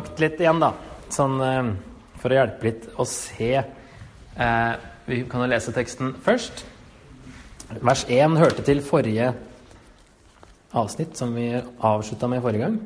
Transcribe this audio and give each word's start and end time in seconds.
fargelagt 0.00 0.20
litt 0.20 0.40
igjen, 0.40 0.60
da. 0.60 0.72
Sånn 1.12 1.40
eh, 1.44 1.70
for 2.20 2.32
å 2.32 2.38
hjelpe 2.38 2.68
litt 2.68 2.88
å 2.96 3.04
se. 3.04 3.52
Eh, 3.60 4.72
vi 5.06 5.24
kan 5.28 5.42
jo 5.42 5.48
lese 5.50 5.72
teksten 5.72 6.14
først. 6.24 6.64
Vers 7.80 8.04
1 8.08 8.38
hørte 8.38 8.64
til 8.64 8.80
forrige 8.82 9.34
avsnitt, 10.72 11.16
som 11.16 11.34
vi 11.34 11.52
avslutta 11.54 12.28
med 12.28 12.42
forrige 12.42 12.64
gang. 12.64 12.78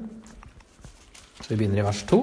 Så 1.40 1.52
vi 1.52 1.60
begynner 1.60 1.82
i 1.82 1.86
vers 1.86 2.02
2. 2.08 2.20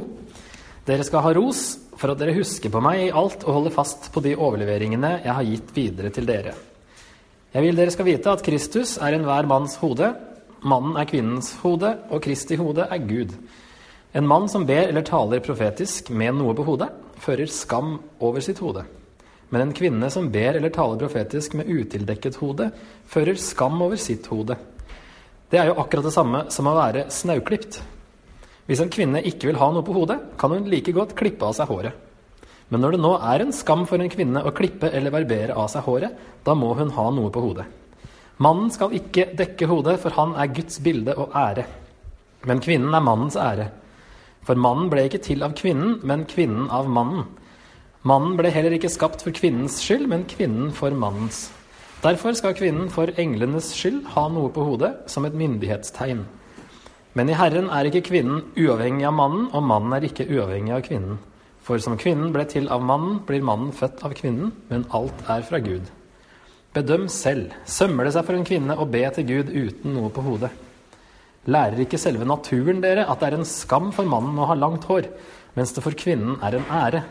Dere 0.85 1.05
skal 1.05 1.23
ha 1.23 1.33
ros 1.33 1.77
for 1.95 2.11
at 2.11 2.19
dere 2.19 2.35
husker 2.35 2.71
på 2.73 2.81
meg 2.81 3.05
i 3.05 3.13
alt 3.13 3.45
og 3.45 3.53
holder 3.53 3.75
fast 3.75 4.09
på 4.11 4.23
de 4.25 4.33
overleveringene 4.35 5.19
jeg 5.21 5.35
har 5.37 5.47
gitt 5.47 5.73
videre 5.75 6.11
til 6.13 6.25
dere. 6.25 6.55
Jeg 7.53 7.65
vil 7.65 7.77
dere 7.77 7.93
skal 7.93 8.07
vite 8.07 8.31
at 8.31 8.43
Kristus 8.43 8.95
er 8.97 9.13
enhver 9.13 9.45
manns 9.49 9.75
hode, 9.81 10.13
mannen 10.63 10.95
er 10.97 11.09
kvinnens 11.09 11.51
hode, 11.61 11.97
og 12.09 12.23
Kristi 12.23 12.57
hode 12.57 12.87
er 12.87 13.05
Gud. 13.05 13.35
En 14.11 14.27
mann 14.27 14.49
som 14.49 14.65
ber 14.65 14.89
eller 14.89 15.05
taler 15.07 15.39
profetisk 15.39 16.09
med 16.11 16.35
noe 16.35 16.55
på 16.55 16.65
hodet, 16.67 16.89
fører 17.21 17.47
skam 17.47 17.93
over 18.19 18.43
sitt 18.43 18.59
hode. 18.59 18.83
Men 19.51 19.65
en 19.65 19.73
kvinne 19.75 20.09
som 20.11 20.27
ber 20.31 20.57
eller 20.59 20.73
taler 20.75 20.99
profetisk 20.99 21.55
med 21.55 21.69
utildekket 21.71 22.39
hode, 22.41 22.69
fører 23.07 23.39
skam 23.39 23.79
over 23.83 23.99
sitt 23.99 24.27
hode. 24.31 24.57
Det 25.51 25.59
er 25.59 25.71
jo 25.71 25.79
akkurat 25.79 26.07
det 26.07 26.15
samme 26.15 26.43
som 26.51 26.67
å 26.67 26.75
være 26.75 27.07
snauklipt. 27.11 27.81
Hvis 28.67 28.83
en 28.83 28.91
kvinne 28.91 29.23
ikke 29.27 29.49
vil 29.49 29.59
ha 29.59 29.71
noe 29.71 29.83
på 29.83 29.95
hodet, 29.95 30.19
kan 30.39 30.51
hun 30.55 30.67
like 30.71 30.91
godt 30.95 31.15
klippe 31.19 31.47
av 31.47 31.55
seg 31.55 31.71
håret. 31.71 31.95
Men 32.71 32.83
når 32.83 32.95
det 32.95 33.01
nå 33.03 33.11
er 33.31 33.43
en 33.43 33.51
skam 33.55 33.83
for 33.87 33.99
en 33.99 34.11
kvinne 34.11 34.43
å 34.47 34.53
klippe 34.55 34.91
eller 34.91 35.11
barbere 35.11 35.55
av 35.59 35.67
seg 35.71 35.83
håret, 35.87 36.15
da 36.43 36.55
må 36.55 36.71
hun 36.79 36.91
ha 36.95 37.09
noe 37.11 37.31
på 37.31 37.43
hodet. 37.43 37.67
Mannen 38.43 38.71
skal 38.73 38.95
ikke 38.95 39.33
dekke 39.37 39.67
hodet, 39.67 39.97
for 40.03 40.15
han 40.15 40.31
er 40.39 40.51
Guds 40.55 40.79
bilde 40.83 41.15
og 41.19 41.35
ære. 41.35 41.67
Men 42.47 42.63
kvinnen 42.63 42.95
er 42.95 43.03
mannens 43.03 43.35
ære. 43.37 43.67
For 44.45 44.57
mannen 44.57 44.89
ble 44.89 45.05
ikke 45.05 45.21
til 45.21 45.45
av 45.45 45.53
kvinnen, 45.57 45.99
men 46.07 46.25
kvinnen 46.29 46.69
av 46.73 46.89
mannen. 46.89 47.27
Mannen 48.07 48.33
ble 48.39 48.49
heller 48.49 48.73
ikke 48.73 48.89
skapt 48.89 49.21
for 49.21 49.35
kvinnens 49.37 49.77
skyld, 49.83 50.07
men 50.09 50.25
kvinnen 50.29 50.71
for 50.73 50.93
mannens. 50.97 51.51
Derfor 52.01 52.33
skal 52.33 52.55
kvinnen 52.57 52.87
for 52.89 53.11
englenes 53.21 53.69
skyld 53.77 54.07
ha 54.15 54.25
noe 54.33 54.49
på 54.49 54.63
hodet 54.65 54.95
som 55.11 55.27
et 55.27 55.37
myndighetstegn. 55.37 56.23
Men 57.13 57.29
i 57.29 57.35
Herren 57.37 57.67
er 57.69 57.85
ikke 57.85 58.07
kvinnen 58.07 58.47
uavhengig 58.57 59.05
av 59.05 59.13
mannen, 59.13 59.45
og 59.53 59.67
mannen 59.69 59.93
er 59.93 60.07
ikke 60.07 60.25
uavhengig 60.31 60.73
av 60.73 60.81
kvinnen. 60.87 61.19
For 61.61 61.77
som 61.77 61.99
kvinnen 62.01 62.33
ble 62.33 62.47
til 62.49 62.71
av 62.73 62.81
mannen, 62.81 63.19
blir 63.27 63.45
mannen 63.45 63.69
født 63.75 64.01
av 64.07 64.15
kvinnen, 64.17 64.49
men 64.71 64.87
alt 64.97 65.21
er 65.29 65.45
fra 65.45 65.61
Gud. 65.61 65.91
Bedøm 66.73 67.05
selv. 67.11 67.53
Sømmer 67.69 68.07
det 68.07 68.15
seg 68.15 68.25
for 68.25 68.39
en 68.39 68.47
kvinne 68.47 68.79
å 68.79 68.89
be 68.89 69.03
til 69.13 69.27
Gud 69.29 69.53
uten 69.53 69.93
noe 69.93 70.09
på 70.09 70.23
hodet? 70.25 70.49
Lærer 71.49 71.79
ikke 71.81 71.97
selve 71.97 72.27
naturen 72.27 72.83
dere 72.83 73.07
at 73.09 73.21
det 73.21 73.31
er 73.31 73.39
en 73.39 73.47
skam 73.47 73.89
for 73.95 74.05
mannen 74.05 74.37
å 74.37 74.45
ha 74.51 74.57
langt 74.57 74.85
hår, 74.89 75.09
mens 75.57 75.73
det 75.73 75.81
for 75.81 75.97
kvinnen 75.97 76.37
er 76.45 76.59
en 76.59 76.67
ære? 76.69 77.01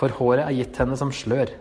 For 0.00 0.12
håret 0.16 0.46
er 0.46 0.56
gitt 0.56 0.80
henne 0.80 0.96
som 0.96 1.12
slør. 1.12 1.52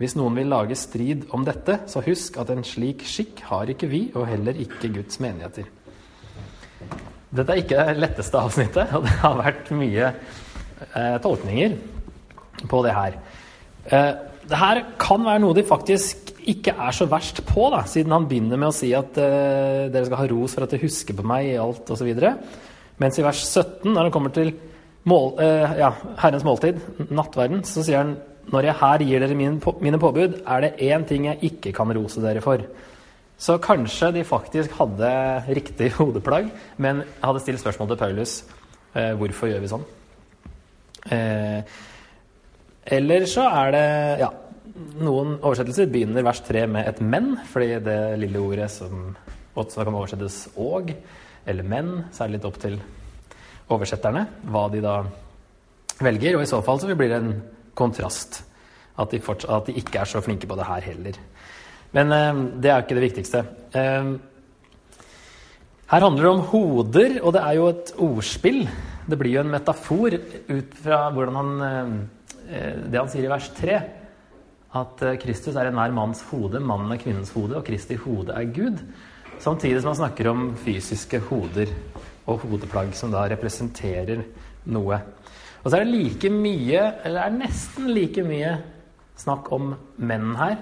Hvis 0.00 0.14
noen 0.16 0.38
vil 0.38 0.48
lage 0.50 0.78
strid 0.78 1.26
om 1.36 1.42
dette, 1.44 1.82
så 1.90 2.02
husk 2.06 2.38
at 2.40 2.50
en 2.54 2.64
slik 2.66 3.02
skikk 3.06 3.42
har 3.50 3.70
ikke 3.70 3.90
vi, 3.90 4.06
og 4.14 4.30
heller 4.30 4.56
ikke 4.62 4.92
Guds 4.94 5.20
menigheter. 5.20 5.66
Dette 7.30 7.52
er 7.52 7.60
ikke 7.60 7.82
det 7.84 7.98
letteste 8.00 8.40
avsnittet, 8.40 8.94
og 8.96 9.04
det 9.06 9.18
har 9.20 9.36
vært 9.38 9.68
mye 9.76 10.08
eh, 10.08 11.16
tolkninger 11.22 11.76
på 12.70 12.80
det 12.86 12.94
her. 12.96 13.18
Eh, 13.90 14.12
det 14.48 14.58
her 14.58 14.80
kan 15.00 15.24
være 15.26 15.42
noe 15.42 15.56
de 15.56 15.66
faktisk 15.66 16.32
ikke 16.50 16.72
er 16.72 16.94
så 16.96 17.06
verst 17.10 17.42
på, 17.46 17.68
da, 17.72 17.82
siden 17.88 18.14
han 18.14 18.26
begynner 18.30 18.60
med 18.60 18.70
å 18.70 18.74
si 18.74 18.90
at 18.96 19.18
uh, 19.20 19.86
dere 19.92 20.06
skal 20.08 20.22
ha 20.22 20.28
ros 20.30 20.56
for 20.56 20.64
at 20.64 20.72
dere 20.72 20.86
husker 20.86 21.16
på 21.16 21.26
meg 21.28 21.50
i 21.50 21.60
alt 21.60 21.92
osv. 21.92 22.10
Mens 23.00 23.20
i 23.20 23.24
vers 23.24 23.42
17, 23.44 23.90
når 23.92 24.06
han 24.06 24.14
kommer 24.14 24.34
til 24.34 24.54
mål, 25.10 25.34
uh, 25.40 25.76
ja, 25.78 25.92
Herrens 26.22 26.46
måltid, 26.46 26.80
nattverden, 27.12 27.62
så 27.68 27.84
sier 27.84 28.02
han 28.02 28.16
når 28.50 28.70
jeg 28.70 28.78
her 28.80 29.04
gir 29.06 29.22
dere 29.22 29.36
mine, 29.38 29.74
mine 29.84 30.00
påbud, 30.00 30.40
er 30.42 30.64
det 30.64 30.72
én 30.88 31.04
ting 31.06 31.28
jeg 31.28 31.52
ikke 31.52 31.74
kan 31.76 31.92
rose 31.94 32.22
dere 32.24 32.42
for. 32.42 32.64
Så 33.40 33.60
kanskje 33.62 34.10
de 34.16 34.26
faktisk 34.26 34.74
hadde 34.80 35.12
riktig 35.52 35.92
hodeplagg, 36.00 36.50
men 36.80 37.04
hadde 37.22 37.44
stilt 37.44 37.62
spørsmål 37.62 37.92
til 37.92 38.02
Paulus 38.02 38.36
uh, 38.96 39.12
hvorfor 39.20 39.52
gjør 39.52 39.64
vi 39.64 39.74
sånn. 39.76 39.88
Eh, 41.08 41.62
eller 42.84 43.26
så 43.28 43.44
er 43.48 43.72
det 43.74 43.86
ja, 44.22 44.30
noen 45.00 45.36
oversettelser 45.38 45.90
begynner 45.92 46.24
vers 46.24 46.40
3 46.46 46.66
med 46.66 46.88
et 46.88 47.00
'men', 47.00 47.36
fordi 47.46 47.80
det 47.84 48.18
lille 48.18 48.38
ordet 48.40 48.70
som 48.70 49.16
også 49.54 49.84
kan 49.84 49.94
oversettes 49.94 50.48
'og' 50.56 50.94
eller 51.46 51.62
'men', 51.62 52.04
så 52.12 52.24
er 52.24 52.28
det 52.28 52.36
litt 52.38 52.44
opp 52.44 52.58
til 52.58 52.80
oversetterne 53.70 54.26
hva 54.50 54.68
de 54.72 54.80
da 54.80 55.02
velger. 56.00 56.36
Og 56.36 56.42
i 56.42 56.50
så 56.50 56.62
fall 56.62 56.80
så 56.80 56.94
blir 56.94 57.08
det 57.08 57.20
en 57.20 57.42
kontrast. 57.74 58.44
At 58.98 59.10
de, 59.10 59.20
at 59.48 59.66
de 59.66 59.76
ikke 59.80 60.00
er 60.00 60.04
så 60.04 60.20
flinke 60.20 60.46
på 60.46 60.56
det 60.58 60.66
her 60.68 60.80
heller. 60.80 61.16
Men 61.92 62.12
eh, 62.12 62.42
det 62.60 62.70
er 62.70 62.82
ikke 62.82 62.98
det 62.98 63.06
viktigste. 63.08 63.44
Eh, 63.74 64.10
her 65.90 66.04
handler 66.06 66.22
det 66.22 66.30
om 66.30 66.44
hoder, 66.52 67.18
og 67.24 67.34
det 67.34 67.42
er 67.42 67.56
jo 67.58 67.68
et 67.72 67.92
ordspill. 67.98 68.60
Det 69.10 69.18
blir 69.18 69.38
jo 69.38 69.44
en 69.44 69.50
metafor 69.50 70.14
ut 70.14 70.76
fra 70.84 71.00
hvordan 71.10 71.38
han, 71.40 71.50
eh, 71.66 71.94
det 72.50 72.98
han 72.98 73.10
sier 73.10 73.26
i 73.26 73.30
vers 73.30 73.48
3. 73.56 73.78
At 74.80 75.02
Kristus 75.22 75.56
er 75.58 75.70
enhver 75.70 75.94
manns 75.94 76.22
hode, 76.30 76.60
mannen 76.62 76.92
er 76.94 77.00
kvinnens 77.02 77.32
hode, 77.34 77.56
og 77.58 77.66
Kristi 77.66 77.96
hode 77.98 78.34
er 78.34 78.50
Gud. 78.54 78.82
Samtidig 79.40 79.80
som 79.80 79.92
han 79.92 80.00
snakker 80.02 80.28
om 80.30 80.50
fysiske 80.60 81.22
hoder 81.30 81.70
og 82.28 82.42
hodeplagg 82.44 82.92
som 82.98 83.12
da 83.14 83.24
representerer 83.32 84.20
noe. 84.70 84.98
Og 85.60 85.68
så 85.68 85.78
er 85.78 85.84
det 85.84 85.94
like 85.94 86.30
mye, 86.32 86.82
eller 87.04 87.24
er 87.24 87.38
nesten 87.38 87.90
like 87.92 88.24
mye, 88.24 88.56
snakk 89.20 89.50
om 89.52 89.74
menn 90.00 90.34
her 90.38 90.58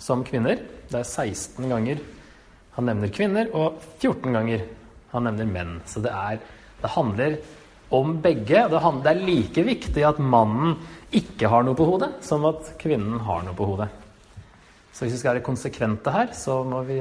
som 0.00 0.24
kvinner. 0.26 0.60
Det 0.90 1.00
er 1.00 1.06
16 1.06 1.70
ganger 1.70 2.02
han 2.76 2.86
nevner 2.86 3.10
kvinner, 3.14 3.50
og 3.54 3.80
14 4.00 4.34
ganger 4.34 4.66
han 5.12 5.26
nevner 5.26 5.48
menn. 5.50 5.72
Så 5.90 6.02
det, 6.04 6.12
er, 6.14 6.38
det 6.82 6.92
handler 6.94 7.38
om 7.90 8.14
begge. 8.22 8.66
Det, 8.70 8.80
er 9.10 9.24
like 9.24 9.64
viktig 9.66 10.04
at 10.06 10.20
mannen 10.22 10.76
ikke 11.16 11.50
har 11.50 11.64
noe 11.66 11.78
på 11.78 11.88
hodet, 11.88 12.12
som 12.24 12.46
at 12.48 12.74
kvinnen 12.80 13.18
har 13.26 13.42
noe 13.46 13.56
på 13.58 13.66
hodet. 13.72 13.90
Så 14.92 15.04
hvis 15.04 15.16
vi 15.16 15.20
skal 15.22 15.36
være 15.36 15.46
konsekvente 15.46 16.14
her, 16.14 16.32
så 16.36 16.60
må 16.66 16.82
vi 16.86 17.00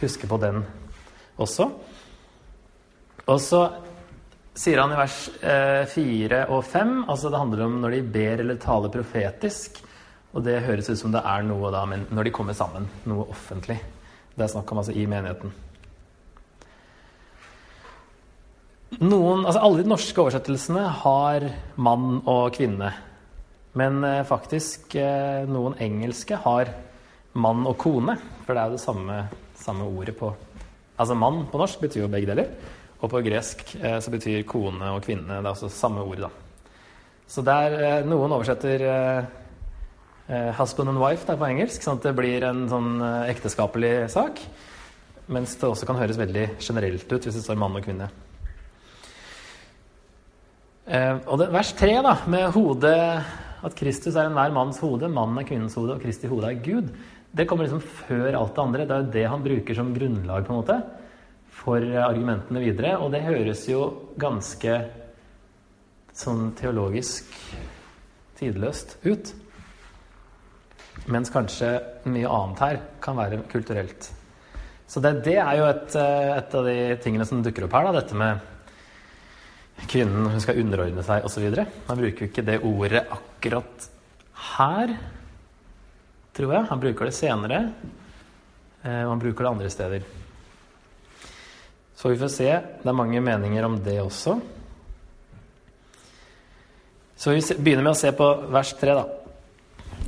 huske 0.00 0.28
på 0.28 0.38
den 0.40 0.62
også. 1.40 1.68
Og 3.26 3.40
så 3.42 3.62
sier 4.56 4.80
han 4.80 4.94
i 4.94 4.98
vers 4.98 5.18
eh, 5.44 5.82
4 5.90 6.46
og 6.54 6.62
5 6.64 6.92
altså 7.10 7.30
Det 7.32 7.40
handler 7.42 7.64
om 7.66 7.74
når 7.82 7.96
de 7.96 8.06
ber 8.14 8.42
eller 8.44 8.60
taler 8.60 8.92
profetisk. 8.92 9.82
Og 10.36 10.44
det 10.44 10.62
høres 10.66 10.90
ut 10.90 11.00
som 11.00 11.12
det 11.14 11.24
er 11.24 11.44
noe 11.46 11.70
da, 11.72 11.84
men 11.88 12.04
når 12.12 12.28
de 12.28 12.34
kommer 12.34 12.56
sammen, 12.56 12.88
noe 13.08 13.28
offentlig. 13.32 13.78
Det 14.36 14.44
er 14.44 14.52
snakk 14.52 14.72
om 14.72 14.82
altså 14.82 14.92
i 14.92 15.06
menigheten. 15.08 15.52
Noen, 18.94 19.42
altså 19.42 19.60
Alle 19.66 19.82
de 19.82 19.90
norske 19.90 20.20
oversettelsene 20.22 20.84
har 21.02 21.44
mann 21.82 22.20
og 22.22 22.54
kvinne. 22.54 22.92
Men 23.76 23.98
eh, 24.06 24.22
faktisk 24.24 24.94
eh, 24.96 25.42
noen 25.50 25.74
engelske 25.82 26.38
har 26.44 26.70
mann 27.36 27.66
og 27.66 27.74
kone. 27.82 28.14
For 28.44 28.54
det 28.54 28.62
er 28.62 28.70
jo 28.70 28.78
det 28.78 28.84
samme, 28.84 29.20
samme, 29.58 29.88
ordet 29.90 30.16
på 30.18 30.34
Altså 30.96 31.12
mann 31.12 31.42
på 31.50 31.58
norsk 31.60 31.82
betyr 31.82 32.06
jo 32.06 32.08
begge 32.08 32.30
deler. 32.30 32.46
Og 33.02 33.10
på 33.12 33.20
gresk 33.26 33.74
eh, 33.76 33.98
så 34.00 34.12
betyr 34.14 34.46
kone 34.48 34.94
og 34.94 35.02
kvinne. 35.04 35.28
Det 35.28 35.42
er 35.42 35.50
altså 35.50 35.68
samme 35.68 36.06
ord, 36.06 36.22
da. 36.22 36.30
Så 37.28 37.42
der 37.42 38.06
noen 38.06 38.32
oversetter 38.32 39.26
'husband 40.26 40.88
and 40.88 40.98
wife' 40.98 41.26
det 41.26 41.34
er 41.34 41.38
på 41.38 41.48
engelsk, 41.50 41.82
sånn 41.82 41.98
at 41.98 42.06
det 42.06 42.14
blir 42.14 42.44
en 42.46 42.68
sånn 42.70 43.02
ekteskapelig 43.02 44.10
sak. 44.10 44.38
Mens 45.26 45.56
det 45.58 45.68
også 45.68 45.86
kan 45.86 45.98
høres 45.98 46.18
veldig 46.18 46.46
generelt 46.60 47.12
ut 47.12 47.26
hvis 47.26 47.34
det 47.34 47.42
står 47.42 47.58
mann 47.58 47.74
og 47.74 47.82
kvinne. 47.82 48.08
Eh, 50.86 51.16
og 51.26 51.40
det, 51.40 51.50
vers 51.50 51.72
tre, 51.74 51.96
da, 51.98 52.12
med 52.30 52.52
hodet 52.54 52.94
At 53.66 53.74
Kristus 53.74 54.14
er 54.14 54.28
enhver 54.28 54.52
manns 54.54 54.78
hode, 54.78 55.08
mannen 55.10 55.40
er 55.40 55.46
kvinnens 55.48 55.74
hode, 55.74 55.96
og 55.96 56.02
Kristi 56.04 56.28
hode 56.30 56.46
er 56.46 56.60
Gud. 56.62 56.92
Det 57.34 57.46
kommer 57.48 57.66
liksom 57.66 57.82
før 57.82 58.36
alt 58.38 58.54
det 58.54 58.62
andre. 58.62 58.84
Det 58.86 58.94
er 58.94 59.02
jo 59.02 59.14
det 59.16 59.24
han 59.32 59.42
bruker 59.42 59.78
som 59.78 59.94
grunnlag 59.96 60.46
på 60.46 60.54
en 60.54 60.60
måte 60.60 60.76
for 61.56 61.82
argumentene 61.82 62.62
videre. 62.62 62.94
Og 63.02 63.10
det 63.12 63.24
høres 63.26 63.64
jo 63.66 63.80
ganske 64.20 64.76
sånn 66.16 66.52
teologisk 66.56 67.34
tidløst 68.38 68.96
ut. 69.08 69.32
Mens 71.12 71.32
kanskje 71.32 71.74
mye 72.08 72.30
annet 72.30 72.62
her 72.62 72.80
kan 73.02 73.18
være 73.18 73.42
kulturelt. 73.50 74.10
Så 74.86 75.02
det, 75.02 75.16
det 75.26 75.36
er 75.42 75.58
jo 75.58 75.66
et, 75.66 75.96
eh, 75.98 76.36
et, 76.36 76.54
av 76.54 76.68
de 76.68 76.78
tingene 77.02 77.26
som 77.26 77.42
dukker 77.42 77.66
opp 77.66 77.74
her. 77.74 77.88
Da, 77.88 78.00
dette 78.00 78.18
med 78.18 78.52
kvinnen 79.84 80.30
hun 80.32 80.40
skal 80.42 80.60
underordne 80.62 81.04
seg 81.04 81.26
osv. 81.28 81.46
Han 81.88 82.00
bruker 82.00 82.24
jo 82.24 82.30
ikke 82.30 82.46
det 82.46 82.62
ordet 82.64 83.04
akkurat 83.12 83.88
her, 84.56 84.96
tror 86.36 86.54
jeg. 86.56 86.68
Han 86.70 86.82
bruker 86.82 87.08
det 87.08 87.16
senere. 87.16 87.60
Eh, 88.82 89.02
og 89.04 89.14
han 89.14 89.22
bruker 89.22 89.44
det 89.44 89.52
andre 89.52 89.72
steder. 89.72 90.06
Så 91.96 92.12
vi 92.12 92.20
får 92.20 92.32
se. 92.32 92.50
Det 92.82 92.90
er 92.90 92.96
mange 92.96 93.20
meninger 93.24 93.64
om 93.66 93.78
det 93.82 93.98
også. 94.02 94.36
Så 97.16 97.32
vi 97.32 97.40
begynner 97.56 97.86
med 97.86 97.94
å 97.94 97.98
se 97.98 98.12
på 98.12 98.26
vers 98.52 98.74
3, 98.76 98.96
da. 98.98 99.06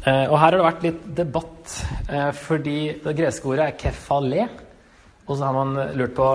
Eh, 0.04 0.26
og 0.28 0.36
her 0.36 0.44
har 0.44 0.56
det 0.56 0.66
vært 0.66 0.84
litt 0.84 1.06
debatt, 1.16 1.78
eh, 2.08 2.30
fordi 2.36 2.78
det 3.04 3.16
greske 3.16 3.48
ordet 3.48 3.66
er 3.66 3.78
kefale. 3.80 4.48
Og 5.26 5.36
så 5.36 5.44
har 5.44 5.56
man 5.56 5.96
lurt 5.96 6.14
på 6.14 6.28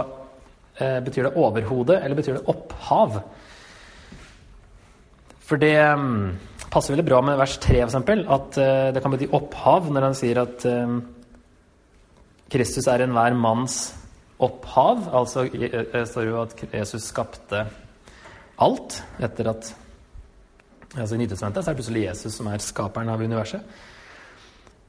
betyr 1.05 1.27
det 1.27 1.37
overhode 1.39 1.97
eller 1.99 2.17
betyr 2.17 2.37
det 2.37 2.47
opphav. 2.51 3.19
For 5.43 5.59
det 5.59 5.75
um, 5.93 6.31
passer 6.71 6.95
veldig 6.95 7.07
bra 7.07 7.19
med 7.25 7.39
vers 7.39 7.57
3, 7.61 7.83
f.eks., 7.83 7.97
at 7.99 8.59
uh, 8.61 8.87
det 8.95 9.03
kan 9.03 9.13
bety 9.13 9.27
opphav 9.35 9.89
når 9.91 10.07
han 10.07 10.17
sier 10.17 10.39
at 10.45 10.65
um, 10.69 11.01
Kristus 12.53 12.87
er 12.87 13.03
enhver 13.03 13.35
manns 13.35 13.77
opphav. 14.43 15.07
Altså 15.11 15.47
det 15.51 16.05
står 16.09 16.29
jo 16.29 16.41
at 16.41 16.55
Jesus 16.69 17.09
skapte 17.11 17.65
alt 18.63 18.99
etter 19.23 19.49
at 19.51 19.71
altså 20.93 21.15
I 21.15 21.23
Nytestamentet 21.23 21.63
er 21.63 21.73
det 21.73 21.79
plutselig 21.79 22.05
Jesus 22.05 22.37
som 22.37 22.49
er 22.51 22.61
skaperen 22.61 23.09
av 23.09 23.21
universet. 23.23 23.63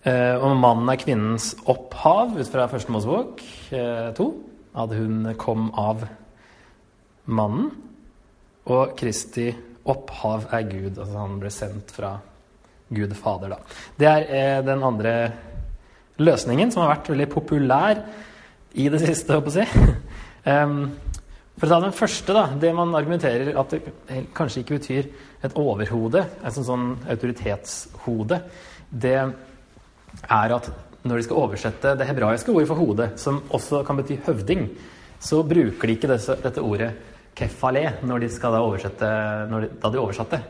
Og 0.05 0.51
mannen 0.61 0.91
er 0.93 1.01
kvinnens 1.01 1.55
opphav 1.65 2.35
ut 2.37 2.51
fra 2.53 2.67
første 2.69 2.93
Mosebok 2.93 3.41
to. 4.19 4.27
2. 4.27 4.54
At 4.75 4.93
hun 4.97 5.31
kom 5.39 5.69
av 5.79 6.05
mannen. 7.31 7.71
Og 8.65 8.95
Kristi 8.99 9.51
opphav 9.85 10.49
er 10.57 10.69
Gud. 10.69 10.99
Altså 10.99 11.19
han 11.19 11.41
ble 11.43 11.53
sendt 11.53 11.93
fra 11.95 12.17
Gud 12.95 13.15
Fader, 13.17 13.55
da. 13.55 13.59
Det 13.99 14.09
er 14.11 14.27
uh, 14.29 14.67
den 14.67 14.85
andre 14.85 15.15
løsningen 16.21 16.71
som 16.71 16.85
har 16.85 16.95
vært 16.95 17.11
veldig 17.11 17.31
populær 17.33 18.05
i 18.75 18.87
det 18.91 19.01
siste, 19.03 19.35
håper 19.35 19.55
jeg 19.55 19.67
å 19.67 19.75
si. 19.75 20.91
for 21.55 21.67
å 21.67 21.71
ta 21.71 21.81
den 21.85 21.97
første, 21.97 22.35
da. 22.35 22.45
Det 22.61 22.73
man 22.77 22.95
argumenterer 22.99 23.55
at 23.59 23.75
det 23.75 24.23
kanskje 24.37 24.63
ikke 24.63 24.79
betyr 24.79 25.11
et 25.45 25.59
overhode, 25.61 26.25
et 26.43 26.55
sånn, 26.57 26.67
sånn 26.67 26.87
autoritetshode, 27.11 28.41
det 28.91 29.19
er 29.21 30.55
at 30.57 30.71
når 31.05 31.21
de 31.21 31.25
skal 31.27 31.41
oversette 31.41 31.95
det 32.01 32.07
hebraiske 32.09 32.53
ordet 32.53 32.69
for 32.71 32.81
hode, 32.81 33.11
som 33.21 33.43
også 33.53 33.83
kan 33.85 33.99
bety 34.01 34.17
høvding, 34.25 34.69
så 35.21 35.43
bruker 35.45 35.89
de 35.89 35.97
ikke 35.97 36.09
dette, 36.11 36.37
dette 36.45 36.65
ordet 36.65 36.91
kefale 37.37 37.85
når 38.07 38.25
de 38.25 38.31
skal 38.33 38.55
da 38.55 38.63
oversette 38.65 39.11
de, 39.51 39.69
Da 39.83 39.91
de 39.91 40.01
oversatte 40.01 40.41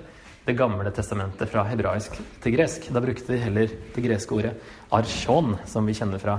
Det 0.45 0.56
gamle 0.56 0.91
testamentet 0.93 1.49
fra 1.49 1.65
hebraisk 1.65 2.19
til 2.43 2.53
gresk. 2.53 2.91
Da 2.93 3.01
brukte 3.01 3.33
de 3.33 3.39
heller 3.41 3.71
det 3.95 4.03
greske 4.05 4.35
ordet 4.37 4.53
archon, 4.93 5.56
som 5.65 5.87
vi 5.87 5.95
kjenner 5.97 6.21
fra 6.21 6.37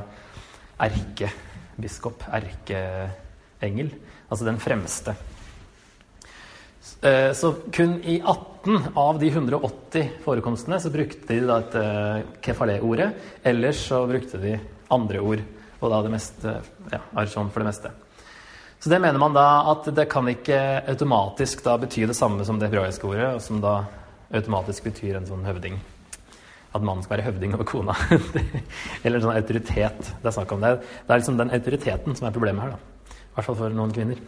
erkebiskop, 0.77 2.21
erkeengel. 2.29 3.89
Altså 4.29 4.45
den 4.45 4.61
fremste. 4.61 5.15
Eh, 7.05 7.33
så 7.33 7.53
kun 7.71 7.99
i 8.03 8.21
18 8.25 8.87
av 8.93 9.19
de 9.19 9.27
180 9.29 10.09
forekomstene 10.23 10.79
så 10.81 10.89
brukte 10.89 11.27
de 11.29 11.43
da 11.45 11.59
et 11.61 11.75
eh, 11.77 12.23
kefale-ordet. 12.47 13.11
Ellers 13.45 13.83
så 13.91 13.99
brukte 14.09 14.39
de 14.41 14.55
andre 14.89 15.21
ord, 15.21 15.43
og 15.81 15.91
da 15.93 15.99
det 16.01 16.13
meste 16.15 16.55
ja, 16.89 17.03
archon 17.13 17.51
for 17.53 17.61
det 17.61 17.67
meste. 17.69 17.91
Så 18.81 18.89
det 18.89 18.97
mener 19.03 19.21
man 19.21 19.35
da 19.37 19.45
at 19.69 19.91
det 19.97 20.07
kan 20.09 20.25
ikke 20.31 20.57
automatisk 20.95 21.61
da 21.65 21.75
bety 21.81 22.07
det 22.09 22.17
samme 22.17 22.45
som 22.47 22.57
det 22.57 22.71
hebraiske 22.71 23.05
ordet, 23.05 23.29
som 23.45 23.61
da 23.61 23.83
automatisk 24.33 24.89
betyr 24.89 25.19
en 25.19 25.29
sånn 25.29 25.45
høvding. 25.45 25.77
At 26.73 26.81
mannen 26.81 27.05
skal 27.05 27.19
være 27.19 27.27
høvding 27.29 27.53
over 27.53 27.69
kona. 27.69 27.93
Eller 29.03 29.19
en 29.19 29.27
sånn 29.27 29.37
autoritet. 29.37 30.09
Det 30.09 30.31
er 30.31 30.37
snakk 30.39 30.57
om 30.57 30.65
det. 30.65 30.73
Det 31.05 31.13
er 31.13 31.21
liksom 31.21 31.37
den 31.37 31.53
autoriteten 31.53 32.17
som 32.17 32.27
er 32.27 32.35
problemet 32.35 32.65
her, 32.65 32.75
da. 32.75 33.13
I 33.13 33.37
hvert 33.37 33.49
fall 33.51 33.61
for 33.61 33.77
noen 33.77 33.93
kvinner. 33.93 34.25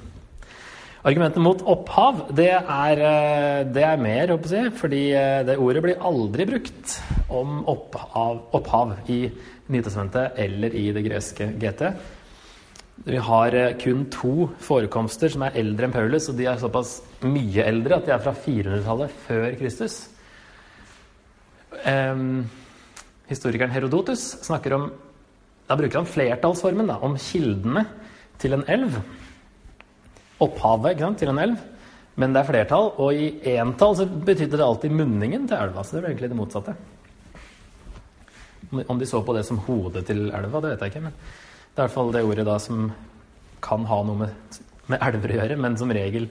Argumentet 1.08 1.40
mot 1.40 1.62
opphav, 1.72 2.26
det 2.36 2.50
er, 2.52 3.00
eh, 3.00 3.62
det 3.72 3.84
er 3.86 4.00
mer, 4.02 4.34
håper 4.34 4.56
jeg, 4.58 4.72
fordi 4.76 5.04
eh, 5.16 5.44
det 5.48 5.56
ordet 5.56 5.84
blir 5.86 6.02
aldri 6.04 6.44
brukt 6.50 6.98
om 7.32 7.62
opphav, 7.64 8.42
opphav 8.58 8.92
i 9.08 9.22
Nytestamentet 9.72 10.36
eller 10.44 10.76
i 10.76 10.90
det 10.96 11.04
greske 11.06 11.48
GT. 11.62 11.86
Vi 13.08 13.22
har 13.24 13.56
eh, 13.56 13.78
kun 13.80 14.04
to 14.12 14.50
forekomster 14.60 15.32
som 15.32 15.46
er 15.48 15.56
eldre 15.62 15.88
enn 15.88 15.96
Paulus, 15.96 16.28
og 16.28 16.36
de 16.36 16.50
er 16.52 16.60
såpass 16.60 16.98
mye 17.24 17.64
eldre 17.64 18.02
at 18.02 18.10
de 18.10 18.12
er 18.18 18.26
fra 18.26 18.34
400-tallet 18.36 19.14
før 19.30 19.56
Kristus. 19.62 19.96
Um, 21.88 22.50
historikeren 23.30 23.72
Herodotus 23.72 24.24
snakker 24.48 24.74
om 24.74 24.86
Da 25.68 25.76
bruker 25.76 26.00
han 26.00 26.08
flertallsformen 26.08 26.88
da, 26.88 26.96
om 27.04 27.16
kildene 27.20 27.86
til 28.40 28.56
en 28.56 28.68
elv. 28.72 29.00
Opphavet 30.44 31.02
til 31.20 31.32
en 31.32 31.42
elv. 31.42 31.58
Men 32.18 32.34
det 32.34 32.42
er 32.42 32.50
flertall, 32.50 32.92
og 32.98 33.14
i 33.14 33.58
entall 33.58 33.94
så 33.98 34.08
betydde 34.10 34.58
det 34.58 34.66
alltid 34.66 34.94
munningen 34.94 35.46
til 35.50 35.58
elva. 35.58 35.84
Så 35.86 35.98
det 35.98 36.04
var 36.04 36.10
egentlig 36.10 36.32
det 36.32 36.40
motsatte. 36.40 36.74
Om 38.88 39.00
de 39.00 39.06
så 39.08 39.22
på 39.24 39.36
det 39.38 39.46
som 39.46 39.62
hodet 39.68 40.08
til 40.10 40.32
elva, 40.34 40.62
det 40.64 40.74
vet 40.74 40.88
jeg 40.88 40.96
ikke. 40.96 41.04
men 41.06 41.14
det 41.78 41.84
er 41.84 41.86
i 41.86 41.92
hvert 41.92 41.94
fall 41.94 42.10
det 42.10 42.24
ordet 42.26 42.44
da 42.48 42.56
som 42.58 42.88
kan 43.62 43.84
ha 43.86 43.98
noe 44.02 44.18
med, 44.18 44.56
med 44.90 45.04
elver 45.06 45.30
å 45.30 45.36
gjøre, 45.38 45.58
men 45.62 45.76
som 45.78 45.92
regel, 45.94 46.26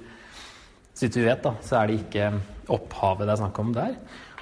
så 0.96 1.06
vi 1.06 1.22
vet, 1.22 1.44
da, 1.44 1.52
så 1.62 1.76
er 1.78 1.86
det 1.86 2.00
ikke 2.00 2.30
opphavet 2.74 3.28
det 3.28 3.36
er 3.36 3.38
snakk 3.44 3.60
om 3.62 3.70
der. 3.76 3.94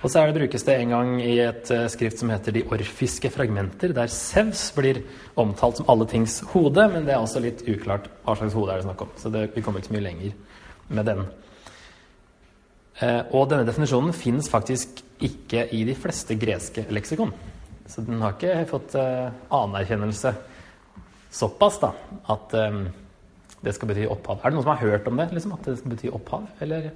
Og 0.05 0.11
så 0.13 0.21
det, 0.29 0.37
brukes 0.37 0.67
det 0.67 0.75
en 0.77 0.91
gang 0.93 1.13
i 1.25 1.39
et 1.41 1.71
uh, 1.73 1.87
skrift 1.89 2.21
som 2.21 2.29
heter 2.29 2.53
De 2.53 2.63
orfiske 2.77 3.31
fragmenter, 3.33 3.95
der 3.97 4.11
Sevs 4.13 4.67
blir 4.77 5.01
omtalt 5.41 5.79
som 5.81 5.87
alle 5.89 6.05
tings 6.11 6.43
hode, 6.53 6.83
men 6.93 7.07
det 7.07 7.15
er 7.15 7.23
også 7.23 7.41
litt 7.41 7.63
uklart 7.65 8.11
hva 8.27 8.35
slags 8.37 8.53
hode 8.53 8.75
er 8.75 8.83
det 8.83 8.85
snakk 8.85 9.05
om. 9.07 9.15
Så 9.17 9.31
det, 9.33 9.47
vi 9.55 9.63
kommer 9.65 9.81
ikke 9.81 9.89
så 9.89 9.95
mye 9.95 10.05
lenger 10.05 10.35
med 10.99 11.09
den. 11.09 11.23
Uh, 13.01 13.23
og 13.33 13.47
denne 13.49 13.65
definisjonen 13.65 14.13
fins 14.13 14.51
faktisk 14.53 15.01
ikke 15.25 15.63
i 15.73 15.81
de 15.89 15.95
fleste 15.97 16.37
greske 16.37 16.85
leksikon. 16.93 17.33
Så 17.89 18.05
den 18.05 18.21
har 18.21 18.37
ikke 18.37 18.67
fått 18.69 18.97
uh, 19.01 19.31
anerkjennelse 19.57 20.35
såpass 21.35 21.79
da, 21.81 21.89
at 22.31 22.53
det 23.65 23.73
skal 23.75 23.89
bety 23.91 24.05
opphav. 24.07 24.37
Er 24.39 24.53
det 24.53 24.55
noen 24.55 24.67
som 24.67 24.71
har 24.71 24.85
hørt 24.85 25.09
om 25.11 25.17
det, 25.19 25.27
liksom, 25.35 25.57
at 25.57 25.65
det 25.67 25.79
skal 25.81 25.95
bety 25.97 26.13
opphav? 26.15 26.45
Eller 26.63 26.93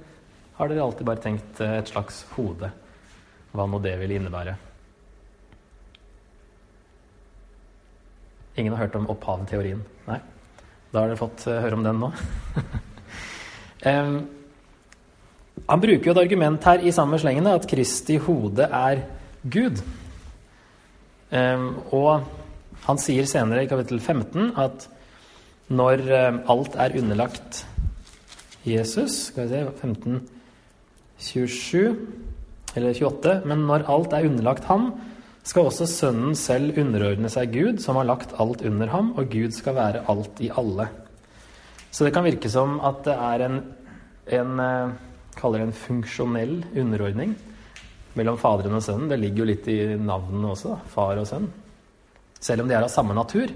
har 0.55 0.69
dere 0.69 0.85
alltid 0.85 1.09
bare 1.09 1.19
tenkt 1.25 1.59
et 1.65 1.91
slags 1.91 2.21
hode? 2.37 2.69
Hva 3.53 3.65
nå 3.65 3.79
det 3.81 3.95
vil 4.01 4.15
innebære? 4.17 4.55
Ingen 8.59 8.75
har 8.75 8.85
hørt 8.85 8.97
om 8.99 9.07
opphavteorien? 9.13 9.81
Nei? 10.09 10.19
Da 10.91 11.01
har 11.01 11.11
dere 11.11 11.19
fått 11.19 11.45
uh, 11.47 11.59
høre 11.63 11.77
om 11.77 11.85
den 11.85 12.01
nå. 12.01 12.09
um, 13.91 14.19
han 15.69 15.81
bruker 15.83 16.09
jo 16.09 16.15
et 16.15 16.21
argument 16.23 16.65
her 16.65 16.83
i 16.83 16.93
samme 16.95 17.19
slengen 17.21 17.47
at 17.49 17.67
Kristi 17.69 18.17
hode 18.25 18.65
er 18.65 19.03
Gud. 19.53 19.81
Um, 21.29 21.67
og 21.93 22.25
han 22.87 23.01
sier 23.01 23.27
senere 23.29 23.65
i 23.65 23.69
kapittel 23.69 24.01
15 24.01 24.55
at 24.59 24.87
når 25.69 26.01
eh, 26.09 26.37
alt 26.49 26.73
er 26.81 26.95
underlagt 26.97 27.59
Jesus 28.65 29.27
Skal 29.29 29.45
vi 29.45 29.49
se 29.51 29.59
15, 29.81 30.15
27 31.21 31.97
eller 32.77 32.93
28 32.93 33.41
Men 33.49 33.65
når 33.69 33.87
alt 33.89 34.13
er 34.13 34.27
underlagt 34.29 34.67
ham, 34.69 34.91
skal 35.43 35.69
også 35.69 35.87
Sønnen 35.89 36.35
selv 36.37 36.77
underordne 36.77 37.29
seg 37.31 37.53
Gud, 37.55 37.79
som 37.81 37.97
har 37.97 38.07
lagt 38.09 38.35
alt 38.41 38.61
under 38.67 38.91
ham, 38.91 39.13
og 39.17 39.31
Gud 39.31 39.55
skal 39.55 39.77
være 39.77 40.03
alt 40.11 40.41
i 40.45 40.51
alle. 40.51 40.89
Så 41.89 42.05
det 42.05 42.13
kan 42.13 42.27
virke 42.27 42.51
som 42.51 42.77
at 42.85 43.01
det 43.07 43.15
er 43.15 43.45
en, 43.47 43.61
en 44.39 44.59
eh, 44.61 44.91
kaller 45.39 45.63
det 45.63 45.69
en 45.69 45.79
funksjonell 45.79 46.59
underordning 46.77 47.33
mellom 48.19 48.37
Faderen 48.41 48.77
og 48.77 48.83
Sønnen. 48.85 49.09
Det 49.09 49.17
ligger 49.21 49.43
jo 49.43 49.49
litt 49.49 49.71
i 49.71 49.79
navnene 49.95 50.53
også, 50.53 50.75
da, 50.75 50.91
far 50.93 51.21
og 51.21 51.27
sønn. 51.29 51.49
Selv 52.39 52.63
om 52.63 52.69
de 52.69 52.75
er 52.77 52.85
av 52.85 52.93
samme 52.93 53.15
natur, 53.17 53.51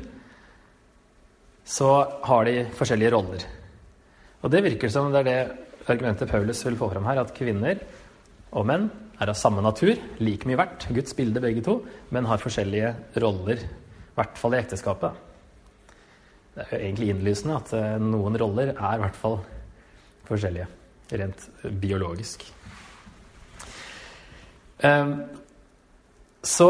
så 1.63 1.91
har 2.25 2.47
de 2.47 2.65
forskjellige 2.75 3.13
roller. 3.13 3.45
Og 4.43 4.51
det 4.51 4.63
virker 4.65 4.91
som 4.91 5.13
det 5.13 5.21
er 5.23 5.29
det 5.29 5.91
argumentet 5.93 6.31
Paulus 6.31 6.63
vil 6.65 6.79
få 6.79 6.89
fram 6.91 7.05
her, 7.07 7.21
at 7.21 7.35
kvinner 7.35 7.79
og 8.53 8.67
menn 8.67 8.89
er 9.21 9.29
av 9.29 9.37
samme 9.37 9.61
natur, 9.63 9.93
like 10.23 10.47
mye 10.49 10.59
verdt, 10.59 10.87
Guds 10.95 11.15
bilde 11.17 11.41
begge 11.43 11.63
to, 11.65 11.77
men 12.13 12.27
har 12.29 12.41
forskjellige 12.41 12.93
roller, 13.23 13.61
i 13.61 14.17
hvert 14.17 14.39
fall 14.39 14.55
i 14.55 14.61
ekteskapet. 14.61 15.21
Det 16.53 16.65
er 16.65 16.73
jo 16.73 16.81
egentlig 16.81 17.09
innlysende 17.13 17.57
at 17.57 17.71
eh, 17.77 17.95
noen 18.01 18.37
roller 18.41 18.73
er 18.73 18.97
i 18.97 19.01
hvert 19.01 19.17
fall 19.17 19.39
forskjellige, 20.27 20.67
rent 21.13 21.47
biologisk. 21.81 22.45
Ehm, 24.83 25.15
så 26.43 26.69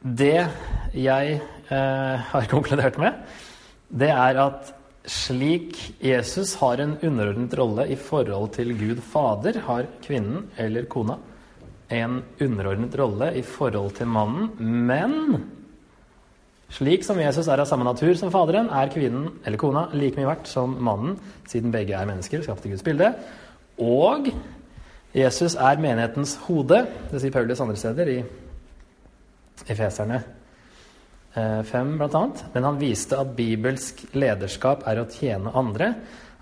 det 0.00 0.46
jeg 0.94 1.38
eh, 1.38 2.26
har 2.32 2.50
konkludert 2.50 2.98
med, 3.00 3.20
det 3.88 4.10
er 4.14 4.40
at 4.44 4.74
slik 5.08 5.78
Jesus 6.04 6.54
har 6.60 6.80
en 6.82 6.96
underordnet 7.02 7.54
rolle 7.56 7.86
i 7.88 7.96
forhold 7.96 8.52
til 8.58 8.74
Gud 8.76 9.00
Fader, 9.04 9.62
har 9.64 9.88
kvinnen 10.04 10.46
eller 10.60 10.88
kona 10.90 11.16
en 11.88 12.20
underordnet 12.44 12.96
rolle 13.00 13.30
i 13.40 13.42
forhold 13.42 13.94
til 13.96 14.10
mannen. 14.12 14.50
Men 14.60 15.46
slik 16.76 17.06
som 17.06 17.20
Jesus 17.20 17.48
er 17.48 17.62
av 17.62 17.68
samme 17.70 17.88
natur 17.88 18.12
som 18.20 18.32
Faderen, 18.32 18.68
er 18.68 18.92
kvinnen 18.92 19.30
eller 19.48 19.60
kona 19.60 19.86
like 19.96 20.20
mye 20.20 20.28
verdt 20.28 20.50
som 20.50 20.76
mannen, 20.84 21.16
siden 21.48 21.72
begge 21.72 21.96
er 21.96 22.08
mennesker 22.08 22.44
skapt 22.44 22.68
i 22.68 22.74
Guds 22.74 22.84
bilde. 22.84 23.14
Og 23.80 24.28
Jesus 25.16 25.56
er 25.56 25.80
menighetens 25.80 26.36
hode, 26.44 26.84
det 27.08 27.22
sier 27.22 27.32
Paulus 27.32 27.64
andre 27.64 27.80
steder, 27.80 28.12
i 28.12 29.68
Efeserne 29.72 30.20
5 31.64 31.92
bl.a. 32.00 32.22
Men 32.54 32.66
han 32.66 32.80
viste 32.80 33.18
at 33.20 33.34
bibelsk 33.36 34.04
lederskap 34.16 34.86
er 34.88 35.00
å 35.02 35.08
tjene 35.12 35.52
andre. 35.56 35.92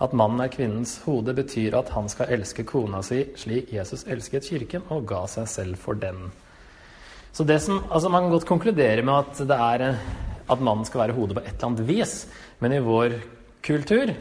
At 0.03 0.13
mannen 0.17 0.43
er 0.45 0.53
kvinnens 0.53 0.99
hode, 1.07 1.33
betyr 1.37 1.79
at 1.79 1.93
han 1.95 2.11
skal 2.13 2.33
elske 2.37 2.67
kona 2.69 3.01
si 3.05 3.23
slik 3.41 3.73
Jesus 3.73 4.05
elsket 4.13 4.49
kirken 4.51 4.85
og 4.93 5.07
ga 5.09 5.23
seg 5.31 5.49
selv 5.49 5.81
for 5.81 5.97
den. 6.01 6.29
Så 7.33 7.45
det 7.45 7.59
som, 7.65 7.83
altså 7.91 8.09
Man 8.09 8.27
kan 8.27 8.33
godt 8.33 8.49
konkludere 8.49 9.03
med 9.05 9.15
at, 9.15 9.41
det 9.49 9.57
er, 9.57 9.99
at 10.49 10.61
mannen 10.61 10.85
skal 10.89 11.05
være 11.05 11.17
hodet 11.17 11.37
på 11.37 11.45
et 11.45 11.55
eller 11.55 11.69
annet 11.71 11.89
vis, 11.89 12.15
men 12.61 12.73
i 12.73 12.85
vår 12.85 13.19
kultur 13.65 14.13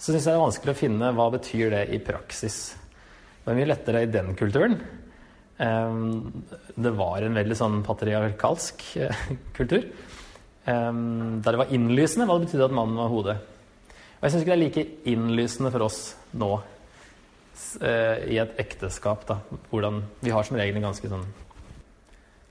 så 0.00 0.14
syns 0.14 0.24
jeg 0.24 0.32
det 0.32 0.38
er 0.38 0.46
vanskelig 0.46 0.72
å 0.72 0.80
finne 0.80 1.12
hva 1.12 1.26
betyr 1.34 1.74
det 1.74 1.82
i 1.92 2.00
praksis. 2.02 2.56
Det 3.44 3.52
er 3.52 3.58
mye 3.58 3.68
lettere 3.68 4.02
i 4.06 4.10
den 4.10 4.32
kulturen. 4.38 4.78
Ehm, 5.60 6.42
det 6.80 6.92
var 6.96 7.20
en 7.22 7.36
veldig 7.36 7.56
sånn 7.58 7.80
patriarkalsk 7.84 8.84
eh, 9.04 9.24
kultur. 9.56 9.84
Ehm, 10.70 11.40
der 11.44 11.56
det 11.56 11.62
var 11.62 11.74
innlysende 11.74 12.26
hva 12.28 12.38
det 12.38 12.48
betydde 12.48 12.70
at 12.70 12.76
mannen 12.76 13.00
var 13.00 13.12
hodet. 13.12 13.36
Og 14.20 14.26
jeg 14.26 14.32
syns 14.32 14.44
ikke 14.44 14.52
det 14.52 14.58
er 14.58 14.64
like 14.64 14.86
innlysende 15.12 15.72
for 15.74 15.86
oss 15.86 16.00
nå 16.40 16.50
eh, 17.84 18.26
i 18.32 18.40
et 18.40 18.56
ekteskap. 18.60 19.26
da, 19.28 19.40
hvordan 19.72 20.02
Vi 20.24 20.32
har 20.32 20.48
som 20.48 20.58
regel 20.60 20.80
en 20.80 20.88
ganske 20.90 21.12
sånn 21.12 21.28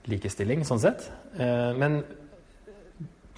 likestilling 0.09 0.65
sånn 0.65 0.81
sett. 0.81 1.09
Eh, 1.37 1.73
men 1.77 2.01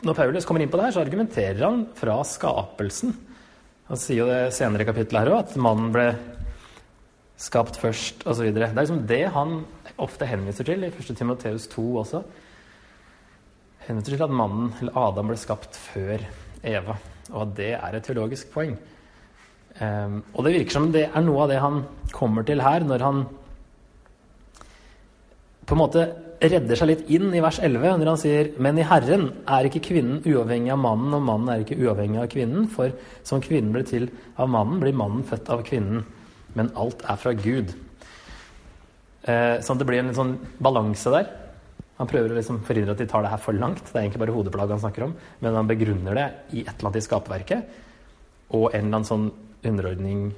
når 0.01 0.17
Paulus 0.17 0.47
kommer 0.47 0.63
inn 0.63 0.71
på 0.71 0.79
det 0.79 0.89
her, 0.89 0.95
så 0.95 1.03
argumenterer 1.03 1.63
han 1.63 1.85
fra 1.95 2.19
skapelsen. 2.27 3.15
Han 3.91 3.99
sier 3.99 4.23
jo 4.23 4.29
det 4.29 4.53
senere 4.55 4.83
i 4.83 4.87
kapittelet 4.87 5.23
her 5.23 5.33
òg, 5.33 5.41
at 5.43 5.59
mannen 5.59 5.91
ble 5.93 6.07
skapt 7.41 7.79
først 7.81 8.25
osv. 8.29 8.51
Det 8.53 8.67
er 8.67 8.77
liksom 8.77 9.03
det 9.09 9.23
han 9.33 9.61
ofte 10.01 10.27
henviser 10.29 10.67
til 10.67 10.85
i 10.85 10.91
1. 10.91 11.11
Timoteus 11.17 11.67
2 11.71 11.85
også. 12.03 12.23
Henviser 13.87 14.15
til 14.15 14.25
at 14.27 14.33
mannen, 14.41 14.71
eller 14.79 14.97
Adam, 15.01 15.31
ble 15.31 15.39
skapt 15.41 15.77
før 15.89 16.21
Eva, 16.61 16.97
og 17.31 17.45
at 17.47 17.53
det 17.57 17.71
er 17.77 17.97
et 17.97 18.05
teologisk 18.05 18.51
poeng. 18.53 18.75
Um, 19.81 20.19
og 20.35 20.45
det 20.45 20.53
virker 20.57 20.75
som 20.75 20.89
det 20.93 21.07
er 21.07 21.23
noe 21.23 21.45
av 21.45 21.49
det 21.49 21.61
han 21.63 21.79
kommer 22.13 22.45
til 22.45 22.61
her, 22.61 22.83
når 22.85 23.05
han 23.05 23.23
på 25.65 25.77
en 25.77 25.79
måte 25.79 26.05
redder 26.41 26.77
seg 26.77 26.89
litt 26.89 27.09
inn 27.13 27.29
i 27.33 27.41
vers 27.41 27.59
11, 27.61 27.99
når 28.01 28.09
han 28.09 28.19
sier 28.19 28.47
Men 28.61 28.79
i 28.81 28.85
Herren 28.85 29.27
er 29.45 29.67
ikke 29.69 29.83
kvinnen 29.91 30.23
uavhengig 30.25 30.73
av 30.73 30.81
mannen, 30.81 31.13
og 31.15 31.25
mannen 31.25 31.51
er 31.53 31.61
ikke 31.63 31.77
uavhengig 31.79 32.21
av 32.21 32.31
kvinnen. 32.33 32.65
For 32.69 32.93
som 33.27 33.41
kvinnen 33.41 33.71
blir 33.73 33.85
til 33.87 34.09
av 34.41 34.49
mannen, 34.51 34.81
blir 34.81 34.97
mannen 34.97 35.23
født 35.27 35.51
av 35.53 35.63
kvinnen. 35.67 36.03
Men 36.57 36.71
alt 36.79 37.03
er 37.07 37.19
fra 37.21 37.33
Gud. 37.37 37.73
Eh, 39.21 39.57
sånn 39.61 39.77
at 39.77 39.83
det 39.83 39.87
blir 39.89 40.01
en 40.01 40.15
sånn 40.17 40.35
balanse 40.61 41.13
der. 41.13 41.29
Han 42.01 42.09
prøver 42.09 42.33
å 42.33 42.37
liksom 42.39 42.63
forhindre 42.65 42.95
at 42.95 43.01
de 43.03 43.07
tar 43.09 43.25
det 43.25 43.31
her 43.33 43.41
for 43.41 43.57
langt. 43.57 43.83
Det 43.85 43.93
er 43.93 44.07
egentlig 44.07 44.23
bare 44.23 44.35
hodeplagg 44.35 44.73
han 44.73 44.81
snakker 44.81 45.05
om. 45.05 45.15
Men 45.43 45.57
han 45.59 45.69
begrunner 45.69 46.17
det 46.17 46.27
i 46.57 46.63
et 46.63 46.73
eller 46.73 46.89
annet 46.89 47.01
i 47.01 47.05
skaperverket. 47.05 47.75
Og 48.57 48.71
en 48.71 48.87
eller 48.87 48.97
annen 48.97 49.09
sånn 49.11 49.27
underordning 49.69 50.31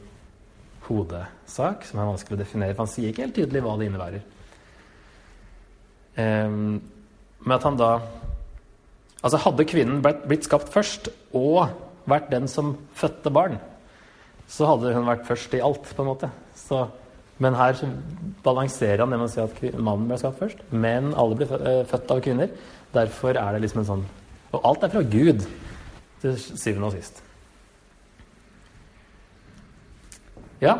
hodesak 0.90 1.86
som 1.88 2.02
er 2.02 2.10
vanskelig 2.12 2.36
å 2.36 2.42
definere. 2.44 2.76
For 2.76 2.84
han 2.84 2.92
sier 2.92 3.14
ikke 3.14 3.24
helt 3.24 3.38
tydelig 3.40 3.64
hva 3.64 3.78
det 3.80 3.88
innebærer. 3.88 4.28
Eh, 6.20 6.60
men 7.44 7.58
at 7.58 7.70
han 7.70 7.80
da 7.80 7.96
Altså 9.24 9.40
hadde 9.40 9.64
kvinnen 9.64 10.02
blitt 10.04 10.44
skapt 10.44 10.68
først 10.74 11.06
og 11.32 11.70
vært 12.12 12.26
den 12.34 12.50
som 12.52 12.74
fødte 12.92 13.32
barn, 13.32 13.54
så 14.50 14.68
hadde 14.70 14.94
hun 14.96 15.08
vært 15.08 15.26
først 15.28 15.56
i 15.58 15.62
alt, 15.64 15.88
på 15.96 16.04
en 16.04 16.12
måte. 16.12 16.30
Så, 16.58 16.84
men 17.44 17.58
her 17.58 17.78
balanserer 18.46 19.04
han 19.04 19.14
det 19.14 19.20
med 19.20 19.30
å 19.30 19.34
si 19.34 19.42
at 19.44 19.62
mannen 19.80 20.08
ble 20.10 20.20
skapt 20.22 20.42
først. 20.42 20.64
Men 20.72 21.12
alle 21.18 21.40
blir 21.40 21.54
eh, 21.60 21.84
født 21.90 22.14
av 22.14 22.24
kvinner. 22.26 22.54
Derfor 22.94 23.40
er 23.40 23.56
det 23.56 23.64
liksom 23.64 23.82
en 23.82 23.90
sånn 23.90 24.08
Og 24.54 24.66
alt 24.70 24.84
er 24.86 24.92
fra 24.94 25.02
Gud, 25.02 25.46
til 26.22 26.36
syvende 26.38 26.92
og 26.92 26.94
sist. 26.94 27.24
Ja, 30.64 30.78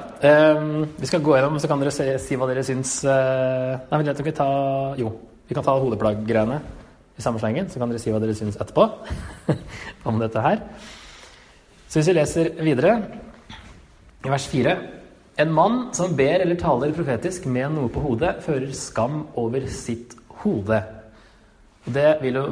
um, 0.56 0.86
vi 0.96 1.10
skal 1.10 1.24
gå 1.26 1.34
gjennom, 1.36 1.58
så 1.60 1.68
kan 1.68 1.82
dere 1.82 1.92
se, 1.92 2.06
si 2.22 2.38
hva 2.40 2.48
dere 2.48 2.62
syns 2.64 3.02
uh, 3.04 3.74
Nei, 3.90 4.00
vi 4.00 4.06
kan 4.06 4.38
ta 4.38 4.48
Jo, 4.96 5.10
vi 5.50 5.58
kan 5.58 5.66
ta 5.66 5.74
hodeplagg-greiene 5.76 6.62
i 7.18 7.22
samme 7.22 7.42
slengen, 7.42 7.68
så 7.70 7.82
kan 7.82 7.92
dere 7.92 8.00
si 8.02 8.14
hva 8.14 8.22
dere 8.24 8.36
syns 8.38 8.56
etterpå 8.58 8.88
om 10.10 10.22
dette 10.22 10.42
her. 10.42 10.64
Så 11.86 12.00
hvis 12.00 12.10
vi 12.10 12.16
leser 12.16 12.50
videre, 12.66 12.96
i 14.24 14.30
vers 14.30 14.48
4 14.48 14.78
En 15.36 15.54
mann 15.54 15.94
som 15.94 16.16
ber 16.16 16.40
eller 16.44 16.56
taler 16.60 16.94
profetisk 16.96 17.48
med 17.50 17.74
noe 17.74 17.90
på 17.92 18.04
hodet, 18.04 18.38
fører 18.46 18.70
skam 18.78 19.24
over 19.40 19.66
sitt 19.66 20.14
hode. 20.44 20.78
Det 21.84 22.20
vil 22.22 22.38
jo 22.38 22.44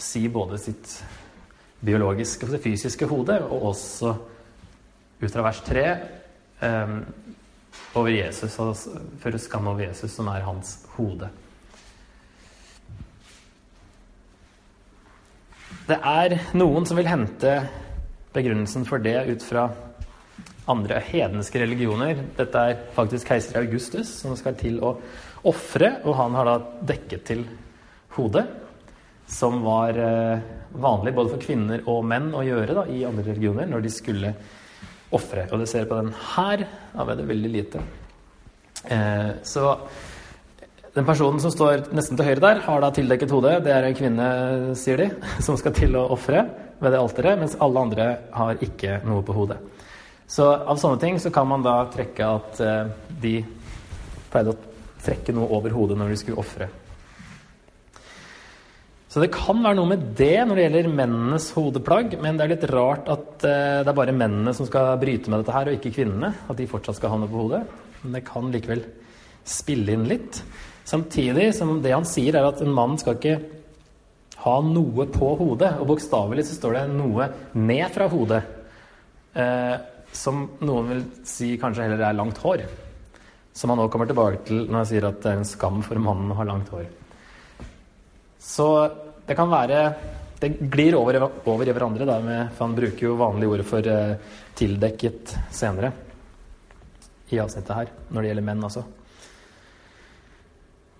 si 0.00 0.22
både 0.30 0.60
sitt 0.62 0.92
biologiske 1.82 2.46
og 2.46 2.54
det 2.54 2.62
fysiske 2.62 3.08
hode, 3.10 3.40
og 3.42 3.66
også 3.72 4.14
ut 5.20 5.34
fra 5.34 5.44
vers 5.48 5.60
3 5.66 5.84
um, 6.62 6.94
over 7.98 8.14
Jesus, 8.14 8.54
og 8.62 8.78
fører 9.18 9.42
skam 9.42 9.66
over 9.74 9.88
Jesus, 9.88 10.14
som 10.14 10.30
er 10.30 10.46
hans 10.46 10.76
hode. 10.94 11.26
Det 15.90 15.98
er 15.98 16.38
noen 16.54 16.86
som 16.86 17.02
vil 17.02 17.10
hente 17.10 17.58
begrunnelsen 18.30 18.86
for 18.86 19.02
det 19.02 19.18
ut 19.26 19.42
fra 19.42 19.72
andre 20.70 21.00
hedenske 21.04 21.60
religioner. 21.62 22.22
Dette 22.38 22.62
er 22.70 22.78
faktisk 22.96 23.30
keiser 23.32 23.60
Augustus 23.62 24.12
som 24.22 24.36
skal 24.38 24.56
til 24.60 24.78
å 24.84 24.94
ofre, 25.50 25.96
og 26.04 26.16
han 26.18 26.36
har 26.38 26.48
da 26.48 26.56
dekket 26.92 27.26
til 27.28 27.44
hodet. 28.16 28.46
Som 29.30 29.60
var 29.62 29.94
eh, 29.94 30.42
vanlig 30.74 31.14
både 31.14 31.34
for 31.34 31.42
kvinner 31.42 31.84
og 31.90 32.02
menn 32.08 32.32
å 32.34 32.44
gjøre 32.46 32.80
da, 32.80 32.86
i 32.90 33.04
andre 33.06 33.28
religioner 33.30 33.68
når 33.70 33.84
de 33.84 33.92
skulle 33.94 34.32
ofre. 35.14 35.46
Og 35.50 35.62
det 35.62 35.68
ser 35.70 35.86
på 35.90 35.98
den 35.98 36.14
her, 36.34 36.64
da 36.94 37.06
ble 37.06 37.18
det 37.18 37.28
veldig 37.28 37.52
lite. 37.54 37.84
Eh, 38.90 39.30
så 39.46 39.74
den 40.94 41.06
personen 41.06 41.38
som 41.42 41.52
står 41.54 41.92
nesten 41.94 42.18
til 42.18 42.26
høyre 42.26 42.42
der, 42.42 42.62
har 42.64 42.82
da 42.82 42.90
tildekket 42.94 43.30
hodet. 43.34 43.60
Det 43.66 43.74
er 43.74 43.86
en 43.86 43.98
kvinne, 43.98 44.30
sier 44.78 45.04
de, 45.04 45.10
som 45.46 45.58
skal 45.60 45.76
til 45.76 45.94
å 45.98 46.08
ofre 46.16 46.44
ved 46.80 46.94
det 46.94 47.00
alteret, 47.00 47.38
mens 47.38 47.58
alle 47.62 47.86
andre 47.86 48.08
har 48.34 48.64
ikke 48.66 48.98
noe 49.06 49.22
på 49.26 49.36
hodet. 49.36 49.60
Så 50.30 50.46
av 50.46 50.78
sånne 50.78 51.00
ting 51.02 51.18
så 51.18 51.32
kan 51.34 51.48
man 51.50 51.64
da 51.66 51.80
trekke 51.90 52.26
at 52.38 52.60
eh, 52.62 52.92
de 53.22 53.34
pleide 54.30 54.54
å 54.54 54.60
trekke 55.02 55.34
noe 55.34 55.50
over 55.56 55.74
hodet 55.74 55.98
når 55.98 56.12
de 56.12 56.20
skulle 56.20 56.38
ofre 56.38 56.68
så 59.10 59.18
det 59.18 59.32
kan 59.34 59.58
være 59.58 59.74
noe 59.74 59.90
med 59.90 60.02
det 60.14 60.36
når 60.46 60.54
det 60.54 60.64
gjelder 60.68 60.88
mennenes 60.94 61.48
hodeplagg, 61.56 62.12
men 62.22 62.36
det 62.38 62.44
er 62.44 62.52
litt 62.52 62.66
rart 62.70 63.08
at 63.10 63.42
uh, 63.42 63.80
det 63.82 63.90
er 63.90 63.96
bare 63.98 64.14
mennene 64.14 64.52
som 64.54 64.68
skal 64.68 64.92
bryte 65.02 65.32
med 65.32 65.42
dette 65.42 65.54
her, 65.56 65.66
og 65.66 65.78
ikke 65.78 65.90
kvinnene. 65.96 66.30
At 66.46 66.60
de 66.60 66.68
fortsatt 66.70 67.00
skal 67.00 67.10
ha 67.10 67.18
noe 67.18 67.30
på 67.30 67.40
hodet. 67.40 67.64
Men 68.04 68.14
det 68.14 68.22
kan 68.28 68.52
likevel 68.54 68.84
spille 69.42 69.96
inn 69.96 70.06
litt. 70.06 70.38
Samtidig 70.86 71.48
som 71.58 71.80
det 71.82 71.90
han 71.90 72.06
sier, 72.06 72.38
er 72.38 72.46
at 72.46 72.62
en 72.62 72.70
mann 72.76 72.94
skal 73.02 73.18
ikke 73.18 73.34
ha 74.44 74.54
noe 74.62 75.08
på 75.10 75.32
hodet. 75.42 75.72
Og 75.82 75.90
bokstavelig 75.90 76.46
så 76.46 76.60
står 76.60 76.78
det 76.78 76.86
noe 76.94 77.26
ned 77.58 77.90
fra 77.90 78.06
hodet. 78.14 78.44
Uh, 79.34 79.74
som 80.12 80.42
noen 80.66 80.88
vil 80.90 81.02
si 81.28 81.54
kanskje 81.60 81.86
heller 81.86 82.02
er 82.08 82.16
langt 82.16 82.38
hår. 82.42 82.64
Som 83.52 83.72
han 83.72 83.80
nå 83.80 83.88
kommer 83.90 84.08
tilbake 84.10 84.42
til 84.48 84.64
når 84.66 84.78
han 84.80 84.88
sier 84.88 85.06
at 85.08 85.20
det 85.22 85.32
er 85.32 85.40
en 85.40 85.48
skam 85.48 85.80
for 85.86 86.00
mannen 86.02 86.32
å 86.32 86.38
ha 86.38 86.46
langt 86.48 86.70
hår. 86.74 86.86
Så 88.40 88.66
det 89.26 89.36
kan 89.38 89.50
være 89.52 89.82
Det 90.40 90.54
glir 90.72 90.94
over, 90.96 91.18
over 91.44 91.68
i 91.68 91.72
hverandre, 91.76 92.06
da, 92.08 92.14
med, 92.24 92.46
for 92.56 92.64
han 92.64 92.76
bruker 92.76 93.04
jo 93.04 93.18
vanlige 93.20 93.50
ord 93.52 93.62
for 93.68 93.88
uh, 93.92 94.14
tildekket 94.56 95.34
senere. 95.52 95.90
I 97.28 97.42
avsnittet 97.42 97.74
her, 97.76 97.90
når 98.08 98.22
det 98.22 98.30
gjelder 98.30 98.46
menn, 98.46 98.64
altså. 98.64 98.86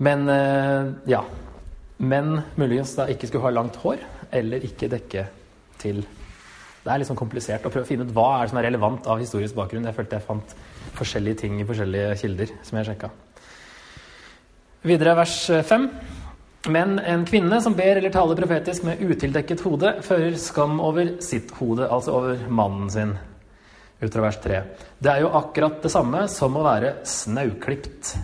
Men 0.05 0.29
uh, 0.29 0.93
ja. 1.09 1.23
Menn 2.05 2.37
muligens 2.61 2.93
da 3.01 3.09
ikke 3.09 3.31
skulle 3.31 3.47
ha 3.49 3.55
langt 3.57 3.81
hår, 3.81 4.05
eller 4.29 4.69
ikke 4.69 4.93
dekke 4.93 5.25
til 5.81 6.05
Det 6.81 6.89
er 6.89 7.01
litt 7.01 7.11
sånn 7.11 7.19
komplisert 7.19 7.67
å 7.67 7.73
prøve 7.73 7.85
å 7.85 7.89
finne 7.89 8.07
ut 8.09 8.15
hva 8.17 8.29
er 8.39 8.47
det 8.47 8.53
som 8.53 8.61
er 8.61 8.67
relevant 8.71 9.09
av 9.13 9.21
historisk 9.21 9.57
bakgrunn. 9.59 9.85
Jeg 9.85 9.97
følte 9.99 10.17
jeg 10.17 10.27
fant 10.29 10.55
forskjellige 10.97 11.43
ting 11.43 11.59
i 11.61 11.67
forskjellige 11.69 12.15
kilder 12.23 12.55
som 12.65 12.79
jeg 12.81 12.89
sjekka. 12.89 13.11
Videre 14.89 15.13
vers 15.19 15.37
5. 15.69 15.87
Men 16.73 16.99
en 16.99 17.27
kvinne 17.29 17.61
som 17.65 17.77
ber 17.77 17.97
eller 17.97 18.13
taler 18.13 18.37
profetisk 18.37 18.85
med 18.85 19.01
utildekket 19.01 19.63
hode, 19.65 19.95
fører 20.05 20.37
skam 20.41 20.81
over 20.85 21.15
sitt 21.25 21.53
hode, 21.57 21.87
altså 21.89 22.17
over 22.19 22.43
mannen 22.49 22.91
sin. 22.93 23.15
Ut 24.01 24.13
fra 24.13 24.25
vers 24.25 24.41
3. 24.41 24.61
Det 25.01 25.13
er 25.13 25.23
jo 25.25 25.33
akkurat 25.37 25.81
det 25.85 25.93
samme 25.93 26.27
som 26.33 26.57
å 26.57 26.65
være 26.65 26.99
snauklipt. 27.09 28.15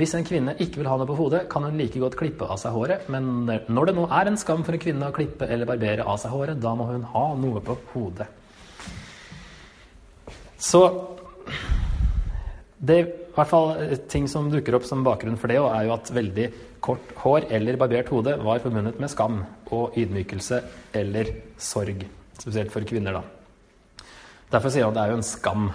Hvis 0.00 0.14
en 0.16 0.24
kvinne 0.24 0.54
ikke 0.56 0.80
vil 0.80 0.88
ha 0.88 0.94
noe 0.96 1.08
på 1.08 1.16
hodet, 1.18 1.42
kan 1.52 1.66
hun 1.66 1.76
like 1.76 2.00
godt 2.00 2.16
klippe 2.16 2.46
av 2.48 2.56
seg 2.62 2.72
håret. 2.72 3.08
Men 3.12 3.44
når 3.68 3.90
det 3.90 3.96
nå 3.98 4.06
er 4.08 4.30
en 4.30 4.38
skam 4.40 4.62
for 4.64 4.72
en 4.72 4.80
kvinne 4.80 5.10
å 5.10 5.12
klippe 5.12 5.44
eller 5.44 5.68
barbere 5.68 6.06
av 6.08 6.16
seg 6.22 6.32
håret, 6.32 6.60
da 6.62 6.72
må 6.78 6.86
hun 6.88 7.04
ha 7.12 7.24
noe 7.36 7.60
på 7.64 7.76
hodet. 7.92 8.30
Så 10.60 10.80
det, 12.80 12.96
er 12.96 13.04
i 13.04 13.34
hvert 13.36 13.48
fall 13.48 13.74
Ting 14.12 14.26
som 14.28 14.48
dukker 14.52 14.76
opp 14.76 14.86
som 14.88 15.04
bakgrunn 15.04 15.36
for 15.40 15.52
det, 15.52 15.58
er 15.60 15.84
jo 15.84 15.94
at 15.96 16.12
veldig 16.16 16.46
kort 16.80 17.12
hår 17.20 17.50
eller 17.52 17.76
barbert 17.80 18.08
hode 18.12 18.38
var 18.40 18.62
forbundet 18.64 19.00
med 19.00 19.12
skam 19.12 19.42
og 19.68 19.98
ydmykelse 20.00 20.62
eller 20.96 21.34
sorg. 21.60 22.06
Spesielt 22.40 22.72
for 22.72 22.88
kvinner, 22.88 23.20
da. 23.20 24.06
Derfor 24.50 24.72
sier 24.72 24.88
han 24.88 24.96
at 24.96 24.96
det 24.96 25.04
er 25.04 25.12
jo 25.12 25.20
en 25.20 25.28
skam 25.28 25.68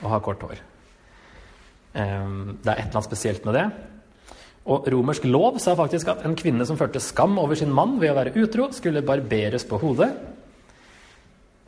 å 0.00 0.14
ha 0.14 0.24
kort 0.24 0.48
hår. 0.48 0.67
Ehm, 1.98 2.58
det 2.62 2.70
er 2.70 2.78
et 2.78 2.88
eller 2.88 3.00
annet 3.00 3.10
spesielt 3.10 3.46
med 3.48 3.58
det. 3.58 3.66
Og 4.68 4.88
romersk 4.92 5.24
lov 5.24 5.58
sa 5.62 5.74
faktisk 5.78 6.10
at 6.12 6.24
en 6.28 6.36
kvinne 6.36 6.66
som 6.68 6.76
førte 6.78 7.00
skam 7.00 7.38
over 7.40 7.56
sin 7.56 7.72
mann 7.72 7.96
ved 8.00 8.12
å 8.12 8.18
være 8.18 8.34
utro, 8.36 8.68
skulle 8.76 9.04
barberes 9.06 9.64
på 9.68 9.80
hodet. 9.80 10.10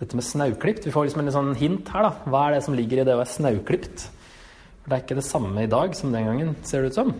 Dette 0.01 0.17
med 0.17 0.25
snauklipt 0.25 0.87
Vi 0.87 0.93
får 0.93 1.09
liksom 1.09 1.27
en 1.27 1.33
sånn 1.33 1.57
hint 1.61 1.89
her. 1.93 2.03
da. 2.03 2.13
Hva 2.25 2.47
er 2.47 2.55
det 2.55 2.65
som 2.65 2.75
ligger 2.75 3.01
i 3.01 3.05
det 3.05 3.15
å 3.15 3.21
være 3.21 3.37
snauklipt? 3.37 4.09
For 4.81 4.89
det 4.89 4.97
er 4.97 5.05
ikke 5.05 5.21
det 5.21 5.29
samme 5.29 5.63
i 5.63 5.71
dag 5.71 5.95
som 5.95 6.13
den 6.13 6.25
gangen, 6.25 6.57
ser 6.63 6.83
det 6.83 6.93
ut 6.93 6.95
som. 6.95 7.15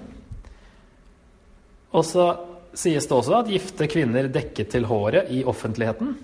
Og 1.93 2.05
så 2.05 2.25
sies 2.73 3.07
det 3.07 3.17
også 3.17 3.41
at 3.41 3.51
gifte 3.51 3.89
kvinner 3.91 4.29
dekket 4.29 4.71
til 4.71 4.87
håret 4.87 5.29
i 5.31 5.43
offentligheten. 5.45 6.15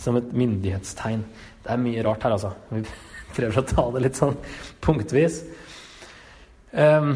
som 0.01 0.17
et 0.19 0.33
myndighetstegn. 0.37 1.25
Det 1.65 1.73
er 1.73 1.81
mye 1.81 2.05
rart 2.05 2.25
her, 2.27 2.37
altså. 2.37 2.53
Vi 2.73 2.85
prøver 3.37 3.61
å 3.61 3.67
ta 3.69 3.89
det 3.95 4.05
litt 4.07 4.21
sånn 4.21 4.37
punktvis. 4.85 5.43
Um, 6.75 7.15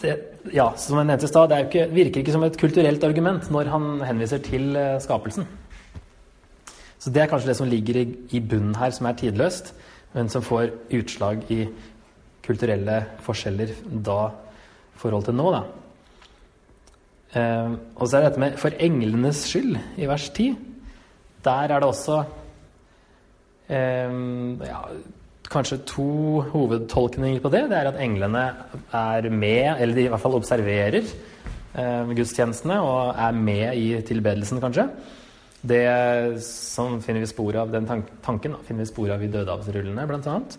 det, 0.00 0.14
ja, 0.52 0.72
som 0.76 0.98
jeg 0.98 1.08
nevnte 1.08 1.28
i 1.28 1.30
stad, 1.30 1.52
det 1.52 1.86
virker 1.94 2.20
ikke 2.20 2.34
som 2.34 2.44
et 2.44 2.58
kulturelt 2.60 3.04
argument 3.04 3.50
når 3.50 3.70
han 3.72 3.88
henviser 4.04 4.42
til 4.44 4.76
uh, 4.76 4.98
skapelsen. 5.00 5.46
Så 6.98 7.12
det 7.12 7.22
er 7.22 7.28
kanskje 7.28 7.50
det 7.52 7.56
som 7.56 7.68
ligger 7.68 8.00
i, 8.00 8.04
i 8.36 8.40
bunnen 8.40 8.76
her, 8.80 8.90
som 8.90 9.06
er 9.06 9.16
tidløst, 9.20 9.74
men 10.14 10.28
som 10.32 10.44
får 10.44 10.70
utslag 10.94 11.42
i 11.52 11.66
kulturelle 12.44 13.00
forskjeller 13.24 13.72
da 14.04 14.18
forhold 15.00 15.26
til 15.26 15.36
nå, 15.36 15.50
da. 15.52 15.62
Eh, 17.34 17.74
og 17.96 18.06
så 18.06 18.16
er 18.16 18.22
det 18.22 18.30
dette 18.30 18.40
med 18.40 18.56
'for 18.56 18.70
englenes 18.78 19.44
skyld' 19.44 19.78
i 19.96 20.06
vers 20.06 20.28
10. 20.30 20.56
Der 21.44 21.68
er 21.68 21.80
det 21.80 21.88
også 21.88 22.24
eh, 23.68 24.10
ja, 24.66 24.80
kanskje 25.52 25.82
to 25.88 26.08
hovedtolkninger 26.52 27.42
på 27.42 27.50
det. 27.52 27.66
Det 27.70 27.78
er 27.78 27.90
at 27.90 28.00
englene 28.02 28.44
er 28.94 29.28
med, 29.30 29.76
eller 29.78 29.96
de 29.96 30.06
i 30.06 30.12
hvert 30.12 30.22
fall 30.22 30.38
observerer 30.38 31.02
eh, 31.02 32.14
gudstjenestene 32.14 32.78
og 32.82 33.20
er 33.26 33.36
med 33.36 33.76
i 33.78 33.88
tilbedelsen, 34.06 34.62
kanskje. 34.62 34.88
Det 35.64 35.84
som 36.44 36.98
finner 37.00 37.24
vi 37.24 37.30
spor 37.30 37.56
av 37.56 37.70
den 37.72 37.86
tanken 37.88 38.58
finner 38.66 38.84
vi 38.84 38.90
spor 38.90 39.14
av 39.14 39.22
i 39.24 39.30
dødehavsrullene, 39.32 40.04
annet. 40.04 40.58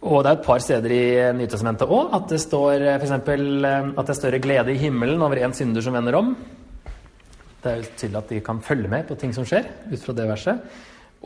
Og 0.00 0.22
det 0.24 0.30
er 0.30 0.38
et 0.38 0.46
par 0.46 0.62
steder 0.64 0.92
i 0.96 1.04
Nytestamentet 1.36 1.90
òg 1.92 2.14
at 2.16 2.30
det 2.32 2.38
står 2.40 2.86
for 3.02 3.02
f.eks. 3.02 3.12
Eh, 3.12 3.90
at 3.90 4.06
det 4.06 4.14
er 4.14 4.20
større 4.22 4.40
glede 4.40 4.72
i 4.72 4.80
himmelen 4.80 5.20
over 5.20 5.42
en 5.44 5.56
synder 5.56 5.84
som 5.84 5.96
vender 5.96 6.16
om. 6.16 6.32
Det 7.60 7.68
er 7.68 7.82
jo 7.82 7.90
til 8.00 8.16
at 8.16 8.30
de 8.32 8.40
kan 8.40 8.62
følge 8.64 8.88
med 8.88 9.04
på 9.08 9.18
ting 9.20 9.34
som 9.36 9.44
skjer, 9.44 9.68
ut 9.92 10.00
fra 10.00 10.16
det 10.16 10.28
verset. 10.30 10.78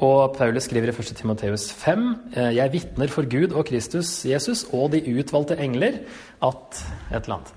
Og 0.02 0.34
Paulus 0.34 0.66
skriver 0.66 0.90
i 0.90 0.94
1. 0.94 1.12
Timoteus 1.20 1.68
5.: 1.78 2.06
eh, 2.34 2.50
Jeg 2.56 2.72
vitner 2.72 3.12
for 3.12 3.28
Gud 3.30 3.54
og 3.54 3.66
Kristus 3.68 4.24
Jesus 4.26 4.64
og 4.72 4.90
de 4.94 5.04
utvalgte 5.14 5.58
engler 5.62 6.00
at 6.42 6.80
et 7.12 7.22
eller 7.22 7.36
annet. 7.38 7.52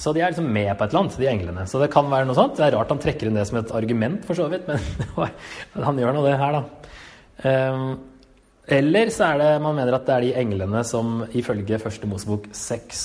Så 0.00 0.14
de 0.16 0.22
er 0.24 0.32
liksom 0.32 0.48
med 0.48 0.70
på 0.74 0.84
et 0.84 0.90
eller 0.90 1.02
annet, 1.04 1.18
de 1.20 1.28
englene. 1.28 1.66
Så 1.68 1.78
det 1.78 1.90
kan 1.92 2.08
være 2.10 2.26
noe 2.26 2.34
sånt. 2.34 2.56
Det 2.56 2.64
er 2.66 2.74
rart 2.74 2.90
han 2.90 3.02
trekker 3.02 3.28
inn 3.28 3.36
det 3.36 3.44
som 3.46 3.60
et 3.60 3.72
argument, 3.76 4.24
for 4.24 4.38
så 4.38 4.48
vidt, 4.48 4.66
men 4.66 4.80
han 5.88 6.00
gjør 6.00 6.16
nå 6.16 6.24
det 6.24 6.38
her, 6.40 6.56
da. 6.56 6.62
Um, 7.40 7.90
eller 8.70 9.10
så 9.12 9.32
er 9.32 9.40
det 9.40 9.50
man 9.64 9.76
mener 9.76 9.96
at 9.96 10.06
det 10.06 10.14
er 10.14 10.24
de 10.24 10.34
englene 10.40 10.82
som 10.86 11.24
ifølge 11.36 11.78
første 11.82 12.06
Mosebok 12.06 12.46
6 12.54 13.00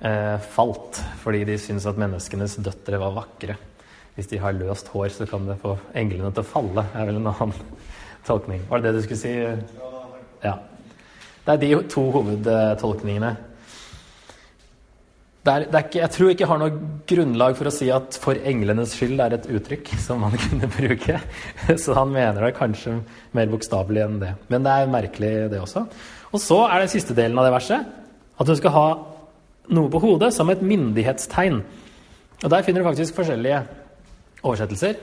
eh, 0.00 0.36
falt 0.54 1.00
fordi 1.20 1.42
de 1.44 1.58
syntes 1.60 1.86
at 1.90 1.98
menneskenes 2.00 2.56
døtre 2.64 3.00
var 3.02 3.16
vakre. 3.18 3.58
Hvis 4.18 4.32
de 4.32 4.40
har 4.42 4.56
løst 4.58 4.88
hår, 4.90 5.12
så 5.14 5.28
kan 5.30 5.44
det 5.46 5.60
få 5.62 5.76
englene 5.94 6.32
til 6.34 6.42
å 6.42 6.50
falle, 6.50 6.82
er 6.90 7.06
vel 7.06 7.20
en 7.20 7.28
annen 7.30 7.52
tolkning. 8.26 8.64
Var 8.66 8.82
det 8.82 8.90
det 8.90 8.98
du 8.98 9.04
skulle 9.06 9.20
si? 9.20 9.34
Ja. 10.42 10.56
Det 11.44 11.54
er 11.54 11.60
de 11.62 11.68
to 11.86 12.02
hovedtolkningene. 12.16 13.30
Det 15.46 15.54
er, 15.54 15.64
det 15.70 15.78
er 15.78 15.86
ikke, 15.86 16.00
jeg 16.02 16.12
tror 16.16 16.32
ikke 16.32 16.44
jeg 16.44 16.50
har 16.50 16.60
noe 16.64 16.82
grunnlag 17.08 17.54
for 17.56 17.70
å 17.70 17.72
si 17.72 17.86
at 17.94 18.18
'for 18.20 18.42
englenes 18.42 18.98
skyld' 18.98 19.22
er 19.22 19.38
et 19.38 19.46
uttrykk 19.46 19.94
som 20.08 20.26
man 20.26 20.34
kunne 20.34 20.66
bruke. 20.66 21.22
Så 21.84 21.94
han 21.94 22.10
mener 22.10 22.42
det 22.42 22.56
kanskje 22.58 22.98
mer 23.32 23.46
bokstavelig 23.54 24.02
enn 24.02 24.20
det. 24.26 24.34
Men 24.50 24.66
det 24.66 24.74
er 24.74 24.94
merkelig, 24.98 25.34
det 25.54 25.62
også. 25.62 25.86
Og 26.34 26.42
så 26.42 26.64
er 26.66 26.82
det 26.82 26.90
siste 26.90 27.14
delen 27.14 27.38
av 27.38 27.46
det 27.46 27.54
verset 27.54 27.86
at 28.38 28.46
du 28.46 28.56
skal 28.58 28.74
ha 28.74 28.88
noe 29.78 29.88
på 29.88 30.02
hodet 30.02 30.34
som 30.34 30.50
et 30.50 30.60
myndighetstegn. 30.60 31.62
Og 32.42 32.50
der 32.50 32.66
finner 32.66 32.82
du 32.82 32.90
faktisk 32.90 33.14
forskjellige 33.14 33.62
oversettelser. 34.42 34.98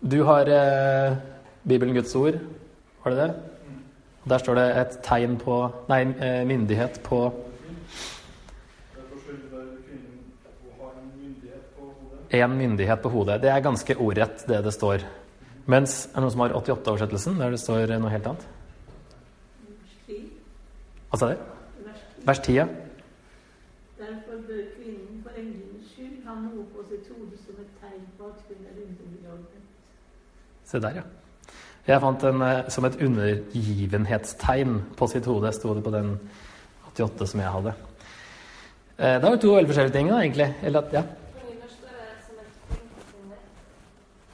Du 0.00 0.22
har 0.22 0.46
eh, 0.46 1.16
Bibelen 1.62 1.94
Guds 1.94 2.14
ord, 2.14 2.38
har 3.02 3.10
du 3.10 3.16
det? 3.16 3.34
Der 4.26 4.38
står 4.38 4.54
det 4.58 4.66
et 4.80 4.98
tegn 5.06 5.36
på 5.38 5.58
Nei, 5.88 6.02
eh, 6.02 6.44
myndighet 6.46 7.00
på 7.02 7.26
én 12.30 12.50
myndighet 12.58 13.02
på 13.02 13.08
hodet. 13.08 13.40
Det 13.42 13.50
er 13.50 13.60
ganske 13.60 13.96
ordrett, 13.96 14.42
det 14.48 14.64
det 14.64 14.72
står. 14.74 15.04
Mens 15.66 16.06
er 16.06 16.18
det 16.18 16.22
noen 16.22 16.32
som 16.34 16.42
har 16.42 16.54
88-oversettelsen, 16.58 17.38
der 17.38 17.54
det 17.54 17.60
står 17.62 17.94
noe 17.98 18.10
helt 18.10 18.26
annet? 18.26 18.46
Hva 21.10 21.20
sa 21.20 21.30
du? 21.30 21.38
Vers 22.26 22.40
10, 22.42 22.52
ja. 22.58 22.66
Derfor 23.98 24.42
bør 24.48 24.62
kvinnen 24.74 25.22
for 25.22 25.38
englenes 25.38 25.86
skyld 25.94 26.26
ha 26.26 26.34
noe 26.42 26.66
på 26.74 26.82
sitt 26.90 26.96
sitt 27.06 27.14
hode 27.14 27.36
som 27.44 27.56
et 27.62 27.72
tegn 27.80 28.04
på 28.18 28.28
at 28.32 28.40
hun 28.48 28.66
er 28.68 28.76
underordnet. 28.82 29.64
Se 30.66 30.80
der, 30.82 30.98
ja. 30.98 31.04
Jeg 31.86 32.02
fant 32.02 32.24
en 32.26 32.42
eh, 32.42 32.64
som 32.74 32.86
et 32.88 32.96
undergivenhetstegn 33.06 34.80
på 34.98 35.06
sitt 35.10 35.28
hode, 35.30 35.52
sto 35.54 35.74
det 35.76 35.84
på 35.86 35.92
den 35.94 36.16
88 36.90 37.28
som 37.30 37.42
jeg 37.44 37.52
hadde. 37.54 37.74
Eh, 38.98 39.20
Det 39.22 39.28
var 39.28 39.38
to 39.38 39.52
veldig 39.54 39.70
forskjellige 39.70 39.94
ting, 39.94 40.10
da, 40.10 40.18
egentlig. 40.24 40.48
Eller 40.66 40.90
ja. 40.96 41.04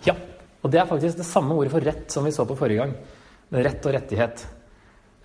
Ja. 0.09 0.17
Og 0.63 0.73
det 0.73 0.81
er 0.81 0.89
faktisk 0.89 1.21
det 1.21 1.29
samme 1.29 1.59
ordet 1.59 1.75
for 1.75 1.85
rett 1.85 2.09
som 2.11 2.25
vi 2.25 2.33
så 2.33 2.49
på 2.49 2.57
forrige 2.57 2.81
gang. 2.87 2.97
Rett 3.53 3.85
og 3.85 3.97
rettighet. 3.99 4.47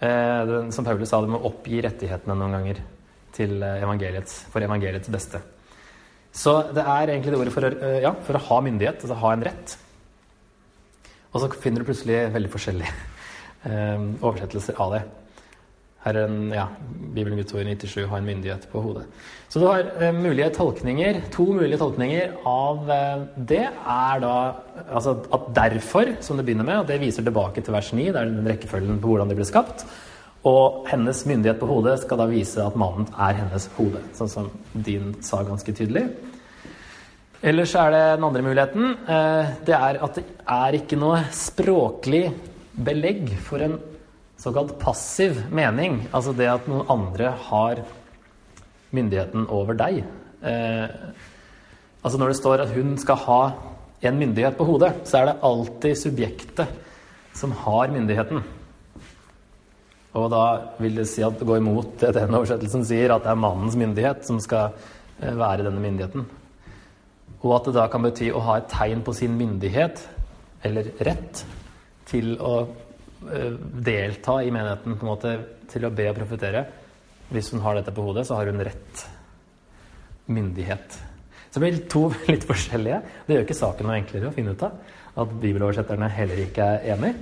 Eh, 0.04 0.54
som 0.76 0.84
Paulus 0.86 1.10
sa, 1.10 1.22
du 1.24 1.32
må 1.32 1.40
oppgi 1.48 1.80
rettighetene 1.86 2.36
noen 2.36 2.60
ganger 2.60 2.84
til 3.38 3.62
evangeliet 3.64 4.28
for 4.52 4.66
evangeliets 4.66 5.08
beste. 5.14 5.40
Så 6.36 6.60
det 6.76 6.84
er 6.84 7.16
egentlig 7.16 7.32
det 7.32 7.40
ordet 7.40 7.54
for, 7.56 7.66
ja, 8.04 8.12
for 8.28 8.36
å 8.36 8.48
ha 8.50 8.64
myndighet, 8.66 9.00
altså 9.06 9.16
ha 9.24 9.32
en 9.34 9.46
rett. 9.48 9.78
Og 11.38 11.44
så 11.44 11.54
finner 11.62 11.84
du 11.84 11.86
plutselig 11.86 12.26
veldig 12.34 12.50
forskjellige 12.50 12.92
eh, 13.70 14.06
oversettelser 14.26 14.80
av 14.82 14.96
det. 14.96 15.06
Her 16.08 16.18
er 16.18 16.26
en, 16.30 16.38
ja, 16.56 16.64
Bibelen 17.14 17.38
Guds 17.38 17.54
ord 17.54 17.68
97 17.68 18.08
har 18.08 18.22
en 18.22 18.26
myndighet 18.26 18.66
på 18.72 18.82
hodet. 18.82 19.04
Så 19.52 19.62
du 19.62 19.68
har 19.68 19.84
eh, 20.00 20.16
mulige 20.16 20.50
tolkninger. 20.56 21.20
To 21.36 21.46
mulige 21.52 21.78
tolkninger 21.82 22.34
av 22.48 22.90
eh, 22.96 23.26
det 23.54 23.64
er 23.68 24.24
da 24.24 24.34
altså 24.88 25.18
at 25.36 25.50
derfor, 25.58 26.16
som 26.26 26.40
det 26.40 26.48
begynner 26.48 26.66
med, 26.66 26.82
og 26.82 26.90
det 26.90 27.02
viser 27.04 27.28
tilbake 27.28 27.62
til 27.62 27.76
vers 27.76 27.92
9, 27.94 28.08
det 28.08 28.22
er 28.22 28.32
den 28.32 28.50
rekkefølgen 28.50 29.02
på 29.04 29.14
hvordan 29.14 29.30
de 29.30 29.38
ble 29.38 29.46
skapt. 29.46 29.86
Og 30.48 30.88
hennes 30.90 31.22
myndighet 31.28 31.62
på 31.62 31.70
hodet 31.70 32.00
skal 32.02 32.24
da 32.24 32.30
vise 32.32 32.66
at 32.66 32.78
mannen 32.80 33.10
er 33.14 33.38
hennes 33.44 33.70
hode, 33.78 34.02
sånn 34.18 34.32
som 34.32 34.50
din 34.74 35.14
sa 35.26 35.44
ganske 35.46 35.76
tydelig. 35.76 36.08
Ellers 37.46 37.76
er 37.78 37.92
det 37.94 38.04
den 38.18 38.26
andre 38.26 38.42
muligheten. 38.42 38.98
eh, 39.08 39.46
Det 39.66 39.76
er 39.76 40.04
at 40.04 40.16
det 40.16 40.24
er 40.48 40.74
ikke 40.74 40.98
noe 40.98 41.22
språklig 41.32 42.34
belegg 42.74 43.30
for 43.40 43.62
en 43.62 43.80
såkalt 44.38 44.80
passiv 44.80 45.44
mening. 45.52 46.08
Altså 46.14 46.34
det 46.34 46.48
at 46.48 46.68
noen 46.68 46.88
andre 46.90 47.32
har 47.50 47.84
myndigheten 48.92 49.48
over 49.50 49.74
deg. 49.74 50.04
Eh, 50.42 50.88
altså 52.04 52.18
når 52.18 52.28
det 52.28 52.38
står 52.38 52.62
at 52.62 52.74
hun 52.74 52.98
skal 52.98 53.16
ha 53.16 53.54
en 54.02 54.18
myndighet 54.18 54.58
på 54.58 54.66
hodet, 54.66 54.94
så 55.06 55.18
er 55.22 55.26
det 55.26 55.42
alltid 55.44 55.98
subjektet 55.98 56.68
som 57.34 57.52
har 57.52 57.90
myndigheten. 57.90 58.44
Og 60.16 60.32
da 60.32 60.74
vil 60.80 60.96
det 60.96 61.08
si 61.08 61.22
at 61.22 61.38
det 61.38 61.46
går 61.46 61.58
imot 61.58 62.00
det 62.00 62.16
den 62.16 62.34
oversettelsen 62.34 62.86
sier, 62.86 63.14
at 63.14 63.24
det 63.24 63.30
er 63.30 63.36
mannens 63.36 63.76
myndighet 63.78 64.26
som 64.26 64.40
skal 64.42 64.74
eh, 65.22 65.34
være 65.38 65.66
denne 65.70 65.82
myndigheten. 65.82 66.26
Og 67.44 67.54
at 67.58 67.70
det 67.70 67.76
da 67.78 67.86
kan 67.92 68.06
bety 68.06 68.32
å 68.34 68.42
ha 68.48 68.58
et 68.60 68.70
tegn 68.72 69.04
på 69.06 69.14
sin 69.16 69.36
myndighet, 69.38 70.02
eller 70.66 70.90
rett, 71.06 71.44
til 72.08 72.34
å 72.42 72.54
eh, 72.64 73.54
delta 73.86 74.40
i 74.42 74.52
menigheten, 74.54 74.98
på 74.98 75.06
en 75.06 75.12
måte, 75.12 75.36
til 75.70 75.86
å 75.86 75.94
be 75.94 76.08
og 76.10 76.18
profetere. 76.18 76.66
Hvis 77.30 77.52
hun 77.54 77.62
har 77.66 77.78
dette 77.78 77.94
på 77.94 78.06
hodet, 78.08 78.26
så 78.28 78.40
har 78.40 78.50
hun 78.50 78.64
rett 78.64 79.04
myndighet. 80.32 81.00
Så 81.52 81.60
det 81.60 81.66
blir 81.66 81.82
to 81.92 82.06
litt 82.32 82.46
forskjellige. 82.48 83.02
Det 83.26 83.36
gjør 83.36 83.48
ikke 83.48 83.62
saken 83.62 83.90
noe 83.90 84.00
enklere 84.00 84.32
å 84.32 84.36
finne 84.36 84.56
ut 84.56 84.66
av. 84.68 84.78
At 85.18 85.36
bibeloversetterne 85.42 86.10
heller 86.14 86.44
ikke 86.44 86.72
er 86.76 86.88
enig. 86.96 87.14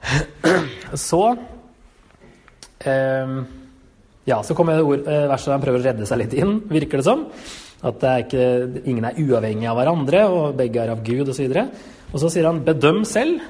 Så 1.08 1.24
eh, 2.86 3.34
Ja, 4.28 4.42
så 4.44 4.54
kommer 4.54 4.82
ord, 4.82 5.06
eh, 5.08 5.28
verset 5.30 5.48
der 5.48 5.56
han 5.56 5.62
prøver 5.64 5.80
å 5.80 5.84
redde 5.84 6.06
seg 6.06 6.20
litt 6.20 6.34
inn, 6.36 6.60
virker 6.68 7.00
det 7.00 7.06
som. 7.06 7.24
At 7.82 8.02
er 8.04 8.26
ikke, 8.26 8.82
ingen 8.84 9.06
er 9.08 9.16
uavhengig 9.16 9.68
av 9.70 9.78
hverandre, 9.78 10.24
og 10.28 10.58
begge 10.58 10.82
er 10.82 10.92
av 10.92 11.00
Gud 11.04 11.32
osv. 11.32 11.46
Og, 11.48 11.70
og 12.12 12.20
så 12.20 12.28
sier 12.28 12.46
han 12.46 12.60
'bedøm 12.64 13.04
selv'. 13.04 13.40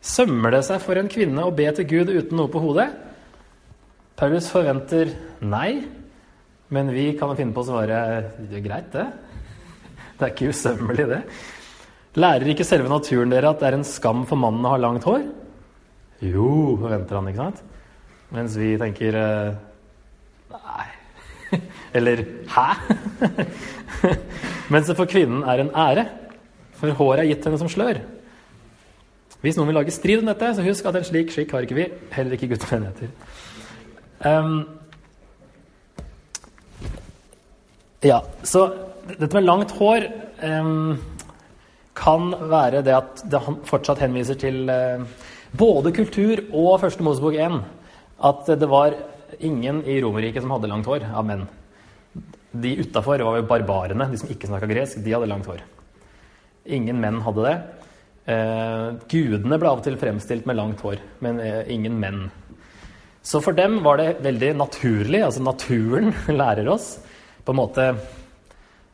Sømmer 0.00 0.50
det 0.54 0.64
seg 0.64 0.80
for 0.80 0.98
en 0.98 1.10
kvinne 1.10 1.42
å 1.42 1.54
be 1.54 1.66
til 1.74 1.84
Gud 1.84 2.10
uten 2.10 2.36
noe 2.38 2.48
på 2.48 2.62
hodet? 2.62 2.88
Paulus 4.18 4.48
forventer 4.50 5.10
nei, 5.40 5.84
men 6.70 6.90
vi 6.90 7.12
kan 7.18 7.34
finne 7.36 7.54
på 7.54 7.62
å 7.62 7.68
svare 7.68 7.98
det 8.38 8.58
er 8.58 8.64
greit, 8.64 8.90
det. 8.92 9.06
Det 10.18 10.26
er 10.26 10.32
ikke 10.34 10.50
usømmelig, 10.50 11.06
det. 11.08 11.22
Lærer 12.18 12.50
ikke 12.50 12.66
selve 12.66 12.90
naturen 12.90 13.30
dere 13.30 13.52
at 13.52 13.60
det 13.60 13.68
er 13.68 13.76
en 13.78 13.86
skam 13.86 14.24
for 14.26 14.40
mannen 14.40 14.66
å 14.66 14.72
ha 14.74 14.80
langt 14.80 15.06
hår? 15.06 15.22
Jo, 16.26 16.74
forventer 16.80 17.18
han, 17.18 17.28
ikke 17.30 17.44
sant? 17.44 17.62
Mens 18.34 18.56
vi 18.58 18.72
tenker 18.80 19.18
eh. 19.18 19.67
Eller 21.96 22.24
hæ? 22.52 22.68
Mens 24.72 24.88
det 24.88 24.96
for 24.98 25.08
kvinnen 25.08 25.42
er 25.48 25.62
en 25.62 25.72
ære, 25.72 26.06
for 26.78 26.92
håret 27.00 27.24
er 27.24 27.30
gitt 27.32 27.46
henne 27.48 27.60
som 27.60 27.70
slør. 27.72 28.00
Hvis 29.42 29.58
noen 29.58 29.70
vil 29.70 29.78
lage 29.78 29.94
strid 29.94 30.22
om 30.22 30.28
dette, 30.28 30.50
så 30.54 30.64
husk 30.66 30.88
at 30.90 30.98
en 30.98 31.06
slik 31.06 31.30
skikk 31.30 31.54
har 31.54 31.66
ikke 31.66 31.78
vi, 31.78 31.86
heller 32.14 32.34
ikke 32.34 32.50
guttemenigheter. 32.50 33.12
Um, 34.26 34.64
ja, 38.02 38.18
så 38.42 38.64
dette 39.12 39.30
med 39.36 39.46
langt 39.46 39.74
hår 39.78 40.08
um, 40.42 40.98
kan 41.98 42.32
være 42.50 42.82
det 42.86 42.96
at 42.96 43.22
det 43.30 43.42
fortsatt 43.66 44.02
henviser 44.02 44.38
til 44.38 44.66
uh, 44.70 45.06
både 45.58 45.94
kultur 45.94 46.42
og 46.50 46.80
Første 46.82 47.06
Mosebok 47.06 47.38
1. 47.38 47.60
At 48.26 48.50
det 48.58 48.68
var 48.70 48.98
ingen 49.38 49.84
i 49.86 50.00
Romerriket 50.02 50.42
som 50.42 50.50
hadde 50.56 50.70
langt 50.70 50.90
hår 50.90 51.06
av 51.14 51.26
menn. 51.26 51.46
De 52.62 52.74
utafor 52.82 53.22
var 53.24 53.38
jo 53.38 53.48
barbarene, 53.48 54.08
de 54.10 54.20
som 54.20 54.30
ikke 54.32 54.48
snakka 54.50 54.68
gresk. 54.70 55.02
De 55.04 55.14
hadde 55.14 55.28
langt 55.30 55.48
hår. 55.48 55.62
Ingen 56.78 57.00
menn 57.02 57.20
hadde 57.24 57.44
det. 57.46 57.56
Eh, 58.28 58.86
gudene 59.08 59.56
ble 59.56 59.70
av 59.70 59.80
og 59.80 59.86
til 59.86 59.96
fremstilt 60.00 60.48
med 60.48 60.58
langt 60.58 60.82
hår, 60.84 61.00
men 61.24 61.40
eh, 61.40 61.62
ingen 61.72 61.96
menn. 62.00 62.26
Så 63.24 63.40
for 63.44 63.56
dem 63.56 63.78
var 63.84 64.00
det 64.00 64.18
veldig 64.24 64.54
naturlig, 64.58 65.22
altså 65.24 65.44
naturen 65.44 66.12
lærer 66.40 66.68
oss 66.72 66.96
på 67.44 67.54
en 67.54 67.60
måte 67.62 67.90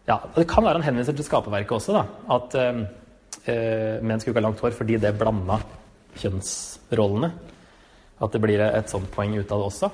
Ja, 0.04 0.18
det 0.34 0.44
kan 0.50 0.66
være 0.66 0.78
en 0.78 0.84
henvendelse 0.84 1.14
til 1.16 1.26
skaperverket 1.26 1.78
også, 1.78 1.94
da. 1.96 2.04
At 2.36 2.54
eh, 2.60 2.82
eh, 3.50 4.02
menn 4.04 4.20
skulle 4.20 4.34
ikke 4.34 4.42
ha 4.42 4.48
langt 4.50 4.62
hår 4.62 4.76
fordi 4.76 4.98
det 5.00 5.14
blanda 5.18 5.58
kjønnsrollene. 6.20 7.30
At 8.22 8.34
det 8.34 8.42
blir 8.44 8.62
et 8.68 8.92
sånt 8.92 9.08
poeng 9.14 9.34
ut 9.38 9.48
av 9.48 9.62
det 9.62 9.70
også. 9.70 9.90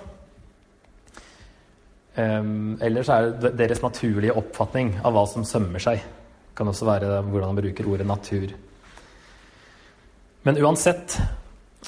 Um, 2.16 2.79
ellers 2.83 3.09
er 3.12 3.29
det 3.38 3.53
deres 3.61 3.83
naturlige 3.85 4.35
oppfatning 4.35 4.96
av 5.05 5.14
hva 5.14 5.27
som 5.31 5.46
sømmer 5.46 5.83
seg. 5.83 6.03
Kan 6.59 6.68
også 6.70 6.88
være 6.88 7.20
hvordan 7.23 7.53
man 7.53 7.61
bruker 7.62 7.88
ordet 7.88 8.09
natur. 8.09 8.57
Men 10.46 10.59
uansett 10.59 11.18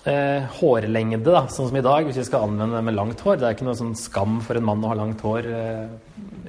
eh, 0.05 0.45
hårlengde, 0.59 1.25
da, 1.25 1.47
sånn 1.53 1.71
som 1.71 1.79
i 1.79 1.85
dag, 1.85 2.05
hvis 2.07 2.21
vi 2.21 2.27
skal 2.29 2.47
anvende 2.47 2.77
det 2.77 2.85
med 2.85 2.97
langt 2.97 3.23
hår 3.25 3.39
Det 3.41 3.47
er 3.49 3.57
ikke 3.57 3.69
noe 3.69 3.79
sånn 3.79 3.95
skam 3.99 4.41
for 4.45 4.59
en 4.59 4.67
mann 4.67 4.85
å 4.85 4.91
ha 4.93 4.99
langt 4.99 5.25
hår 5.25 5.49
eh, 5.49 5.87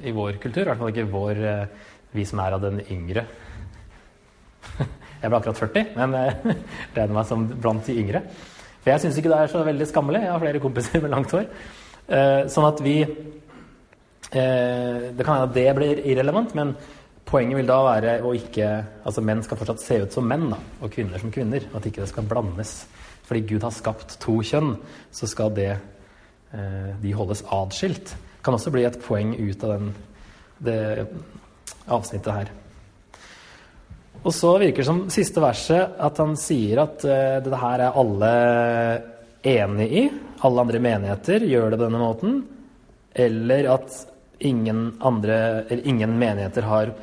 i 0.04 0.12
vår 0.14 0.38
kultur. 0.42 0.64
I 0.64 0.68
hvert 0.70 0.82
fall 0.82 0.92
ikke 0.92 1.10
vår, 1.12 1.40
eh, 1.50 1.94
vi 2.14 2.26
som 2.28 2.42
er 2.44 2.56
av 2.56 2.64
den 2.64 2.82
yngre. 2.92 3.24
Jeg 5.24 5.30
ble 5.32 5.38
akkurat 5.38 5.62
40, 5.62 5.94
men 5.96 6.18
eh, 6.18 6.58
regner 6.98 7.16
meg 7.16 7.30
som 7.30 7.46
blant 7.48 7.88
de 7.88 7.96
yngre. 8.02 8.20
For 8.84 8.92
jeg 8.92 9.06
syns 9.06 9.16
ikke 9.16 9.32
det 9.32 9.40
er 9.40 9.52
så 9.54 9.64
veldig 9.64 9.88
skammelig. 9.88 10.20
Jeg 10.26 10.34
har 10.34 10.42
flere 10.42 10.60
kompiser 10.60 11.00
med 11.00 11.14
langt 11.14 11.32
hår. 11.32 11.48
Eh, 12.04 12.40
sånn 12.52 12.68
at 12.68 12.84
vi 12.84 12.98
Det 14.34 15.22
kan 15.22 15.36
hende 15.36 15.46
at 15.46 15.54
det 15.54 15.68
blir 15.76 16.00
irrelevant, 16.10 16.54
men 16.58 16.72
poenget 17.28 17.60
vil 17.60 17.68
da 17.68 17.76
være 17.86 18.14
å 18.26 18.32
ikke 18.34 18.70
Altså 19.06 19.22
menn 19.22 19.42
skal 19.46 19.60
fortsatt 19.60 19.82
se 19.84 20.00
ut 20.02 20.16
som 20.16 20.26
menn, 20.26 20.48
da, 20.50 20.58
og 20.82 20.90
kvinner 20.90 21.22
som 21.22 21.32
kvinner. 21.34 21.68
At 21.74 21.86
ikke 21.86 22.02
det 22.02 22.10
skal 22.10 22.26
blandes. 22.26 22.74
Fordi 23.28 23.44
Gud 23.48 23.64
har 23.64 23.72
skapt 23.74 24.18
to 24.20 24.40
kjønn, 24.44 24.74
så 25.14 25.28
skal 25.30 25.54
det 25.56 25.70
eh, 25.72 26.90
de 27.00 27.14
holdes 27.16 27.44
atskilt. 27.54 28.16
Kan 28.44 28.56
også 28.56 28.72
bli 28.74 28.84
et 28.84 29.00
poeng 29.04 29.32
ut 29.38 29.64
av 29.64 29.76
den, 29.76 29.94
det 30.66 30.80
avsnittet 31.88 32.34
her. 32.34 32.52
Og 34.24 34.32
så 34.32 34.54
virker 34.60 34.80
det 34.80 34.88
som 34.88 35.02
siste 35.12 35.42
verset 35.44 35.98
at 36.00 36.20
han 36.22 36.32
sier 36.40 36.80
at 36.80 37.02
uh, 37.04 37.40
dette 37.44 37.60
her 37.60 37.82
er 37.84 37.98
alle 38.00 38.30
enig 39.44 39.88
i. 40.00 40.04
Alle 40.44 40.64
andre 40.64 40.80
menigheter 40.80 41.44
gjør 41.44 41.72
det 41.72 41.80
på 41.80 41.84
denne 41.84 42.00
måten. 42.00 42.38
Eller 43.24 43.68
at 43.74 43.98
ingen, 44.38 44.86
andre, 45.04 45.64
ingen 45.84 46.18
menigheter 46.18 46.66
har 46.68 46.94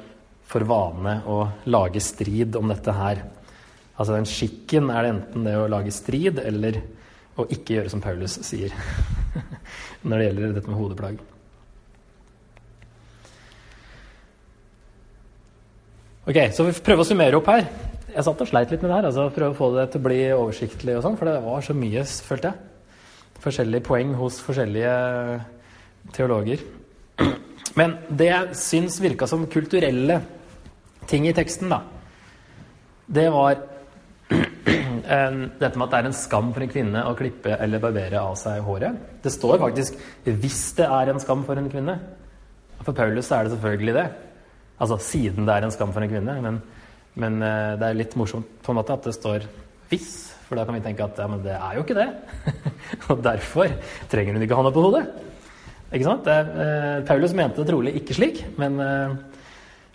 for 0.52 0.66
vane 0.68 1.20
å 1.30 1.44
lage 1.72 2.02
strid 2.04 2.56
om 2.60 2.72
dette 2.72 2.96
her. 2.96 3.24
Altså 3.96 4.16
den 4.18 4.28
skikken 4.30 4.90
er 4.92 5.06
det 5.06 5.14
enten 5.16 5.46
det 5.48 5.56
å 5.60 5.70
lage 5.72 5.94
strid 5.96 6.42
eller 6.42 6.82
å 7.40 7.46
ikke 7.48 7.78
gjøre 7.78 7.92
som 7.94 8.02
Paulus 8.04 8.40
sier 8.44 8.74
når 10.08 10.18
det 10.18 10.26
gjelder 10.26 10.58
dette 10.58 10.72
med 10.72 10.80
hodeplagg. 10.80 11.22
Ok, 16.22 16.38
så 16.54 16.68
vi 16.68 16.76
prøver 16.86 17.02
å 17.02 17.08
summere 17.08 17.40
opp 17.40 17.48
her. 17.50 17.64
Jeg 18.12 18.26
satt 18.28 18.44
og 18.44 18.50
sleit 18.50 18.70
litt 18.74 18.84
med 18.84 18.92
det 18.92 18.98
her. 19.00 19.08
altså 19.10 19.30
Prøve 19.34 19.56
å 19.56 19.58
få 19.58 19.72
det 19.78 19.88
til 19.94 20.02
å 20.02 20.06
bli 20.06 20.20
oversiktlig, 20.36 20.98
og 20.98 21.06
sånn, 21.06 21.16
for 21.18 21.30
det 21.30 21.40
var 21.46 21.64
så 21.66 21.74
mye, 21.78 22.04
følte 22.28 22.52
jeg. 22.52 23.00
Forskjellige 23.42 23.88
poeng 23.88 24.12
hos 24.20 24.38
forskjellige 24.44 24.92
teologer. 26.14 26.62
Men 27.80 27.98
det 28.10 28.30
jeg 28.30 28.60
syns 28.60 29.00
virka 29.02 29.28
som 29.30 29.48
kulturelle 29.52 30.20
ting 31.10 31.28
i 31.28 31.36
teksten, 31.36 31.72
da, 31.72 31.82
det 33.12 33.28
var 33.34 33.60
dette 34.32 35.76
med 35.76 35.86
at 35.86 35.94
det 35.94 36.00
er 36.00 36.10
en 36.10 36.16
skam 36.16 36.52
for 36.56 36.64
en 36.64 36.72
kvinne 36.72 37.04
å 37.08 37.16
klippe 37.18 37.56
eller 37.60 37.84
barbere 37.84 38.22
av 38.22 38.36
seg 38.40 38.62
håret. 38.64 39.00
Det 39.24 39.32
står 39.34 39.60
faktisk 39.60 39.98
'hvis 40.24 40.76
det 40.78 40.88
er 40.88 41.10
en 41.10 41.20
skam 41.20 41.44
for 41.44 41.58
en 41.58 41.70
kvinne'. 41.70 42.00
For 42.84 42.94
Paulus 42.94 43.32
er 43.32 43.44
det 43.44 43.52
selvfølgelig 43.52 43.94
det. 43.94 44.08
Altså 44.80 44.98
siden 44.98 45.46
det 45.46 45.54
er 45.56 45.64
en 45.64 45.72
skam 45.72 45.94
for 45.94 46.02
en 46.02 46.10
kvinne. 46.10 46.42
Men, 46.42 46.62
men 47.16 47.42
eh, 47.44 47.78
det 47.78 47.88
er 47.88 48.00
litt 48.00 48.16
morsomt 48.16 48.48
på 48.64 48.72
en 48.72 48.80
måte 48.80 48.94
at 48.94 49.04
det 49.04 49.14
står 49.14 49.48
'hvis', 49.90 50.32
for 50.48 50.56
da 50.56 50.66
kan 50.66 50.76
vi 50.76 50.82
tenke 50.82 51.04
at 51.04 51.18
ja, 51.18 51.28
men 51.28 51.44
det 51.44 51.52
er 51.52 51.76
jo 51.76 51.84
ikke 51.84 52.00
det. 52.00 52.10
Og 53.10 53.24
derfor 53.24 53.68
trenger 54.10 54.34
hun 54.34 54.42
ikke 54.42 54.56
ha 54.56 54.64
noe 54.64 54.72
på 54.72 54.86
hodet. 54.88 55.06
Ikke 55.92 56.08
sant? 56.08 56.24
Det, 56.24 56.38
eh, 56.64 57.04
Paulus 57.08 57.34
mente 57.36 57.60
det 57.60 57.68
trolig 57.68 57.96
ikke 58.00 58.16
slik, 58.16 58.42
men, 58.58 58.80
eh, 58.80 59.16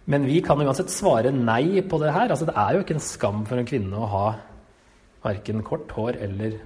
men 0.07 0.27
vi 0.29 0.43
kan 0.45 0.61
uansett 0.61 0.93
svare 0.93 1.33
nei 1.33 1.81
på 1.81 1.99
det 2.03 2.13
her. 2.13 2.29
Altså, 2.29 2.45
det 2.45 2.57
er 2.57 2.75
jo 2.75 2.85
ikke 2.85 2.99
en 2.99 3.09
skam 3.09 3.47
for 3.49 3.57
en 3.57 3.69
kvinne 3.69 3.97
å 3.97 4.11
ha 4.13 4.27
verken 5.25 5.65
kort 5.65 5.91
hår 5.97 6.21
eller 6.21 6.59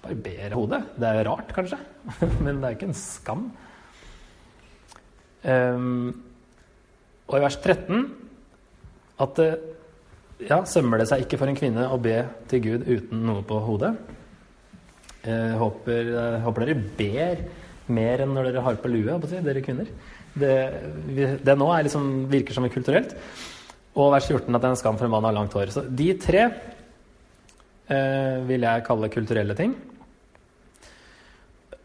barbere 0.00 0.56
hodet. 0.56 0.82
Det 0.96 1.08
er 1.08 1.28
rart, 1.28 1.52
kanskje, 1.52 1.78
men 2.44 2.60
det 2.60 2.70
er 2.70 2.78
ikke 2.78 2.88
en 2.88 2.96
skam. 2.96 3.50
Um, 5.40 6.22
og 7.28 7.38
i 7.38 7.40
vers 7.40 7.56
13 7.56 8.02
at 9.20 9.38
det 9.38 9.50
ja, 10.48 10.58
sømmer 10.64 11.00
det 11.00 11.06
seg 11.08 11.24
ikke 11.24 11.38
for 11.40 11.48
en 11.48 11.56
kvinne 11.56 11.86
å 11.92 11.98
be 12.00 12.16
til 12.48 12.62
Gud 12.64 12.84
uten 12.88 13.24
noe 13.28 13.44
på 13.44 13.60
hodet. 13.60 13.92
Jeg 15.20 15.56
håper, 15.60 16.14
jeg 16.16 16.44
håper 16.46 16.64
dere 16.64 16.82
ber 16.96 17.42
mer 17.92 18.24
enn 18.24 18.34
når 18.34 18.50
dere 18.50 18.64
har 18.64 18.80
på 18.80 18.90
lue, 18.92 19.18
dere 19.30 19.64
kvinner. 19.64 19.90
Det, 20.32 20.54
det 21.42 21.56
nå 21.58 21.70
er 21.74 21.86
liksom, 21.86 22.10
virker 22.30 22.56
som 22.56 22.68
kulturelt. 22.70 23.14
Og 23.98 24.12
vers 24.14 24.28
14 24.28 24.54
at 24.54 24.62
det 24.62 24.68
er 24.68 24.74
en 24.76 24.78
skam 24.78 24.98
for 24.98 25.08
en 25.08 25.14
mann 25.14 25.26
å 25.26 25.30
ha 25.30 25.36
langt 25.40 25.54
hår. 25.56 25.72
Så 25.74 25.82
de 25.86 26.12
tre 26.22 26.44
eh, 27.90 28.36
vil 28.46 28.66
jeg 28.66 28.86
kalle 28.86 29.10
kulturelle 29.12 29.56
ting. 29.58 29.74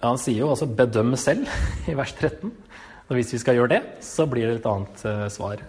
Han 0.06 0.20
sier 0.22 0.44
jo 0.44 0.52
også 0.54 0.68
'bedøm 0.70 1.16
selv' 1.18 1.50
i 1.92 1.98
vers 1.98 2.14
13. 2.14 2.52
Og 3.06 3.18
hvis 3.18 3.34
vi 3.34 3.42
skal 3.42 3.58
gjøre 3.58 3.74
det, 3.76 3.82
så 4.06 4.26
blir 4.30 4.50
det 4.50 4.60
et 4.60 4.70
annet 4.70 5.06
eh, 5.10 5.28
svar. 5.34 5.62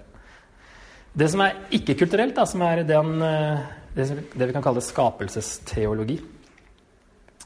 Det 1.16 1.28
som 1.32 1.40
er 1.40 1.56
ikke-kulturelt, 1.72 2.38
som 2.48 2.62
er 2.64 2.82
det, 2.84 2.96
han, 2.96 3.22
eh, 3.24 3.60
det, 3.96 4.08
det 4.36 4.48
vi 4.48 4.56
kan 4.56 4.64
kalle 4.64 4.84
skapelsesteologi, 4.84 6.18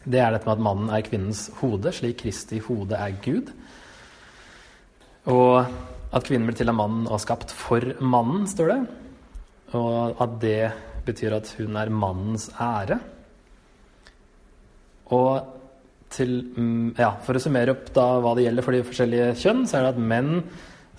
det 0.04 0.20
er 0.22 0.32
dette 0.32 0.48
med 0.48 0.56
at 0.56 0.64
mannen 0.64 0.90
er 0.94 1.04
kvinnens 1.04 1.48
hode, 1.60 1.92
slik 1.92 2.22
Kristi 2.22 2.60
hode 2.64 2.96
er 2.96 3.18
Gud. 3.24 3.50
Og 5.28 5.60
at 6.10 6.26
kvinnen 6.26 6.48
blir 6.48 6.56
til 6.58 6.72
av 6.72 6.78
mannen 6.78 7.08
og 7.10 7.20
skapt 7.22 7.52
for 7.54 7.84
mannen, 8.00 8.46
står 8.48 8.72
det. 8.72 8.80
Og 9.76 10.22
at 10.24 10.36
det 10.42 10.72
betyr 11.06 11.36
at 11.36 11.52
hun 11.58 11.76
er 11.78 11.92
mannens 11.92 12.48
ære. 12.60 12.98
Og 15.14 15.56
til, 16.10 16.32
mm, 16.56 16.96
ja, 16.98 17.12
for 17.22 17.36
å 17.36 17.42
summere 17.42 17.74
opp 17.76 17.92
da 17.94 18.06
hva 18.22 18.34
det 18.34 18.48
gjelder 18.48 18.66
for 18.66 18.74
de 18.74 18.84
forskjellige 18.86 19.32
kjønn, 19.42 19.64
så 19.68 19.78
er 19.78 19.86
det 19.86 19.94
at 19.94 20.04
menn 20.12 20.32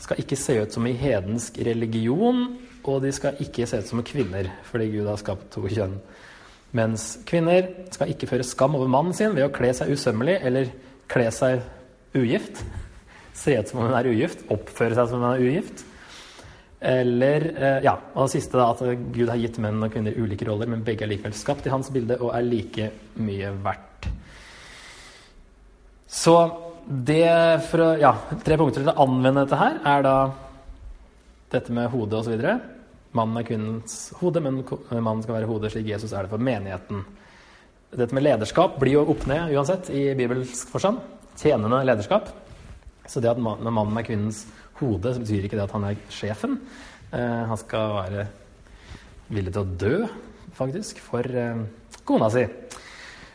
skal 0.01 0.21
ikke 0.21 0.39
se 0.39 0.55
ut 0.61 0.73
som 0.73 0.87
i 0.87 0.95
hedensk 0.97 1.59
religion, 1.67 2.45
og 2.81 3.03
de 3.03 3.11
skal 3.13 3.37
ikke 3.43 3.67
se 3.69 3.81
ut 3.81 3.89
som 3.89 4.01
kvinner, 4.05 4.49
fordi 4.69 4.89
Gud 4.95 5.09
har 5.09 5.19
skapt 5.21 5.51
to 5.53 5.67
kjønn. 5.69 5.99
Mens 6.77 7.17
kvinner 7.27 7.67
skal 7.91 8.11
ikke 8.13 8.29
føre 8.29 8.47
skam 8.47 8.77
over 8.79 8.91
mannen 8.91 9.15
sin 9.15 9.35
ved 9.35 9.47
å 9.47 9.53
kle 9.53 9.73
seg 9.75 9.91
usømmelig 9.91 10.37
eller 10.47 10.71
kle 11.11 11.27
seg 11.35 11.63
ugift. 12.15 12.63
Se 13.41 13.55
ut 13.57 13.71
som 13.71 13.81
om 13.81 13.89
hun 13.89 13.97
er 13.97 14.11
ugift, 14.11 14.45
oppføre 14.51 14.95
seg 14.97 15.11
som 15.11 15.19
om 15.19 15.27
hun 15.27 15.35
er 15.35 15.47
ugift. 15.49 15.85
Eller, 16.81 17.45
eh, 17.53 17.83
ja, 17.85 17.93
og 18.15 18.25
det 18.25 18.39
siste 18.39 18.57
da, 18.57 18.71
at 18.73 18.81
Gud 19.13 19.29
har 19.29 19.37
gitt 19.37 19.59
menn 19.61 19.83
og 19.85 19.91
kvinner 19.93 20.15
ulike 20.17 20.47
roller, 20.47 20.69
men 20.71 20.81
begge 20.85 21.05
er 21.05 21.11
likevel 21.11 21.35
skapt 21.37 21.67
i 21.69 21.73
hans 21.73 21.91
bilde 21.93 22.17
og 22.17 22.31
er 22.33 22.47
like 22.47 22.87
mye 23.21 23.51
verdt. 23.61 24.09
Så 26.11 26.35
det 26.87 27.29
for 27.69 27.85
å, 27.85 27.89
ja, 28.01 28.15
Tre 28.41 28.57
punkter 28.59 28.81
til 28.81 28.89
å 28.91 29.03
anvende 29.05 29.45
dette 29.45 29.59
her 29.59 29.77
er 29.93 30.07
da 30.07 30.15
dette 31.53 31.75
med 31.75 31.91
hodet 31.93 32.23
osv. 32.23 32.41
Mannen 33.17 33.37
er 33.41 33.47
kvinnens 33.47 33.95
hode, 34.21 34.39
men 34.43 34.61
mannen 35.03 35.23
skal 35.25 35.35
være 35.35 35.49
hodet 35.49 35.71
slik 35.73 35.89
Jesus 35.91 36.13
er 36.15 36.23
det 36.23 36.31
for 36.31 36.39
menigheten. 36.39 37.01
Dette 37.91 38.15
med 38.15 38.23
lederskap 38.23 38.77
blir 38.79 38.93
jo 39.01 39.05
opp 39.11 39.25
ned 39.27 39.51
uansett 39.51 39.89
i 39.91 40.05
bibelsk 40.15 40.69
forstand. 40.71 41.01
Tjenende 41.35 41.81
lederskap. 41.87 42.29
Så 43.09 43.19
det 43.19 43.33
at 43.33 43.41
mannen 43.41 43.97
er 43.99 44.05
kvinnens 44.07 44.45
hode, 44.79 45.11
så 45.11 45.19
betyr 45.19 45.43
ikke 45.49 45.57
det 45.59 45.65
at 45.67 45.73
han 45.75 45.89
er 45.89 45.99
sjefen. 46.13 46.55
Eh, 47.11 47.41
han 47.51 47.59
skal 47.59 47.97
være 47.97 48.23
villig 49.31 49.51
til 49.55 49.65
å 49.65 49.75
dø, 49.83 49.95
faktisk, 50.55 51.01
for 51.03 51.27
eh, 51.27 51.65
kona 52.07 52.29
si. 52.31 52.45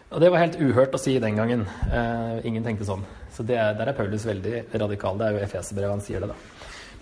Og 0.07 0.23
det 0.23 0.31
var 0.33 0.41
helt 0.47 0.57
uhørt 0.63 0.97
å 0.97 1.01
si 1.03 1.19
den 1.21 1.37
gangen. 1.37 1.67
Eh, 1.91 2.41
ingen 2.49 2.65
tenkte 2.65 2.89
sånn. 2.89 3.05
Så 3.37 3.45
det, 3.45 3.59
er- 3.61 3.77
der 3.77 3.91
er 3.93 3.99
Paulus 3.99 4.25
veldig 4.25 4.65
radikal. 4.81 5.19
Det 5.21 5.27
er 5.29 5.37
jo 5.37 5.45
Efeserbrevet 5.45 5.97
han 5.99 6.05
sier 6.05 6.25
det, 6.25 6.33
da. 6.33 6.39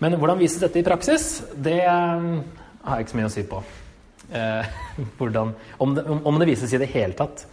Men 0.03 0.17
hvordan 0.19 0.41
vises 0.43 0.59
dette 0.59 0.81
i 0.81 0.87
praksis? 0.87 1.45
Det 1.55 1.79
har 2.85 2.99
jeg 2.99 3.07
ikke 3.07 3.15
så 3.15 3.21
mye 3.21 3.31
å 3.31 3.35
si 3.35 3.45
på. 3.49 3.65
Eh, 4.35 4.79
hvordan, 5.19 5.53
om, 5.79 5.95
det, 5.97 6.07
om, 6.07 6.23
om 6.31 6.41
det 6.41 6.49
vises 6.53 6.73
i 6.73 6.81
det 6.81 6.91
hele 6.93 7.17
tatt. 7.19 7.47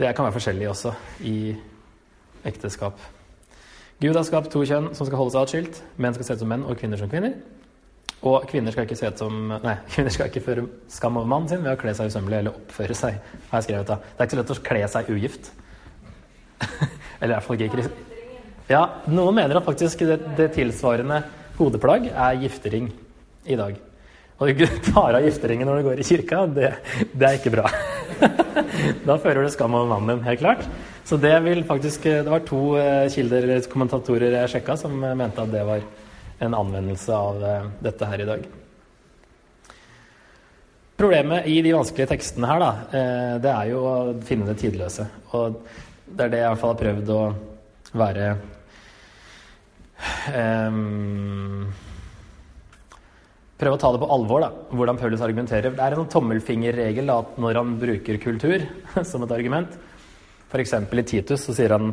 Det 0.00 0.12
kan 0.16 0.24
være 0.24 0.36
forskjellig 0.38 0.68
også 0.70 0.94
i 1.28 1.38
ekteskap. 2.48 3.00
Gud 4.00 4.16
har 4.16 4.24
skapt 4.24 4.48
to 4.52 4.62
kjønn 4.64 4.94
som 4.96 5.04
skal 5.04 5.20
holdes 5.20 5.36
atskilt. 5.36 5.82
Menn 6.00 6.14
skal 6.16 6.24
se 6.24 6.36
ut 6.38 6.44
som 6.44 6.48
menn, 6.48 6.62
og 6.64 6.78
kvinner 6.80 7.00
som 7.00 7.10
kvinner. 7.12 7.34
Og 8.24 8.44
kvinner 8.48 8.72
skal 8.72 8.86
ikke 8.86 8.96
se 8.96 9.08
ut 9.08 9.20
som 9.20 9.50
Nei, 9.52 9.74
kvinner 9.92 10.14
skal 10.14 10.30
ikke 10.30 10.44
føre 10.44 10.64
skam 10.92 11.18
over 11.20 11.28
mannen 11.28 11.50
sin 11.52 11.64
ved 11.64 11.74
å 11.74 11.80
kle 11.80 11.92
seg 11.96 12.12
usømmelig 12.12 12.40
eller 12.40 12.56
oppføre 12.56 12.96
seg. 12.96 13.18
har 13.50 13.60
jeg 13.60 13.68
skrevet 13.68 13.92
da. 13.92 13.98
Det 14.00 14.16
er 14.16 14.28
ikke 14.28 14.36
så 14.36 14.40
lett 14.40 14.54
å 14.54 14.62
kle 14.70 14.86
seg 14.94 15.12
ugift. 15.16 15.52
eller 17.20 17.32
i 17.32 17.36
hvert 17.36 17.46
fall 17.46 17.60
ikke 17.60 17.68
i 17.68 17.74
krist- 17.76 18.08
Ja, 18.70 18.82
noen 19.10 19.36
mener 19.36 19.60
at 19.60 19.68
faktisk 19.68 20.04
det, 20.08 20.18
det 20.38 20.50
tilsvarende 20.56 21.22
hodeplagg 21.58 22.08
er 22.08 22.40
giftering 22.40 22.88
i 23.44 23.56
dag. 23.58 23.78
Og 24.40 24.52
du 24.56 24.64
tar 24.88 25.18
av 25.18 25.24
gifteringen 25.24 25.68
når 25.68 25.80
du 25.80 25.88
går 25.90 26.00
i 26.00 26.06
kirka, 26.06 26.44
det, 26.48 26.70
det 27.12 27.26
er 27.28 27.36
ikke 27.36 27.52
bra. 27.52 27.66
da 29.08 29.18
fører 29.20 29.44
du 29.44 29.50
skam 29.52 29.76
over 29.76 29.90
mannen 29.90 30.14
din, 30.14 30.24
helt 30.24 30.40
klart. 30.40 30.64
Så 31.04 31.18
det 31.20 31.34
vil 31.44 31.64
faktisk 31.66 32.04
Det 32.06 32.28
var 32.30 32.44
to 32.46 32.76
eh, 32.78 33.08
kilder, 33.12 33.50
kommentatorer 33.68 34.38
jeg 34.38 34.54
sjekka, 34.54 34.78
som 34.80 34.96
eh, 35.04 35.16
mente 35.18 35.44
at 35.44 35.52
det 35.52 35.66
var 35.68 35.84
en 36.40 36.56
anvendelse 36.56 37.12
av 37.12 37.44
eh, 37.44 37.68
dette 37.84 38.08
her 38.08 38.24
i 38.24 38.28
dag. 38.30 38.48
Problemet 41.00 41.46
i 41.48 41.60
de 41.64 41.72
vanskelige 41.72 42.10
tekstene 42.10 42.48
her, 42.48 42.60
da, 42.60 42.70
eh, 42.96 43.34
det 43.40 43.52
er 43.52 43.68
jo 43.70 43.84
å 43.88 43.94
finne 44.24 44.48
det 44.48 44.58
tidløse. 44.60 45.06
Og 45.36 45.60
det 46.08 46.26
er 46.26 46.32
det 46.32 46.40
jeg 46.42 46.48
i 46.48 46.50
hvert 46.54 46.62
fall 46.64 46.74
har 46.74 46.80
prøvd 46.80 47.12
å 47.14 47.20
være 48.00 48.26
ehm, 50.32 51.62
Prøve 53.60 53.76
å 53.76 53.80
ta 53.80 53.90
det 53.92 54.00
på 54.00 54.08
alvor, 54.14 54.40
da, 54.40 54.50
hvordan 54.72 54.96
Paulus 54.96 55.22
argumenterer. 55.24 55.74
Det 55.76 55.84
er 55.84 55.96
en 55.96 56.08
tommelfingerregel 56.08 57.10
da, 57.12 57.18
når 57.44 57.58
han 57.60 57.74
bruker 57.80 58.20
kultur 58.22 58.64
som 59.10 59.26
et 59.26 59.34
argument 59.36 59.74
F.eks. 60.50 60.72
i 60.74 61.02
Titus 61.06 61.44
så 61.46 61.54
sier 61.54 61.70
han 61.76 61.92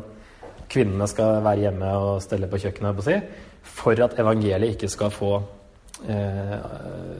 kvinnene 0.71 1.05
skal 1.07 1.43
være 1.45 1.67
hjemme 1.67 1.91
og 2.01 2.23
stelle 2.23 2.49
på 2.49 2.59
kjøkkenet 2.63 3.03
si, 3.05 3.17
for 3.77 3.99
at 4.03 4.17
evangeliet 4.19 4.73
ikke 4.73 4.89
skal 4.91 5.11
få 5.13 5.29
eh, 6.09 6.55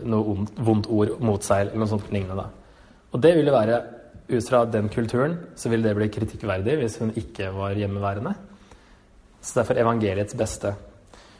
noe 0.10 0.34
ondt, 0.34 0.58
vondt 0.58 0.90
ord 0.92 1.14
mot 1.24 1.46
seg, 1.46 1.68
eller 1.68 1.84
noe 1.84 1.92
sånt 1.92 2.10
lignende. 2.12 2.42
Da. 2.42 2.98
Og 3.14 3.24
det 3.24 3.36
ville 3.38 3.54
være, 3.54 3.80
ut 4.28 4.50
fra 4.50 4.66
den 4.68 4.90
kulturen, 4.92 5.38
så 5.56 5.70
ville 5.72 5.88
det 5.88 5.96
bli 5.96 6.10
kritikkverdig 6.12 6.74
hvis 6.82 6.98
hun 7.00 7.14
ikke 7.16 7.52
var 7.56 7.78
hjemmeværende. 7.80 8.34
Så 9.40 9.62
derfor 9.62 9.80
evangeliets 9.80 10.36
beste. 10.36 10.74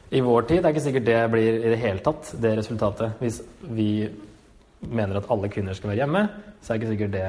I 0.08 0.20
vår 0.24 0.46
tid 0.48 0.64
er 0.64 0.72
ikke 0.72 0.84
sikkert 0.86 1.04
det 1.04 1.18
blir 1.32 1.58
i 1.58 1.70
det 1.72 1.80
hele 1.82 2.00
tatt 2.04 2.30
det 2.40 2.54
resultatet. 2.56 3.18
Hvis 3.20 3.42
vi 3.60 4.08
mener 4.80 5.18
at 5.18 5.28
alle 5.32 5.50
kvinner 5.52 5.76
skal 5.76 5.92
være 5.92 6.00
hjemme, 6.00 6.22
så 6.62 6.72
er 6.72 6.80
ikke 6.80 6.92
sikkert 6.94 7.12
det 7.16 7.26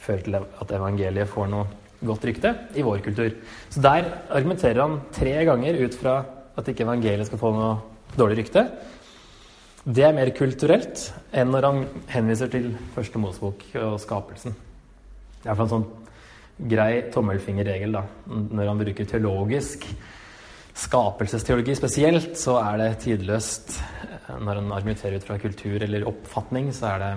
fører 0.00 0.26
til 0.26 0.36
at 0.40 0.74
evangeliet 0.76 1.30
får 1.30 1.48
noe 1.52 1.64
godt 2.04 2.26
rykte 2.28 2.52
i 2.76 2.84
vår 2.84 3.00
kultur. 3.04 3.32
Så 3.72 3.80
der 3.84 4.08
argumenterer 4.28 4.82
han 4.82 5.00
tre 5.16 5.32
ganger 5.48 5.80
ut 5.80 5.96
fra 5.96 6.18
at 6.60 6.68
ikke 6.68 6.84
evangeliet 6.84 7.28
skal 7.28 7.40
få 7.40 7.52
noe 7.56 7.72
dårlig 8.16 8.42
rykte. 8.42 8.66
Det 9.80 10.04
er 10.04 10.16
mer 10.16 10.28
kulturelt 10.36 11.06
enn 11.32 11.52
når 11.54 11.68
han 11.68 11.82
henviser 12.12 12.52
til 12.52 12.72
første 12.92 13.20
Mosebok 13.20 13.64
og 13.80 13.96
skapelsen. 14.02 14.56
Det 15.40 15.48
er 15.48 15.56
en 15.56 15.72
sånn 15.72 15.88
grei 16.68 17.06
tommelfingerregel 17.12 17.96
da. 17.96 18.04
Når 18.28 18.68
han 18.68 18.82
bruker 18.82 19.08
teologisk 19.08 19.86
skapelsesteologi 20.76 21.74
spesielt, 21.78 22.36
så 22.38 22.58
er 22.62 22.78
det 22.80 22.90
tidløst. 23.04 23.74
Når 24.40 24.60
en 24.60 24.72
argumenterer 24.72 25.18
ut 25.18 25.26
fra 25.26 25.38
kultur 25.42 25.82
eller 25.82 26.06
oppfatning, 26.08 26.70
så 26.74 26.94
er 26.94 27.02
det 27.02 27.12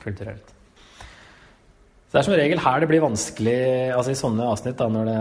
kulturelt. 0.00 0.54
Så 2.10 2.16
Det 2.16 2.18
er 2.18 2.26
som 2.26 2.34
regel 2.34 2.58
her 2.58 2.80
det 2.80 2.88
blir 2.90 3.04
vanskelig 3.04 3.58
altså 3.94 4.10
i 4.10 4.18
sånne 4.18 4.46
avsnitt 4.50 4.78
da, 4.80 4.88
når 4.90 5.04
det, 5.06 5.18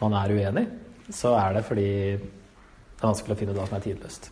man 0.00 0.14
er 0.16 0.32
uenig. 0.32 0.66
så 1.10 1.34
er 1.36 1.54
det 1.54 1.64
fordi 1.64 1.90
det 2.16 3.04
er 3.04 3.10
vanskelig 3.10 3.34
å 3.34 3.38
finne 3.38 3.52
ut 3.52 3.58
hva 3.58 3.66
som 3.68 3.76
er 3.76 3.84
tidløst. 3.84 4.30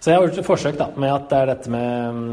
Så 0.00 0.10
jeg 0.10 0.16
har 0.16 0.24
gjort 0.24 0.38
et 0.38 0.46
forsøk 0.46 0.78
da, 0.78 0.88
med 0.96 1.12
at 1.12 1.28
det 1.28 1.38
er 1.38 1.50
dette 1.50 1.70
med 1.70 2.14
mm, 2.14 2.32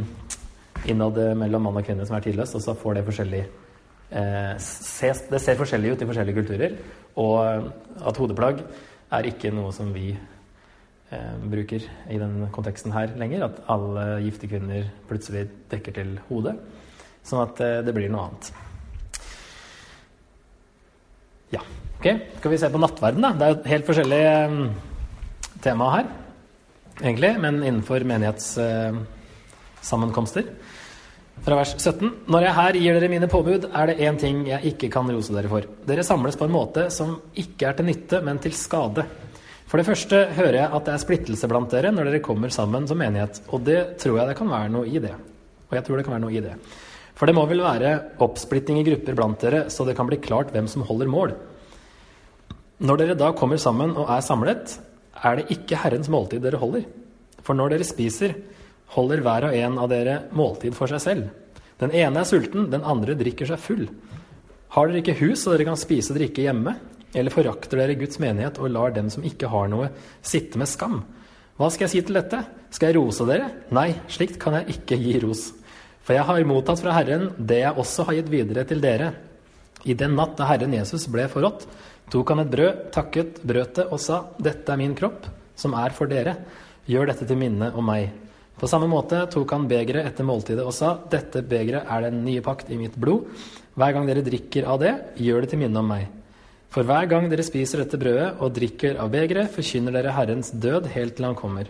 innad 0.93 1.19
mellom 1.37 1.67
mann 1.67 1.79
og 1.81 1.85
kvinne 1.85 2.05
som 2.07 2.15
er 2.15 2.23
tidløst, 2.25 2.55
og 2.55 2.63
så 2.63 2.75
får 2.77 2.97
det 2.97 3.03
forskjellig 3.09 3.41
eh, 3.41 4.53
ses, 4.63 5.25
Det 5.29 5.41
ser 5.43 5.59
forskjellig 5.59 5.91
ut 5.91 6.01
i 6.01 6.07
forskjellige 6.09 6.39
kulturer, 6.39 6.77
og 7.15 7.71
at 8.03 8.17
hodeplagg 8.19 8.59
er 9.15 9.23
ikke 9.29 9.53
noe 9.55 9.71
som 9.75 9.93
vi 9.95 10.09
eh, 10.15 11.35
bruker 11.51 11.81
i 12.11 12.17
den 12.19 12.49
konteksten 12.55 12.91
her 12.95 13.07
lenger. 13.19 13.43
At 13.47 13.55
alle 13.71 14.03
gifte 14.25 14.47
kvinner 14.51 14.83
plutselig 15.09 15.43
dekker 15.71 15.93
til 15.95 16.09
hodet. 16.29 16.55
Sånn 17.25 17.43
at 17.45 17.55
eh, 17.63 17.83
det 17.85 17.93
blir 17.95 18.09
noe 18.11 18.23
annet. 18.27 18.45
Ja. 21.55 21.61
Ok, 21.99 22.07
skal 22.39 22.51
vi 22.51 22.61
se 22.61 22.73
på 22.73 22.83
nattverden, 22.83 23.23
da. 23.23 23.29
Det 23.33 23.43
er 23.45 23.51
jo 23.53 23.69
helt 23.71 23.87
forskjellig 23.87 24.23
eh, 24.33 24.53
tema 25.63 25.85
her, 25.95 26.05
egentlig, 26.99 27.31
men 27.41 27.55
innenfor 27.63 27.99
menighetssammenkomster. 28.11 30.43
Fra 31.43 31.57
vers 31.59 31.75
17. 31.75 32.09
Når 32.31 32.45
jeg 32.45 32.55
her 32.57 32.77
gir 32.79 32.95
dere 32.97 33.11
mine 33.11 33.27
påbud, 33.29 33.67
er 33.67 33.91
det 33.91 33.99
én 34.07 34.17
ting 34.17 34.45
jeg 34.47 34.71
ikke 34.71 34.89
kan 34.93 35.09
rose 35.11 35.33
dere 35.35 35.51
for. 35.51 35.67
Dere 35.85 36.05
samles 36.07 36.37
på 36.39 36.47
en 36.47 36.55
måte 36.55 36.87
som 36.93 37.17
ikke 37.35 37.67
er 37.69 37.77
til 37.77 37.89
nytte, 37.89 38.21
men 38.23 38.39
til 38.41 38.55
skade. 38.55 39.03
For 39.65 39.81
det 39.81 39.85
første 39.89 40.21
hører 40.37 40.59
jeg 40.61 40.71
at 40.77 40.87
det 40.87 40.93
er 40.93 41.01
splittelse 41.01 41.49
blant 41.51 41.71
dere 41.73 41.91
når 41.91 42.09
dere 42.09 42.23
kommer 42.25 42.53
sammen 42.53 42.87
som 42.87 42.99
menighet, 43.01 43.41
og 43.49 43.65
det 43.67 43.97
tror 44.01 44.19
jeg 44.21 44.29
det 44.29 44.37
kan 44.39 44.51
være 44.53 44.71
noe 44.71 44.87
i 44.87 45.01
det. 45.03 45.13
Og 45.67 45.75
jeg 45.75 45.85
tror 45.85 45.99
det 45.99 46.05
kan 46.07 46.15
være 46.15 46.23
noe 46.23 46.37
i 46.37 46.43
det. 46.45 46.55
For 47.15 47.27
det 47.27 47.35
må 47.37 47.45
vel 47.49 47.63
være 47.63 47.93
oppsplitting 48.23 48.79
i 48.79 48.85
grupper 48.87 49.17
blant 49.17 49.43
dere, 49.43 49.65
så 49.73 49.85
det 49.87 49.95
kan 49.97 50.07
bli 50.07 50.21
klart 50.23 50.51
hvem 50.53 50.67
som 50.71 50.85
holder 50.87 51.11
mål. 51.11 51.35
Når 52.85 52.99
dere 52.99 53.17
da 53.17 53.31
kommer 53.37 53.59
sammen 53.61 53.95
og 53.95 54.09
er 54.11 54.23
samlet, 54.25 54.77
er 55.23 55.39
det 55.39 55.47
ikke 55.55 55.79
Herrens 55.79 56.11
måltid 56.11 56.43
dere 56.43 56.59
holder. 56.59 56.83
For 57.45 57.57
når 57.57 57.75
dere 57.75 57.87
spiser, 57.87 58.35
holder 58.93 59.23
hver 59.25 59.49
og 59.49 59.57
en 59.57 59.79
av 59.81 59.89
dere 59.91 60.19
måltid 60.35 60.75
for 60.77 60.91
seg 60.91 61.01
selv. 61.03 61.31
Den 61.81 61.91
ene 61.91 62.21
er 62.21 62.29
sulten, 62.29 62.69
den 62.71 62.85
andre 62.87 63.17
drikker 63.19 63.49
seg 63.49 63.59
full. 63.59 63.87
Har 64.75 64.87
dere 64.87 65.01
ikke 65.01 65.17
hus 65.21 65.43
så 65.43 65.53
dere 65.53 65.67
kan 65.67 65.79
spise 65.79 66.13
og 66.13 66.19
drikke 66.19 66.45
hjemme? 66.45 66.75
Eller 67.15 67.31
forakter 67.31 67.79
dere 67.79 67.97
Guds 67.99 68.19
menighet 68.19 68.59
og 68.59 68.71
lar 68.71 68.95
dem 68.95 69.09
som 69.11 69.23
ikke 69.27 69.49
har 69.51 69.69
noe, 69.71 69.89
sitte 70.23 70.59
med 70.59 70.69
skam? 70.71 71.01
Hva 71.55 71.69
skal 71.71 71.87
jeg 71.87 71.93
si 71.93 72.01
til 72.07 72.17
dette? 72.19 72.41
Skal 72.75 72.91
jeg 72.91 72.97
rose 72.99 73.27
dere? 73.27 73.47
Nei, 73.75 73.93
slikt 74.11 74.39
kan 74.41 74.57
jeg 74.59 74.75
ikke 74.75 74.99
gi 74.99 75.15
ros. 75.23 75.45
For 76.03 76.17
jeg 76.17 76.27
har 76.27 76.47
mottatt 76.47 76.81
fra 76.83 76.95
Herren 76.97 77.29
det 77.39 77.61
jeg 77.61 77.79
også 77.81 78.05
har 78.09 78.19
gitt 78.19 78.31
videre 78.33 78.65
til 78.67 78.83
dere. 78.83 79.13
I 79.87 79.95
den 79.97 80.17
natt 80.17 80.35
da 80.35 80.49
Herren 80.49 80.75
Jesus 80.75 81.07
ble 81.11 81.29
forrådt, 81.31 81.63
tok 82.11 82.33
han 82.33 82.43
et 82.43 82.51
brød, 82.51 82.83
takket, 82.93 83.39
brøt 83.47 83.79
og 83.85 83.97
sa, 84.01 84.25
Dette 84.37 84.73
er 84.73 84.81
min 84.81 84.95
kropp, 84.97 85.25
som 85.55 85.73
er 85.77 85.95
for 85.95 86.11
dere. 86.11 86.35
Gjør 86.89 87.09
dette 87.09 87.27
til 87.29 87.39
minne 87.39 87.71
om 87.73 87.87
meg. 87.87 88.11
På 88.55 88.69
samme 88.71 88.87
måte 88.87 89.19
tok 89.31 89.51
han 89.51 89.67
begeret 89.67 90.07
etter 90.07 90.27
måltidet 90.27 90.63
og 90.63 90.73
sa, 90.75 90.93
Dette 91.11 91.43
begeret 91.43 91.89
er 91.91 92.05
den 92.07 92.21
nye 92.23 92.43
pakt 92.43 92.69
i 92.71 92.79
mitt 92.79 92.95
blod. 92.95 93.27
Hver 93.75 93.95
gang 93.95 94.05
dere 94.07 94.23
drikker 94.23 94.67
av 94.71 94.79
det, 94.79 94.93
gjør 95.19 95.43
det 95.43 95.51
til 95.51 95.59
minne 95.65 95.81
om 95.81 95.89
meg. 95.91 96.05
For 96.71 96.87
hver 96.87 97.07
gang 97.11 97.27
dere 97.31 97.43
spiser 97.43 97.83
dette 97.83 97.99
brødet 97.99 98.37
og 98.43 98.53
drikker 98.55 98.97
av 98.99 99.11
begeret, 99.11 99.51
forkynner 99.51 99.95
dere 99.95 100.15
Herrens 100.15 100.51
død 100.51 100.87
helt 100.95 101.17
til 101.17 101.27
han 101.27 101.37
kommer. 101.39 101.67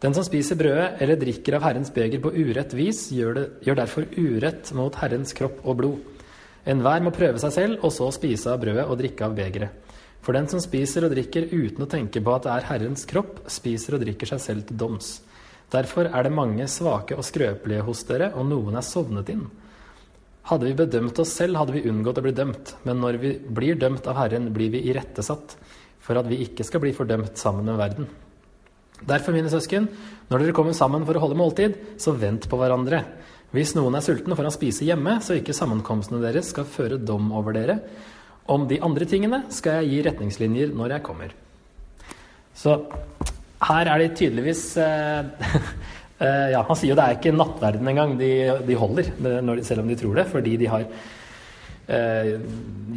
Den 0.00 0.16
som 0.16 0.24
spiser 0.24 0.56
brødet 0.56 1.02
eller 1.04 1.20
drikker 1.20 1.58
av 1.58 1.66
Herrens 1.66 1.92
beger 1.92 2.22
på 2.24 2.32
urett 2.32 2.72
vis, 2.76 3.06
gjør, 3.12 3.36
det, 3.36 3.46
gjør 3.68 3.78
derfor 3.82 4.08
urett 4.16 4.72
mot 4.76 4.96
Herrens 4.96 5.36
kropp 5.36 5.60
og 5.60 5.76
blod. 5.76 6.26
Enhver 6.68 7.04
må 7.04 7.12
prøve 7.12 7.40
seg 7.40 7.52
selv, 7.52 7.84
og 7.84 7.92
så 7.92 8.08
spise 8.12 8.52
av 8.52 8.60
brødet 8.60 8.86
og 8.88 8.96
drikke 9.00 9.28
av 9.28 9.36
begeret. 9.36 9.88
For 10.24 10.36
den 10.36 10.48
som 10.52 10.60
spiser 10.60 11.04
og 11.04 11.12
drikker 11.12 11.48
uten 11.52 11.84
å 11.84 11.88
tenke 11.88 12.20
på 12.24 12.32
at 12.32 12.44
det 12.44 12.54
er 12.54 12.68
Herrens 12.68 13.06
kropp, 13.08 13.42
spiser 13.48 13.96
og 13.96 14.04
drikker 14.04 14.28
seg 14.32 14.42
selv 14.44 14.68
til 14.68 14.80
doms. 14.80 15.18
Derfor 15.70 16.08
er 16.10 16.26
det 16.26 16.34
mange 16.34 16.66
svake 16.70 17.14
og 17.18 17.26
skrøpelige 17.26 17.84
hos 17.86 18.02
dere, 18.08 18.32
og 18.34 18.48
noen 18.50 18.78
er 18.78 18.86
sovnet 18.86 19.30
inn. 19.30 19.44
Hadde 20.50 20.66
vi 20.66 20.78
bedømt 20.78 21.18
oss 21.22 21.34
selv, 21.36 21.60
hadde 21.60 21.76
vi 21.76 21.84
unngått 21.86 22.18
å 22.18 22.24
bli 22.24 22.32
dømt. 22.34 22.74
Men 22.88 22.98
når 23.02 23.20
vi 23.22 23.34
blir 23.38 23.78
dømt 23.78 24.08
av 24.10 24.18
Herren, 24.18 24.48
blir 24.54 24.72
vi 24.72 24.82
irettesatt, 24.90 25.54
for 26.02 26.18
at 26.18 26.26
vi 26.26 26.40
ikke 26.42 26.66
skal 26.66 26.82
bli 26.82 26.94
fordømt 26.96 27.38
sammen 27.38 27.68
med 27.68 27.78
verden. 27.78 28.08
Derfor, 29.06 29.32
mine 29.32 29.52
søsken, 29.52 29.86
når 30.28 30.42
dere 30.42 30.56
kommer 30.56 30.74
sammen 30.76 31.06
for 31.08 31.16
å 31.16 31.22
holde 31.22 31.38
måltid, 31.38 31.76
så 32.00 32.16
vent 32.18 32.48
på 32.50 32.58
hverandre. 32.60 33.04
Hvis 33.54 33.76
noen 33.76 33.96
er 33.98 34.04
sulten, 34.04 34.34
får 34.34 34.48
han 34.48 34.54
spise 34.54 34.86
hjemme, 34.86 35.18
så 35.24 35.38
ikke 35.38 35.54
sammenkomstene 35.56 36.22
deres 36.22 36.50
skal 36.52 36.66
føre 36.68 36.98
dom 36.98 37.30
over 37.36 37.56
dere. 37.56 37.78
Om 38.50 38.66
de 38.70 38.80
andre 38.82 39.06
tingene 39.06 39.44
skal 39.54 39.80
jeg 39.80 39.90
gi 39.90 40.02
retningslinjer 40.08 40.74
når 40.74 40.96
jeg 40.96 41.06
kommer. 41.06 41.34
Så 42.58 42.76
her 43.68 43.90
er 43.92 44.02
de 44.02 44.10
tydeligvis 44.16 44.64
eh, 44.80 45.24
eh, 46.24 46.46
Ja, 46.54 46.62
han 46.66 46.78
sier 46.78 46.92
jo 46.92 46.98
det 46.98 47.06
er 47.06 47.18
ikke 47.18 47.34
nattverden 47.36 47.90
engang 47.92 48.16
de, 48.20 48.32
de 48.66 48.78
holder, 48.78 49.10
de, 49.20 49.56
selv 49.66 49.84
om 49.84 49.90
de 49.90 49.98
tror 50.00 50.20
det, 50.20 50.26
fordi 50.30 50.56
de 50.60 50.70
har 50.70 50.86
eh, 50.86 52.30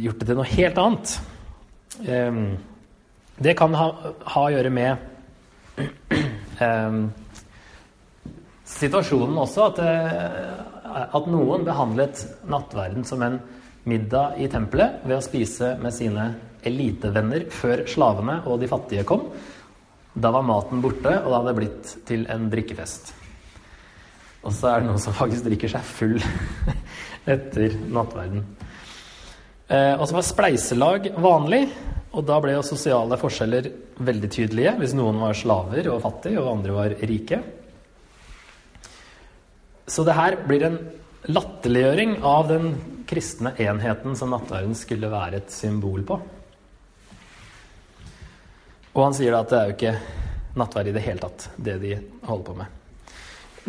gjort 0.06 0.22
det 0.22 0.30
til 0.30 0.40
noe 0.40 0.52
helt 0.54 0.80
annet. 0.84 1.16
Eh, 2.04 2.40
det 3.44 3.56
kan 3.58 3.74
ha, 3.74 3.90
ha, 4.34 4.44
å 4.44 4.52
gjøre 4.54 4.72
med 4.72 5.82
eh, 6.64 6.98
situasjonen 8.74 9.42
også, 9.44 9.68
at, 9.68 9.82
eh, 9.84 11.04
at 11.04 11.28
noen 11.28 11.66
behandlet 11.66 12.24
nattverden 12.48 13.04
som 13.08 13.24
en 13.26 13.40
middag 13.84 14.38
i 14.40 14.48
tempelet 14.48 15.02
ved 15.04 15.18
å 15.18 15.24
spise 15.24 15.74
med 15.82 15.92
sine 15.92 16.30
elitevenner 16.64 17.50
før 17.52 17.84
slavene 17.90 18.38
og 18.48 18.62
de 18.62 18.70
fattige 18.70 19.04
kom. 19.08 19.26
Da 20.14 20.30
var 20.30 20.46
maten 20.46 20.82
borte, 20.82 21.10
og 21.10 21.30
da 21.30 21.38
hadde 21.40 21.50
det 21.50 21.58
blitt 21.58 21.92
til 22.06 22.26
en 22.30 22.46
drikkefest. 22.52 23.10
Og 24.44 24.52
så 24.54 24.70
er 24.70 24.82
det 24.82 24.90
noen 24.90 25.02
som 25.02 25.16
faktisk 25.16 25.48
drikker 25.48 25.72
seg 25.72 25.88
full 25.88 26.18
etter 27.34 27.74
nattverden. 27.90 28.44
Eh, 29.66 29.94
og 29.96 30.06
så 30.06 30.18
var 30.18 30.26
spleiselag 30.28 31.08
vanlig, 31.24 31.64
og 32.14 32.22
da 32.28 32.38
ble 32.42 32.54
jo 32.54 32.66
sosiale 32.66 33.18
forskjeller 33.18 33.70
veldig 34.04 34.30
tydelige 34.30 34.74
hvis 34.78 34.94
noen 34.94 35.18
var 35.22 35.34
slaver 35.38 35.88
og 35.90 36.02
fattige, 36.04 36.38
og 36.42 36.52
andre 36.52 36.76
var 36.76 36.96
rike. 37.10 37.40
Så 39.90 40.04
det 40.06 40.14
her 40.16 40.38
blir 40.46 40.68
en 40.68 40.78
latterliggjøring 41.26 42.18
av 42.24 42.46
den 42.52 42.70
kristne 43.08 43.54
enheten 43.60 44.14
som 44.16 44.30
nattverden 44.32 44.76
skulle 44.78 45.10
være 45.12 45.42
et 45.42 45.52
symbol 45.52 46.04
på. 46.06 46.20
Og 48.94 49.02
han 49.08 49.16
sier 49.16 49.34
da 49.34 49.42
at 49.42 49.50
det 49.50 49.58
er 49.58 49.68
jo 49.68 49.74
ikke 49.74 49.94
nattverd 50.54 50.88
i 50.90 50.94
det 50.94 51.02
hele 51.02 51.22
tatt, 51.22 51.48
det 51.58 51.76
de 51.82 51.94
holder 52.28 52.46
på 52.46 52.56
med. 52.60 52.80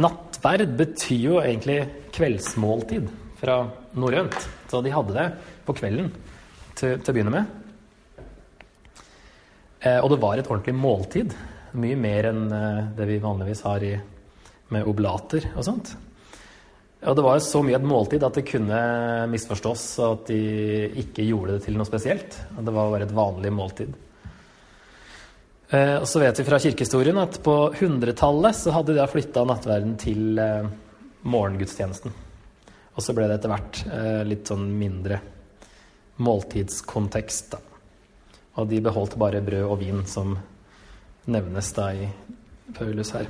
Nattverd 0.05 0.73
betyr 0.77 1.21
jo 1.23 1.38
egentlig 1.41 1.79
kveldsmåltid 2.13 3.09
fra 3.39 3.61
norrønt. 3.97 4.38
Så 4.69 4.81
de 4.85 4.93
hadde 4.93 5.15
det 5.15 5.27
på 5.65 5.75
kvelden 5.77 6.11
til, 6.75 6.99
til 6.99 7.09
å 7.09 7.15
begynne 7.15 7.33
med. 7.33 7.53
Eh, 9.81 9.99
og 10.01 10.11
det 10.11 10.21
var 10.21 10.38
et 10.38 10.49
ordentlig 10.51 10.75
måltid. 10.77 11.33
Mye 11.79 11.97
mer 11.99 12.29
enn 12.31 12.45
eh, 12.53 12.81
det 12.97 13.09
vi 13.09 13.21
vanligvis 13.23 13.63
har 13.65 13.85
i, 13.88 13.95
med 14.75 14.89
oblater 14.89 15.49
og 15.55 15.65
sånt. 15.65 15.95
Og 17.05 17.17
det 17.17 17.25
var 17.25 17.38
jo 17.38 17.45
så 17.45 17.61
mye 17.65 17.77
et 17.77 17.85
måltid 17.85 18.23
at 18.25 18.38
det 18.38 18.47
kunne 18.49 18.79
misforstås, 19.29 19.83
og 20.01 20.07
at 20.11 20.31
de 20.31 20.95
ikke 21.05 21.25
gjorde 21.27 21.57
det 21.57 21.65
til 21.67 21.78
noe 21.78 21.88
spesielt. 21.88 22.38
Det 22.57 22.73
var 22.73 22.93
bare 22.93 23.05
et 23.05 23.15
vanlig 23.15 23.51
måltid. 23.53 23.93
Eh, 25.70 25.95
og 25.97 26.05
så 26.07 26.22
vet 26.22 26.39
vi 26.39 26.45
fra 26.45 26.59
kirkehistorien 26.61 27.18
at 27.18 27.39
på 27.45 27.55
100-tallet 27.74 28.57
så 28.57 28.74
hadde 28.76 28.93
de 28.93 28.99
da 29.01 29.07
flytta 29.09 29.45
nattverden 29.49 29.95
til 30.01 30.38
eh, 30.41 30.68
morgengudstjenesten. 31.26 32.13
Og 32.95 33.03
så 33.03 33.16
ble 33.18 33.28
det 33.28 33.39
etter 33.39 33.51
hvert 33.51 33.82
eh, 33.89 34.22
litt 34.28 34.51
sånn 34.51 34.68
mindre 34.78 35.20
måltidskontekst, 36.22 37.55
da. 37.55 37.63
Og 38.55 38.70
de 38.72 38.80
beholdt 38.80 39.18
bare 39.20 39.41
brød 39.43 39.66
og 39.68 39.82
vin, 39.82 40.05
som 40.07 40.38
nevnes 41.28 41.74
da 41.76 41.89
i 41.91 42.05
Paulus 42.78 43.11
her. 43.18 43.28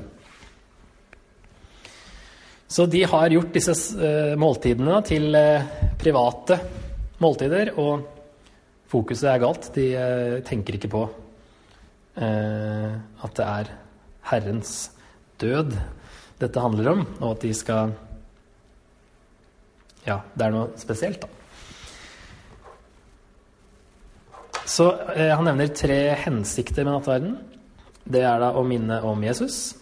Så 2.68 2.86
de 2.90 3.04
har 3.08 3.34
gjort 3.34 3.54
disse 3.56 3.74
eh, 3.96 4.36
måltidene 4.38 5.00
til 5.08 5.32
eh, 5.40 5.66
private 6.02 6.60
måltider, 7.24 7.72
og 7.80 8.04
fokuset 8.92 9.32
er 9.32 9.42
galt. 9.42 9.70
De 9.74 9.86
eh, 9.96 10.42
tenker 10.46 10.78
ikke 10.78 10.92
på 10.92 11.06
at 12.16 13.34
det 13.36 13.46
er 13.46 13.72
Herrens 14.30 14.76
død 15.42 15.74
dette 16.42 16.60
handler 16.64 16.92
om, 16.92 17.06
og 17.22 17.36
at 17.36 17.46
de 17.46 17.54
skal 17.56 17.96
Ja, 20.06 20.20
det 20.38 20.46
er 20.46 20.54
noe 20.54 20.76
spesielt, 20.78 21.24
da. 21.24 21.32
Så 24.66 24.90
eh, 25.16 25.32
han 25.32 25.46
nevner 25.48 25.72
tre 25.74 25.98
hensikter 26.26 26.86
med 26.86 26.94
nattverden. 26.94 27.34
Det 28.06 28.22
er 28.26 28.42
da 28.42 28.52
å 28.54 28.64
minne 28.68 29.00
om 29.06 29.24
Jesus 29.26 29.74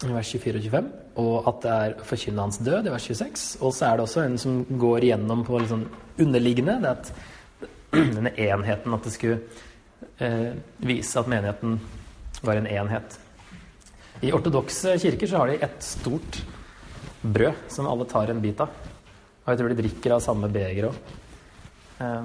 i 0.00 0.10
vers 0.10 0.30
24 0.32 0.58
og 0.58 0.66
25, 0.66 0.90
og 1.22 1.48
at 1.50 1.62
det 1.62 1.72
er 1.76 1.94
å 2.00 2.06
forkynne 2.08 2.46
hans 2.46 2.58
død 2.64 2.88
i 2.88 2.94
vers 2.94 3.06
26. 3.10 3.46
Og 3.60 3.74
så 3.76 3.86
er 3.86 3.98
det 3.98 4.06
også 4.06 4.24
en 4.24 4.38
som 4.40 4.62
går 4.80 5.06
igjennom 5.10 5.44
på 5.46 5.60
litt 5.60 5.70
sånn 5.70 5.86
underliggende, 6.22 6.78
det 6.82 6.94
at 6.94 7.12
denne 8.16 8.32
enheten, 8.32 8.96
at 8.96 9.06
det 9.06 9.14
skulle 9.14 9.38
eh, 9.42 9.69
vise 10.80 11.20
at 11.20 11.28
menigheten 11.30 11.78
var 12.44 12.58
en 12.60 12.68
enhet. 12.68 13.18
I 14.20 14.32
ortodokse 14.36 14.98
kirker 15.00 15.30
så 15.30 15.40
har 15.40 15.50
de 15.50 15.58
et 15.64 15.84
stort 15.84 16.40
brød 17.20 17.68
som 17.72 17.88
alle 17.88 18.04
tar 18.08 18.32
en 18.32 18.42
bit 18.42 18.60
av. 18.60 18.72
Og 19.44 19.52
jeg 19.52 19.60
tror 19.60 19.72
de 19.72 19.78
drikker 19.80 20.14
av 20.16 20.22
samme 20.24 20.50
beger 20.52 20.90
òg. 20.90 20.98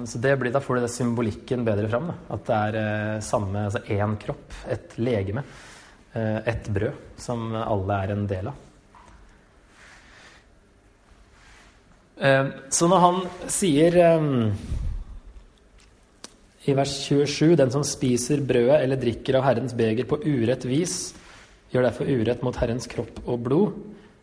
Så 0.08 0.20
det 0.24 0.36
blir, 0.40 0.52
da 0.52 0.60
får 0.64 0.78
du 0.78 0.84
det 0.86 0.92
symbolikken 0.92 1.64
bedre 1.64 1.88
fram. 1.92 2.06
Da. 2.08 2.14
At 2.32 2.46
det 2.48 2.60
er 2.60 2.76
eh, 2.80 3.24
samme, 3.24 3.66
altså 3.68 3.82
én 3.92 4.14
kropp, 4.20 4.54
et 4.72 4.94
legeme, 4.96 5.42
eh, 6.16 6.38
et 6.48 6.70
brød, 6.72 7.02
som 7.20 7.50
alle 7.60 7.98
er 8.04 8.14
en 8.14 8.24
del 8.30 8.48
av. 8.48 8.62
Eh, 12.16 12.48
så 12.72 12.88
når 12.88 13.04
han 13.04 13.20
sier 13.52 13.98
eh, 14.00 14.30
i 16.66 16.74
vers 16.74 16.92
27 17.06 17.54
Den 17.58 17.72
som 17.74 17.84
spiser 17.86 18.42
brødet 18.42 18.80
eller 18.82 18.98
drikker 19.00 19.38
av 19.38 19.46
Herrens 19.46 19.74
beger 19.76 20.08
på 20.08 20.18
urett 20.24 20.66
vis, 20.66 21.14
gjør 21.70 21.88
derfor 21.88 22.10
urett 22.10 22.42
mot 22.46 22.58
Herrens 22.58 22.88
kropp 22.90 23.22
og 23.24 23.42
blod. 23.46 23.76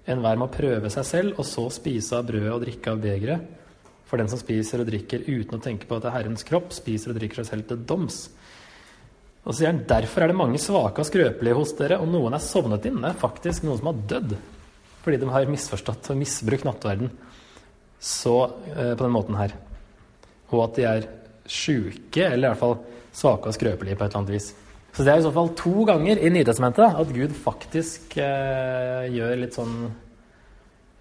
Enhver 0.09 0.39
må 0.39 0.49
prøve 0.51 0.91
seg 0.91 1.07
selv, 1.07 1.37
og 1.39 1.47
så 1.47 1.69
spise 1.71 2.17
av 2.17 2.27
brødet 2.27 2.51
og 2.51 2.63
drikke 2.65 2.91
av 2.91 3.03
begeret. 3.03 3.59
For 4.09 4.19
den 4.19 4.29
som 4.29 4.41
spiser 4.41 4.83
og 4.83 4.89
drikker 4.89 5.23
uten 5.25 5.57
å 5.57 5.63
tenke 5.63 5.87
på 5.87 5.95
at 5.95 6.03
det 6.03 6.11
er 6.11 6.17
Herrens 6.19 6.43
kropp, 6.47 6.73
spiser 6.75 7.13
og 7.13 7.21
drikker 7.21 7.41
seg 7.41 7.49
selv 7.49 7.69
til 7.69 7.85
doms. 7.87 8.25
Og 9.43 9.51
så 9.51 9.61
sier 9.61 9.71
han, 9.71 9.83
Derfor 9.87 10.23
er 10.23 10.31
det 10.31 10.39
mange 10.39 10.59
svake 10.61 11.03
og 11.03 11.07
skrøpelige 11.07 11.57
hos 11.57 11.73
dere, 11.79 12.01
og 12.03 12.11
noen 12.11 12.35
er 12.35 12.43
sovnet 12.43 12.85
inne, 12.91 13.15
faktisk 13.19 13.65
noen 13.67 13.79
som 13.79 13.93
har 13.93 14.03
dødd 14.15 14.35
fordi 15.03 15.19
de 15.19 15.27
har 15.27 15.49
misforstått 15.51 16.13
og 16.13 16.15
misbrukt 16.15 16.63
nattverden 16.63 17.09
så, 17.99 18.53
eh, 18.71 18.93
på 18.95 19.03
den 19.03 19.11
måten 19.11 19.35
her. 19.35 19.51
Og 20.51 20.63
at 20.63 20.75
de 20.75 20.85
er 20.87 21.07
sjuke, 21.49 22.25
eller 22.25 22.47
i 22.47 22.51
hvert 22.51 22.61
fall 22.61 22.77
svake 23.13 23.49
og 23.49 23.55
skrøpelige 23.55 23.97
på 23.97 24.05
et 24.05 24.11
eller 24.11 24.21
annet 24.21 24.35
vis. 24.35 24.51
Så 24.93 25.05
det 25.05 25.13
er 25.13 25.21
i 25.21 25.25
så 25.25 25.31
fall 25.33 25.49
to 25.57 25.85
ganger 25.89 26.21
i 26.21 26.29
Nytestamentet 26.29 26.99
at 27.01 27.13
Gud 27.15 27.33
faktisk 27.33 28.17
eh, 28.21 29.07
gjør 29.13 29.39
litt 29.41 29.57
sånn 29.57 29.87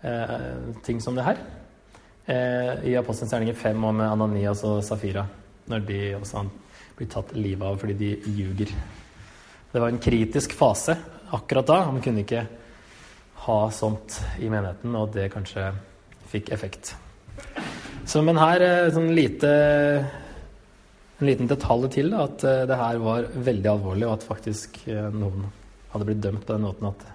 eh, 0.01 0.73
ting 0.87 1.03
som 1.05 1.19
det 1.19 1.27
her. 1.27 1.43
Eh, 2.25 2.89
I 2.89 2.97
Apostelens 2.97 3.35
gjerninger 3.35 3.59
5 3.59 3.85
med 3.99 4.07
Ananias 4.07 4.65
og 4.65 4.81
Safira, 4.87 5.27
når 5.69 5.85
de 5.89 6.01
også 6.17 6.47
blir 6.97 7.13
tatt 7.13 7.35
livet 7.37 7.67
av 7.69 7.79
fordi 7.83 7.99
de 8.01 8.11
ljuger. 8.33 8.73
Det 9.73 9.81
var 9.81 9.93
en 9.93 10.03
kritisk 10.03 10.57
fase 10.57 10.97
akkurat 11.33 11.69
da. 11.69 11.79
Man 11.93 12.03
kunne 12.05 12.25
ikke 12.25 12.47
ha 13.47 13.61
sånt 13.75 14.21
i 14.39 14.49
menigheten, 14.49 14.95
og 14.97 15.13
det 15.17 15.31
kanskje 15.33 15.71
fikk 16.31 16.53
effekt. 16.55 16.95
Så, 18.07 18.23
men 18.23 18.39
her 18.41 18.63
eh, 18.65 18.91
sånn 18.95 19.13
lite, 19.17 19.51
en 21.23 21.31
liten 21.31 21.51
detalj 21.51 21.89
til, 21.95 22.11
da, 22.13 22.27
at 22.27 22.45
eh, 22.49 22.65
det 22.69 22.79
her 22.81 22.99
var 23.03 23.29
veldig 23.51 23.71
alvorlig, 23.71 24.09
og 24.09 24.17
at 24.17 24.27
faktisk 24.27 24.83
eh, 24.91 25.09
noen 25.15 25.47
hadde 25.93 26.09
blitt 26.09 26.23
dømt 26.25 26.45
på 26.47 26.57
den 26.57 26.67
måten 26.67 26.91
at 26.91 27.07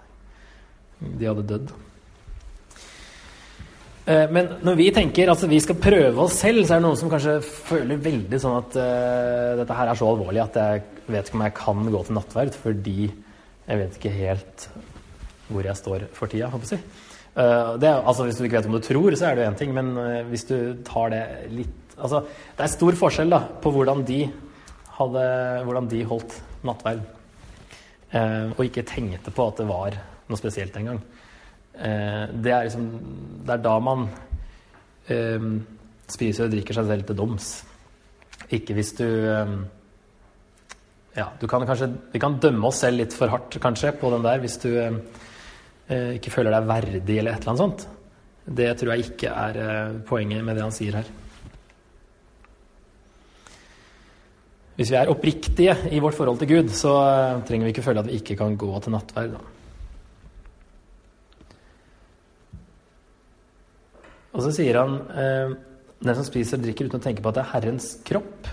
de 0.97 1.29
hadde 1.29 1.45
dødd. 1.49 1.75
Men 4.07 4.53
når 4.63 4.77
vi 4.79 4.85
tenker 4.95 5.25
at 5.25 5.33
altså, 5.33 5.49
vi 5.51 5.57
skal 5.59 5.75
prøve 5.83 6.21
oss 6.23 6.37
selv, 6.39 6.61
så 6.63 6.77
er 6.77 6.79
det 6.79 6.85
noen 6.85 6.95
som 6.95 7.09
kanskje 7.11 7.33
føler 7.43 7.99
veldig 7.99 8.37
sånn 8.39 8.55
at 8.55 8.77
uh, 8.79 9.57
dette 9.59 9.75
her 9.75 9.91
er 9.91 9.99
så 9.99 10.07
alvorlig 10.07 10.39
at 10.45 10.55
jeg 10.61 10.85
vet 11.11 11.27
ikke 11.27 11.35
om 11.35 11.43
jeg 11.43 11.55
kan 11.57 11.89
gå 11.91 12.01
til 12.07 12.15
nattverd, 12.15 12.55
fordi 12.61 12.95
jeg 13.09 13.81
vet 13.81 13.97
ikke 13.99 14.13
helt 14.15 14.67
hvor 15.51 15.67
jeg 15.67 15.79
står 15.81 16.07
for 16.15 16.31
tida, 16.31 16.47
håper 16.53 16.77
jeg. 16.77 16.85
Uh, 17.37 17.75
det, 17.77 17.89
altså, 17.91 18.23
hvis 18.25 18.39
du 18.39 18.47
ikke 18.47 18.57
vet 18.57 18.67
om 18.69 18.73
du 18.73 18.81
tror, 18.81 19.13
så 19.13 19.27
er 19.27 19.35
det 19.37 19.43
jo 19.43 19.49
én 19.51 19.57
ting, 19.59 19.73
men 19.75 19.91
uh, 19.93 20.23
hvis 20.25 20.47
du 20.49 20.55
tar 20.87 21.11
det 21.13 21.21
litt 21.53 21.93
altså, 21.93 22.23
Det 22.57 22.65
er 22.65 22.71
stor 22.73 22.97
forskjell 22.97 23.29
da, 23.29 23.39
på 23.61 23.73
hvordan 23.75 24.01
de, 24.07 24.23
hadde, 24.97 25.25
hvordan 25.67 25.89
de 25.91 26.01
holdt 26.09 26.33
nattverd, 26.65 27.03
uh, 28.15 28.49
og 28.55 28.63
ikke 28.65 28.87
tenkte 28.89 29.33
på 29.33 29.47
at 29.51 29.61
det 29.61 29.67
var 29.69 29.99
noe 30.27 30.41
spesielt 30.41 30.81
engang. 30.81 30.97
Uh, 31.77 32.25
det, 32.33 32.55
er 32.55 32.65
liksom, 32.65 32.89
det 33.45 33.53
er 33.53 33.65
da 33.69 33.77
man 33.85 34.09
spiser 36.11 36.47
og 36.47 36.51
drikker 36.51 36.75
seg 36.75 36.89
selv 36.89 37.05
til 37.07 37.15
doms. 37.15 37.45
Ikke 38.51 38.73
hvis 38.75 38.91
du 38.97 39.05
Ja, 41.15 41.29
du 41.39 41.45
kan 41.47 41.63
kanskje 41.65 41.87
Vi 42.11 42.19
kan 42.19 42.35
dømme 42.43 42.67
oss 42.67 42.81
selv 42.83 42.99
litt 42.99 43.15
for 43.15 43.31
hardt, 43.31 43.55
kanskje, 43.63 43.93
på 43.95 44.11
den 44.11 44.25
der, 44.25 44.41
hvis 44.43 44.57
du 44.65 44.67
Eh, 44.75 44.97
ikke 45.87 46.33
føler 46.33 46.51
deg 46.51 46.67
verdig 46.67 47.19
eller 47.21 47.31
et 47.31 47.39
eller 47.39 47.53
annet 47.53 47.63
sånt. 47.63 47.87
Det 48.47 48.69
tror 48.79 48.93
jeg 48.93 49.09
ikke 49.09 49.31
er 49.31 49.57
eh, 49.59 49.95
poenget 50.07 50.43
med 50.45 50.55
det 50.55 50.63
han 50.63 50.75
sier 50.75 50.95
her. 51.01 51.09
Hvis 54.77 54.91
vi 54.93 54.97
er 54.99 55.11
oppriktige 55.11 55.73
i 55.91 55.99
vårt 55.99 56.15
forhold 56.15 56.39
til 56.39 56.51
Gud, 56.53 56.71
så 56.71 56.93
eh, 57.01 57.43
trenger 57.47 57.67
vi 57.67 57.73
ikke 57.75 57.83
føle 57.83 58.03
at 58.03 58.07
vi 58.07 58.19
ikke 58.21 58.37
kan 58.39 58.55
gå 58.59 58.71
til 58.79 58.95
nattverd. 58.95 59.35
Og 64.37 64.43
så 64.45 64.51
sier 64.53 64.77
han 64.77 64.99
den 65.97 66.13
som 66.13 66.25
spiser 66.27 66.59
og 66.59 66.67
drikker 66.67 66.85
uten 66.85 66.99
å 66.99 67.03
tenke 67.03 67.23
på 67.25 67.31
at 67.31 67.39
det 67.39 67.41
er 67.41 67.53
Herrens 67.55 67.87
kropp. 68.05 68.49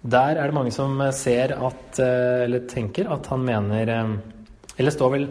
Der 0.00 0.38
er 0.40 0.48
det 0.48 0.56
mange 0.56 0.72
som 0.72 1.02
ser 1.12 1.52
at, 1.52 1.98
eller 2.00 2.64
tenker 2.70 3.10
at 3.12 3.28
han 3.28 3.44
mener 3.44 3.92
Eller 4.78 4.94
står 4.94 5.12
vel 5.12 5.26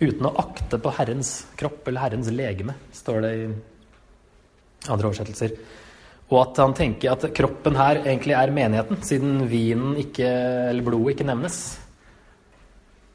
uten 0.00 0.28
å 0.28 0.34
akte 0.40 0.80
på 0.80 0.92
Herrens 0.96 1.34
kropp 1.60 1.88
eller 1.88 2.06
Herrens 2.06 2.30
legeme, 2.32 2.76
står 2.96 3.20
det 3.24 3.32
i 3.36 3.44
andre 4.88 5.10
oversettelser. 5.10 5.54
Og 6.30 6.38
at 6.44 6.60
han 6.62 6.74
tenker 6.78 7.12
at 7.12 7.26
kroppen 7.34 7.76
her 7.76 8.00
egentlig 8.04 8.36
er 8.38 8.54
menigheten, 8.54 9.00
siden 9.04 9.44
vinen 9.50 9.96
ikke, 9.98 10.28
eller 10.70 10.86
blodet 10.86 11.16
ikke 11.16 11.26
nevnes. 11.26 11.58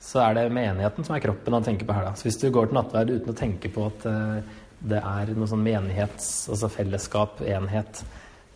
Så 0.04 0.20
er 0.22 0.36
det 0.38 0.50
menigheten 0.54 1.08
som 1.08 1.16
er 1.16 1.24
kroppen 1.24 1.56
han 1.56 1.66
tenker 1.66 1.88
på 1.88 1.96
her. 1.96 2.10
da. 2.10 2.14
Så 2.14 2.28
hvis 2.28 2.38
du 2.42 2.50
går 2.54 2.70
til 2.70 2.78
nattverd 2.78 3.16
uten 3.16 3.32
å 3.32 3.38
tenke 3.40 3.72
på 3.74 3.88
at 3.88 4.06
uh, 4.06 4.56
det 4.86 5.00
er 5.00 5.32
noe 5.34 5.50
sånn 5.50 5.64
menighets, 5.66 6.28
altså 6.52 6.70
fellesskap, 6.70 7.40
enhet, 7.42 8.04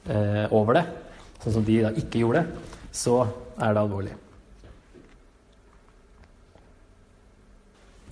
eh, 0.06 0.46
over 0.54 0.78
det, 0.78 0.84
sånn 1.42 1.56
som 1.56 1.66
de 1.66 1.78
da 1.88 1.94
ikke 1.98 2.22
gjorde, 2.22 2.44
så 2.94 3.24
er 3.58 3.74
det 3.74 3.82
alvorlig. 3.82 4.14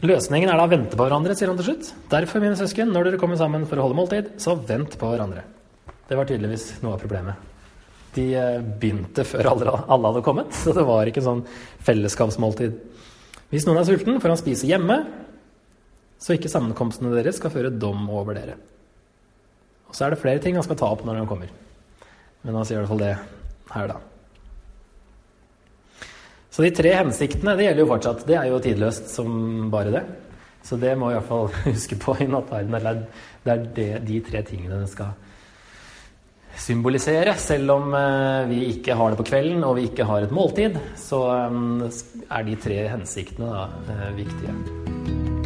Løsningen 0.05 0.51
er 0.51 0.59
da 0.59 0.65
å 0.67 0.69
vente 0.69 0.93
på 0.93 1.05
hverandre, 1.07 1.33
sier 1.33 1.49
han 1.49 1.57
til 1.57 1.71
slutt. 1.71 1.87
Derfor, 2.11 2.41
mine 2.43 2.57
søsken, 2.59 2.91
når 2.93 3.07
dere 3.07 3.19
kommer 3.21 3.39
sammen 3.39 3.63
for 3.65 3.79
å 3.79 3.87
holde 3.87 3.97
måltid, 3.97 4.27
så 4.41 4.53
vent 4.53 4.93
på 4.99 5.09
hverandre. 5.09 5.41
Det 6.07 6.17
var 6.19 6.27
tydeligvis 6.29 6.67
noe 6.83 6.93
av 6.93 7.01
problemet. 7.01 7.47
De 8.13 8.27
eh, 8.37 8.59
begynte 8.61 9.25
før 9.25 9.49
alle, 9.55 9.73
hadde 9.89 10.21
kommet, 10.25 10.53
så 10.53 10.73
det 10.77 10.85
var 10.85 11.09
ikke 11.09 11.23
sånn 11.25 11.41
fellesskapsmåltid. 11.87 12.77
Hvis 13.49 13.65
noen 13.65 13.81
er 13.81 13.87
sulten, 13.89 14.19
får 14.21 14.35
han 14.35 14.39
spise 14.39 14.69
hjemme, 14.69 14.99
så 16.21 16.35
ikke 16.37 16.51
sammenkomstene 16.51 17.15
deres 17.15 17.41
skal 17.41 17.53
føre 17.53 17.73
dom 17.73 18.05
over 18.13 18.37
dere. 18.37 18.57
Og 19.89 19.97
så 19.97 20.05
er 20.05 20.13
det 20.13 20.21
flere 20.21 20.43
ting 20.43 20.59
han 20.59 20.65
skal 20.65 20.77
ta 20.77 20.91
opp 20.93 21.01
når 21.07 21.23
han 21.23 21.29
kommer. 21.29 21.49
Men 22.45 22.59
han 22.59 22.69
sier 22.69 22.77
i 22.77 22.83
hvert 22.83 22.93
fall 22.93 23.01
det 23.01 23.15
her, 23.73 23.89
da. 23.95 23.97
Så 26.57 26.63
de 26.65 26.71
tre 26.73 26.89
hensiktene 26.97 27.53
det 27.53 27.67
gjelder 27.67 27.83
jo 27.83 27.89
fortsatt. 27.91 28.23
Det 28.25 28.33
er 28.33 28.47
jo 28.49 28.57
tidløst 28.57 29.11
som 29.13 29.67
bare 29.69 29.91
det. 29.93 30.01
Så 30.65 30.79
det 30.81 30.95
må 30.97 31.11
vi 31.11 31.13
iallfall 31.19 31.51
huske 31.67 31.99
på 32.01 32.15
i 32.17 32.25
nattverden. 32.25 33.05
Det 33.45 33.53
er 33.53 33.67
det, 33.77 33.87
de 34.07 34.17
tre 34.25 34.41
tingene 34.47 34.81
den 34.81 34.89
skal 34.89 35.13
symbolisere. 36.57 37.37
Selv 37.37 37.77
om 37.77 37.93
eh, 37.93 38.49
vi 38.49 38.63
ikke 38.73 38.97
har 38.97 39.13
det 39.13 39.21
på 39.21 39.29
kvelden 39.29 39.61
og 39.69 39.77
vi 39.77 39.85
ikke 39.91 40.09
har 40.09 40.25
et 40.25 40.33
måltid, 40.33 40.81
så 40.97 41.21
eh, 41.37 42.03
er 42.25 42.49
de 42.49 42.59
tre 42.65 42.83
hensiktene 42.95 43.53
da, 43.53 43.67
eh, 43.93 44.07
viktige. 44.17 45.36